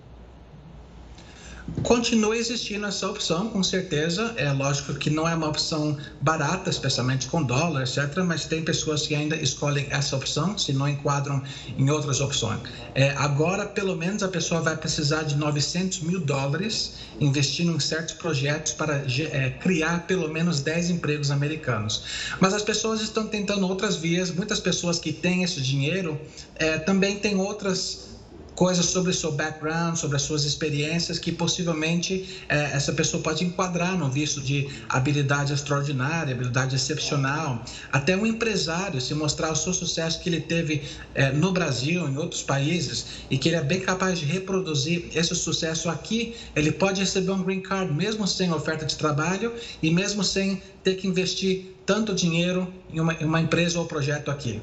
Continua 1.81 2.35
existindo 2.35 2.85
essa 2.85 3.09
opção, 3.09 3.49
com 3.49 3.63
certeza. 3.63 4.33
É 4.35 4.51
lógico 4.51 4.93
que 4.95 5.09
não 5.09 5.27
é 5.27 5.33
uma 5.33 5.47
opção 5.47 5.97
barata, 6.21 6.69
especialmente 6.69 7.27
com 7.27 7.41
dólar, 7.41 7.83
etc. 7.83 8.17
Mas 8.25 8.45
tem 8.45 8.63
pessoas 8.63 9.07
que 9.07 9.15
ainda 9.15 9.35
escolhem 9.35 9.87
essa 9.89 10.15
opção, 10.15 10.57
se 10.57 10.73
não 10.73 10.87
enquadram 10.87 11.41
em 11.77 11.89
outras 11.89 12.19
opções. 12.19 12.59
É, 12.93 13.11
agora, 13.11 13.65
pelo 13.65 13.95
menos, 13.95 14.23
a 14.23 14.27
pessoa 14.27 14.61
vai 14.61 14.75
precisar 14.75 15.23
de 15.23 15.35
900 15.35 16.01
mil 16.01 16.19
dólares 16.19 16.95
investindo 17.19 17.73
em 17.73 17.79
certos 17.79 18.13
projetos 18.15 18.73
para 18.73 18.97
é, 18.97 19.49
criar 19.51 20.05
pelo 20.05 20.27
menos 20.27 20.59
10 20.59 20.89
empregos 20.89 21.31
americanos. 21.31 22.03
Mas 22.39 22.53
as 22.53 22.61
pessoas 22.61 23.01
estão 23.01 23.27
tentando 23.27 23.67
outras 23.67 23.95
vias. 23.95 24.31
Muitas 24.31 24.59
pessoas 24.59 24.99
que 24.99 25.13
têm 25.13 25.43
esse 25.43 25.61
dinheiro 25.61 26.19
é, 26.55 26.77
também 26.77 27.19
têm 27.19 27.35
outras 27.37 28.12
coisas 28.55 28.85
sobre 28.85 29.11
o 29.11 29.13
seu 29.13 29.31
background, 29.31 29.95
sobre 29.95 30.15
as 30.15 30.21
suas 30.21 30.43
experiências, 30.43 31.19
que 31.19 31.31
possivelmente 31.31 32.43
é, 32.47 32.71
essa 32.73 32.93
pessoa 32.93 33.21
pode 33.21 33.43
enquadrar 33.43 33.97
no 33.97 34.09
visto 34.09 34.41
de 34.41 34.69
habilidade 34.89 35.53
extraordinária, 35.53 36.33
habilidade 36.33 36.75
excepcional. 36.75 37.63
Até 37.91 38.15
um 38.15 38.25
empresário, 38.25 39.01
se 39.01 39.13
mostrar 39.13 39.51
o 39.51 39.55
seu 39.55 39.73
sucesso 39.73 40.19
que 40.19 40.29
ele 40.29 40.41
teve 40.41 40.83
é, 41.15 41.31
no 41.31 41.51
Brasil, 41.51 42.07
em 42.07 42.17
outros 42.17 42.43
países, 42.43 43.05
e 43.29 43.37
que 43.37 43.49
ele 43.49 43.57
é 43.57 43.63
bem 43.63 43.79
capaz 43.79 44.19
de 44.19 44.25
reproduzir 44.25 45.09
esse 45.15 45.35
sucesso 45.35 45.89
aqui, 45.89 46.35
ele 46.55 46.71
pode 46.71 46.99
receber 46.99 47.31
um 47.31 47.43
green 47.43 47.61
card, 47.61 47.93
mesmo 47.93 48.27
sem 48.27 48.51
oferta 48.51 48.85
de 48.85 48.95
trabalho 48.95 49.53
e 49.81 49.89
mesmo 49.89 50.23
sem 50.23 50.61
ter 50.83 50.95
que 50.95 51.07
investir 51.07 51.73
tanto 51.85 52.13
dinheiro 52.13 52.71
em 52.91 52.99
uma, 52.99 53.13
em 53.13 53.25
uma 53.25 53.41
empresa 53.41 53.79
ou 53.79 53.85
projeto 53.85 54.31
aqui. 54.31 54.61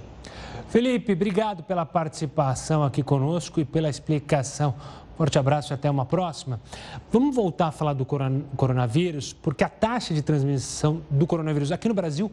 Felipe, 0.70 1.14
obrigado 1.14 1.64
pela 1.64 1.84
participação 1.84 2.84
aqui 2.84 3.02
conosco 3.02 3.58
e 3.58 3.64
pela 3.64 3.88
explicação. 3.88 4.72
Forte 5.16 5.36
abraço 5.36 5.72
e 5.72 5.74
até 5.74 5.90
uma 5.90 6.06
próxima. 6.06 6.60
Vamos 7.10 7.34
voltar 7.34 7.66
a 7.66 7.72
falar 7.72 7.92
do 7.92 8.06
coronavírus, 8.56 9.32
porque 9.32 9.64
a 9.64 9.68
taxa 9.68 10.14
de 10.14 10.22
transmissão 10.22 11.02
do 11.10 11.26
coronavírus 11.26 11.72
aqui 11.72 11.88
no 11.88 11.94
Brasil 11.94 12.30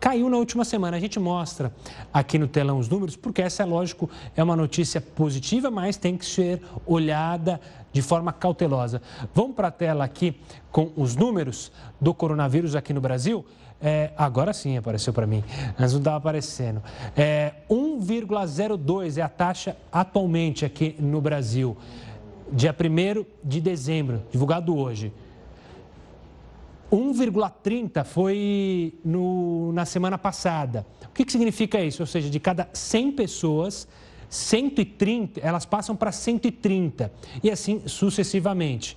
caiu 0.00 0.30
na 0.30 0.38
última 0.38 0.64
semana. 0.64 0.96
A 0.96 1.00
gente 1.00 1.20
mostra 1.20 1.74
aqui 2.10 2.38
no 2.38 2.48
telão 2.48 2.78
os 2.78 2.88
números, 2.88 3.16
porque 3.16 3.42
essa, 3.42 3.62
é 3.62 3.66
lógico, 3.66 4.08
é 4.34 4.42
uma 4.42 4.56
notícia 4.56 4.98
positiva, 4.98 5.70
mas 5.70 5.98
tem 5.98 6.16
que 6.16 6.24
ser 6.24 6.62
olhada 6.86 7.60
de 7.92 8.00
forma 8.00 8.32
cautelosa. 8.32 9.02
Vamos 9.34 9.54
para 9.54 9.68
a 9.68 9.70
tela 9.70 10.04
aqui 10.04 10.40
com 10.72 10.90
os 10.96 11.14
números 11.14 11.70
do 12.00 12.14
coronavírus 12.14 12.74
aqui 12.74 12.94
no 12.94 13.00
Brasil. 13.02 13.44
É, 13.86 14.12
agora 14.16 14.54
sim 14.54 14.78
apareceu 14.78 15.12
para 15.12 15.26
mim, 15.26 15.44
antes 15.78 15.92
não 15.92 15.98
estava 15.98 16.16
aparecendo. 16.16 16.82
É, 17.14 17.52
1,02 17.68 19.18
é 19.18 19.20
a 19.20 19.28
taxa 19.28 19.76
atualmente 19.92 20.64
aqui 20.64 20.96
no 20.98 21.20
Brasil, 21.20 21.76
dia 22.50 22.74
1 22.74 23.26
de 23.44 23.60
dezembro, 23.60 24.22
divulgado 24.32 24.74
hoje. 24.74 25.12
1,30 26.90 28.04
foi 28.04 28.94
no, 29.04 29.70
na 29.72 29.84
semana 29.84 30.16
passada. 30.16 30.86
O 31.04 31.12
que, 31.12 31.22
que 31.22 31.32
significa 31.32 31.78
isso? 31.78 32.02
Ou 32.02 32.06
seja, 32.06 32.30
de 32.30 32.40
cada 32.40 32.70
100 32.72 33.12
pessoas, 33.12 33.86
130, 34.30 35.40
elas 35.40 35.66
passam 35.66 35.94
para 35.94 36.10
130 36.10 37.12
e 37.42 37.50
assim 37.50 37.82
sucessivamente. 37.86 38.96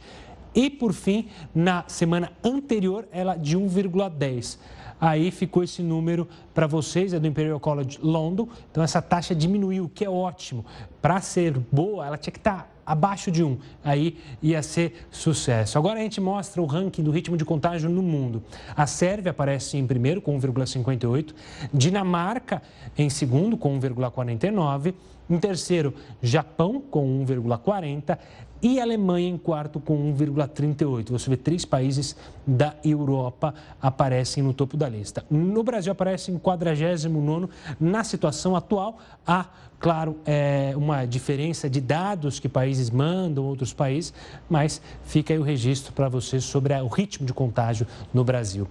E 0.53 0.69
por 0.69 0.93
fim, 0.93 1.27
na 1.53 1.83
semana 1.87 2.31
anterior, 2.43 3.07
ela 3.11 3.35
de 3.35 3.57
1,10. 3.57 4.57
Aí 4.99 5.29
ficou 5.29 5.63
esse 5.63 5.83
número 5.83 6.27
para 6.53 6.65
vocês, 6.65 7.13
é 7.13 7.19
do 7.19 7.27
Imperial 7.27 7.59
College 7.59 7.99
London. 8.01 8.47
Então 8.71 8.83
essa 8.83 9.01
taxa 9.01 9.35
diminuiu, 9.35 9.85
o 9.85 9.89
que 9.89 10.03
é 10.03 10.09
ótimo. 10.09 10.65
Para 11.01 11.21
ser 11.21 11.57
boa, 11.71 12.05
ela 12.05 12.17
tinha 12.17 12.31
que 12.31 12.39
estar 12.39 12.63
tá 12.63 12.67
abaixo 12.87 13.29
de 13.29 13.43
1. 13.43 13.57
Aí 13.83 14.17
ia 14.41 14.63
ser 14.63 15.07
sucesso. 15.11 15.77
Agora 15.77 15.99
a 15.99 16.01
gente 16.01 16.19
mostra 16.19 16.61
o 16.61 16.65
ranking 16.65 17.03
do 17.03 17.11
ritmo 17.11 17.37
de 17.37 17.45
contágio 17.45 17.89
no 17.89 18.01
mundo. 18.01 18.41
A 18.75 18.87
Sérvia 18.87 19.31
aparece 19.31 19.77
em 19.77 19.85
primeiro 19.85 20.21
com 20.21 20.39
1,58, 20.39 21.33
Dinamarca 21.73 22.61
em 22.97 23.09
segundo 23.09 23.57
com 23.57 23.79
1,49, 23.79 24.95
em 25.29 25.37
terceiro, 25.37 25.93
Japão 26.21 26.79
com 26.79 27.25
1,40 27.25 28.17
e 28.61 28.79
Alemanha 28.79 29.29
em 29.29 29.37
quarto 29.37 29.79
com 29.79 30.13
1,38. 30.13 31.11
Você 31.11 31.29
vê 31.29 31.37
três 31.37 31.65
países 31.65 32.15
da 32.45 32.75
Europa 32.83 33.53
aparecem 33.81 34.43
no 34.43 34.53
topo 34.53 34.75
da 34.75 34.89
lista. 34.89 35.25
No 35.29 35.63
Brasil 35.63 35.91
aparece 35.91 36.31
em 36.31 36.37
49 36.37 37.49
na 37.79 38.03
situação 38.03 38.55
atual. 38.55 38.97
Há, 39.25 39.45
claro, 39.79 40.17
é, 40.25 40.73
uma 40.75 41.05
diferença 41.05 41.69
de 41.69 41.79
dados 41.79 42.39
que 42.39 42.49
países 42.49 42.89
mandam 42.89 43.45
outros 43.45 43.73
países, 43.73 44.13
mas 44.49 44.81
fica 45.03 45.33
aí 45.33 45.39
o 45.39 45.43
registro 45.43 45.93
para 45.93 46.09
vocês 46.09 46.43
sobre 46.43 46.73
o 46.73 46.87
ritmo 46.87 47.25
de 47.25 47.33
contágio 47.33 47.85
no 48.13 48.23
Brasil. 48.23 48.67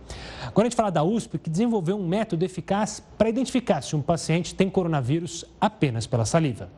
Agora 0.47 0.67
a 0.67 0.71
gente 0.71 0.77
fala 0.77 0.91
da 0.91 1.05
USP, 1.05 1.39
que 1.39 1.51
desenvolveu 1.51 1.97
um 1.97 2.07
método 2.07 2.45
eficaz 2.45 3.03
para 3.17 3.29
identificar 3.29 3.83
se 3.83 3.95
um 3.95 4.03
paciente 4.03 4.55
tem 4.55 4.69
coronavírus 4.69 5.45
apenas 5.61 6.07
pela 6.07 6.25
saliva. 6.25 6.69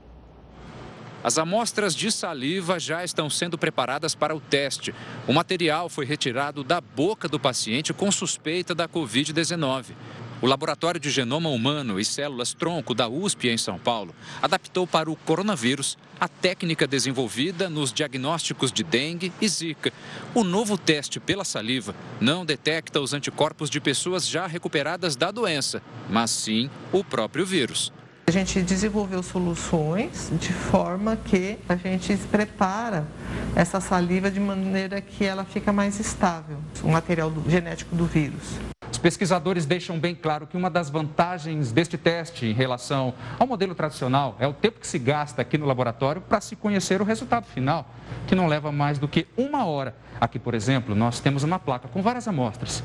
As 1.23 1.37
amostras 1.37 1.97
de 1.97 2.12
saliva 2.12 2.79
já 2.79 3.03
estão 3.03 3.29
sendo 3.29 3.59
preparadas 3.59 4.14
para 4.14 4.35
o 4.35 4.41
teste. 4.41 4.95
O 5.27 5.33
material 5.33 5.89
foi 5.89 6.05
retirado 6.05 6.62
da 6.62 6.81
boca 6.81 7.29
do 7.29 7.41
paciente 7.41 7.93
com 7.93 8.11
suspeita 8.11 8.75
da 8.75 8.89
Covid-19. 8.89 9.87
O 10.41 10.47
Laboratório 10.47 11.01
de 11.01 11.11
Genoma 11.11 11.49
Humano 11.49 11.99
e 11.99 12.05
Células 12.05 12.55
Tronco 12.55 12.95
da 12.95 13.09
USP 13.09 13.49
em 13.49 13.59
São 13.59 13.77
Paulo 13.77 14.14
adaptou 14.41 14.87
para 14.87 15.11
o 15.11 15.16
coronavírus 15.16 15.99
a 16.21 16.29
técnica 16.29 16.87
desenvolvida 16.87 17.69
nos 17.69 17.93
diagnósticos 17.93 18.71
de 18.71 18.85
dengue 18.85 19.33
e 19.41 19.49
zika. 19.49 19.93
O 20.33 20.45
novo 20.45 20.79
teste 20.79 21.19
pela 21.19 21.45
saliva 21.45 21.93
não 22.21 22.47
detecta 22.47 23.01
os 23.01 23.12
anticorpos 23.12 23.69
de 23.69 23.81
pessoas 23.81 24.29
já 24.29 24.47
recuperadas 24.47 25.16
da 25.16 25.33
doença, 25.33 25.83
mas 26.09 26.31
sim 26.31 26.71
o 26.93 27.03
próprio 27.03 27.45
vírus. 27.45 27.93
A 28.29 28.31
gente 28.31 28.61
desenvolveu 28.61 29.22
soluções 29.22 30.31
de 30.39 30.53
forma 30.53 31.16
que 31.16 31.57
a 31.66 31.74
gente 31.76 32.14
prepara 32.31 33.07
essa 33.57 33.81
saliva 33.81 34.31
de 34.31 34.39
maneira 34.39 35.01
que 35.01 35.24
ela 35.24 35.47
fica 35.47 35.72
mais 35.72 35.99
estável, 35.99 36.59
o 36.83 36.89
material 36.89 37.31
do, 37.31 37.51
genético 37.51 37.97
do 37.97 38.05
vírus. 38.05 38.59
Os 38.93 38.99
pesquisadores 38.99 39.64
deixam 39.64 39.99
bem 39.99 40.14
claro 40.14 40.47
que 40.47 40.59
uma 40.59 40.68
das 40.68 40.91
vantagens 40.91 41.72
deste 41.72 41.97
teste 41.97 42.45
em 42.45 42.53
relação 42.53 43.14
ao 43.39 43.47
modelo 43.47 43.74
tradicional 43.74 44.37
é 44.39 44.47
o 44.47 44.53
tempo 44.53 44.79
que 44.79 44.87
se 44.87 44.99
gasta 44.99 45.41
aqui 45.41 45.57
no 45.57 45.64
laboratório 45.64 46.20
para 46.20 46.43
se 46.43 46.55
conhecer 46.55 47.01
o 47.01 47.05
resultado 47.05 47.47
final, 47.47 47.89
que 48.26 48.35
não 48.35 48.47
leva 48.47 48.70
mais 48.70 48.99
do 48.99 49.09
que 49.09 49.26
uma 49.39 49.64
hora. 49.64 49.97
Aqui, 50.20 50.39
por 50.39 50.53
exemplo, 50.53 50.95
nós 50.95 51.18
temos 51.18 51.45
uma 51.45 51.59
placa 51.59 51.89
com 51.89 52.03
várias 52.03 52.29
amostras. 52.29 52.85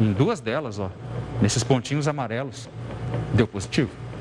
Em 0.00 0.12
duas 0.12 0.40
delas, 0.40 0.80
ó, 0.80 0.90
nesses 1.40 1.62
pontinhos 1.62 2.08
amarelos, 2.08 2.68
deu 3.32 3.46
positivo. 3.46 4.11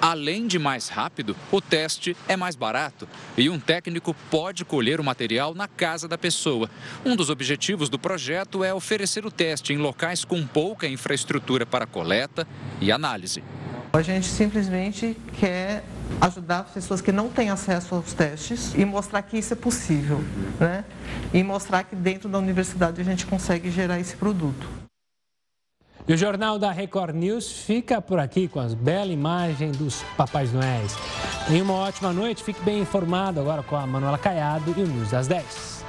Além 0.00 0.46
de 0.46 0.58
mais 0.58 0.88
rápido, 0.88 1.36
o 1.52 1.60
teste 1.60 2.16
é 2.26 2.34
mais 2.34 2.56
barato 2.56 3.06
e 3.36 3.50
um 3.50 3.60
técnico 3.60 4.16
pode 4.30 4.64
colher 4.64 4.98
o 4.98 5.04
material 5.04 5.54
na 5.54 5.68
casa 5.68 6.08
da 6.08 6.16
pessoa. 6.16 6.70
Um 7.04 7.14
dos 7.14 7.28
objetivos 7.28 7.90
do 7.90 7.98
projeto 7.98 8.64
é 8.64 8.72
oferecer 8.72 9.26
o 9.26 9.30
teste 9.30 9.74
em 9.74 9.76
locais 9.76 10.24
com 10.24 10.46
pouca 10.46 10.88
infraestrutura 10.88 11.66
para 11.66 11.86
coleta 11.86 12.48
e 12.80 12.90
análise. 12.90 13.44
A 13.92 14.00
gente 14.00 14.26
simplesmente 14.26 15.14
quer 15.38 15.84
ajudar 16.18 16.60
as 16.60 16.70
pessoas 16.70 17.02
que 17.02 17.12
não 17.12 17.28
têm 17.28 17.50
acesso 17.50 17.94
aos 17.94 18.14
testes 18.14 18.72
e 18.74 18.86
mostrar 18.86 19.20
que 19.20 19.36
isso 19.36 19.52
é 19.52 19.56
possível, 19.56 20.24
né? 20.58 20.82
E 21.34 21.42
mostrar 21.42 21.84
que 21.84 21.94
dentro 21.94 22.26
da 22.28 22.38
universidade 22.38 23.00
a 23.00 23.04
gente 23.04 23.26
consegue 23.26 23.70
gerar 23.70 24.00
esse 24.00 24.16
produto. 24.16 24.89
E 26.08 26.12
o 26.12 26.16
Jornal 26.16 26.58
da 26.58 26.72
Record 26.72 27.14
News 27.14 27.50
fica 27.50 28.00
por 28.00 28.18
aqui 28.18 28.48
com 28.48 28.58
as 28.58 28.74
belas 28.74 29.10
imagens 29.10 29.76
dos 29.76 30.02
Papais 30.16 30.52
Noéis. 30.52 30.96
Em 31.48 31.62
uma 31.62 31.74
ótima 31.74 32.12
noite, 32.12 32.42
fique 32.42 32.60
bem 32.62 32.80
informado 32.80 33.40
agora 33.40 33.62
com 33.62 33.76
a 33.76 33.86
Manuela 33.86 34.18
Caiado 34.18 34.74
e 34.76 34.82
o 34.82 34.86
News 34.86 35.10
das 35.10 35.28
10. 35.28 35.79